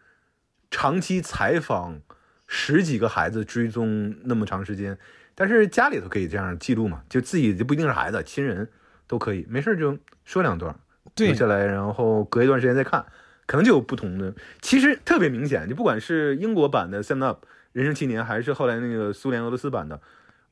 [0.69, 1.99] 长期采访
[2.45, 4.97] 十几个孩子，追踪那么长时间，
[5.33, 8.69] 但是家里头可以这样记录嘛，就自己就不一定是孩子，亲人
[9.07, 10.73] 都可以，没事就说两段，
[11.15, 13.05] 对留下来，然后隔一段时间再看，
[13.47, 14.31] 可能就有不同的。
[14.61, 19.99] 其实特别明显，就不管是英国版的《Seven Up》人生七年，还是后来那个苏联俄罗斯版的，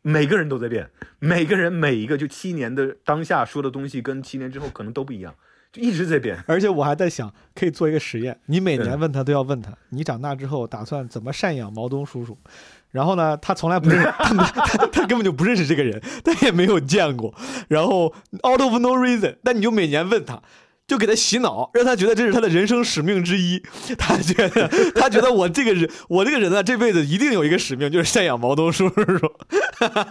[0.02, 0.90] 每个人都在变，
[1.20, 5.36] 每个人每一个就七年的当下说的东西，跟七年之后可能都不一样，
[5.72, 6.38] 就一直在变。
[6.48, 12.38] 而且我还在想，可以做一个实验，你每年嗯问他都要问他，你长大之后打算怎么赡养毛东叔叔？
[12.92, 17.34] 然后呢，他从来不认 识，他他他根本就不认识这个人，他也没有见过。
[17.68, 18.14] 然后
[18.48, 20.42] out of no reason，那你就每年问他。
[20.88, 23.60] 就给他洗脑，让他觉得这是他的人生使命之一。
[23.98, 29.32] 他觉得， 他觉得我这个人，我这个人呢，这辈子一定有一个使命，就是赡养毛东叔叔。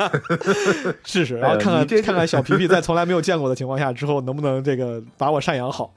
[1.04, 5.94] 试试，然后看看、 看看小皮皮在从来没有见过的情况下之后，能不能这个把我赡养好。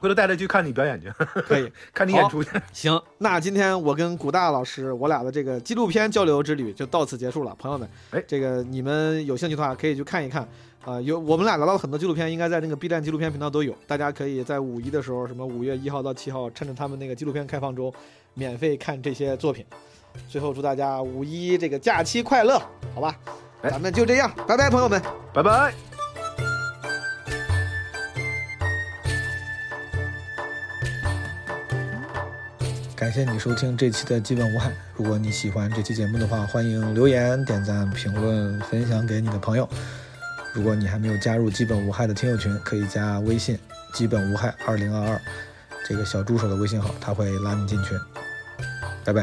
[0.00, 1.10] 回头带他去看你表演去，
[1.42, 2.50] 可以，看你演出去。
[2.72, 7.52] 行，那今天我跟古大老师，我俩的这个纪录片交流之旅就到此结束了。
[7.58, 10.46] 朋友们，哎这个你们有兴趣的话可以去看一看。
[10.86, 17.92] 啊、有我们俩聊到很多纪录片，应该在那个 B 站纪录片频道都有，大家可以在五一的时候，什么五月一号到七号，趁着他们那个纪录片开放周，
[18.34, 19.66] 免费看这些作品。
[20.28, 22.56] 最后祝大家五一这个假期快乐，
[22.94, 23.18] 好吧？
[23.62, 25.02] 哎咱们就这样，拜拜，朋友们。
[25.34, 25.74] 拜拜。
[32.94, 34.72] 感谢你收听这期的基本无害。
[34.94, 39.68] 如果你喜欢这期节目的话，欢迎留言、点赞、评论、分享给你的朋友。
[40.56, 43.58] 如果你还没有加入基本无害的听友群，可以加微信
[43.92, 45.20] “基本无害二零二二”
[45.86, 47.98] 这个小助手的微信号，他会拉你进群。
[49.04, 49.22] 拜拜。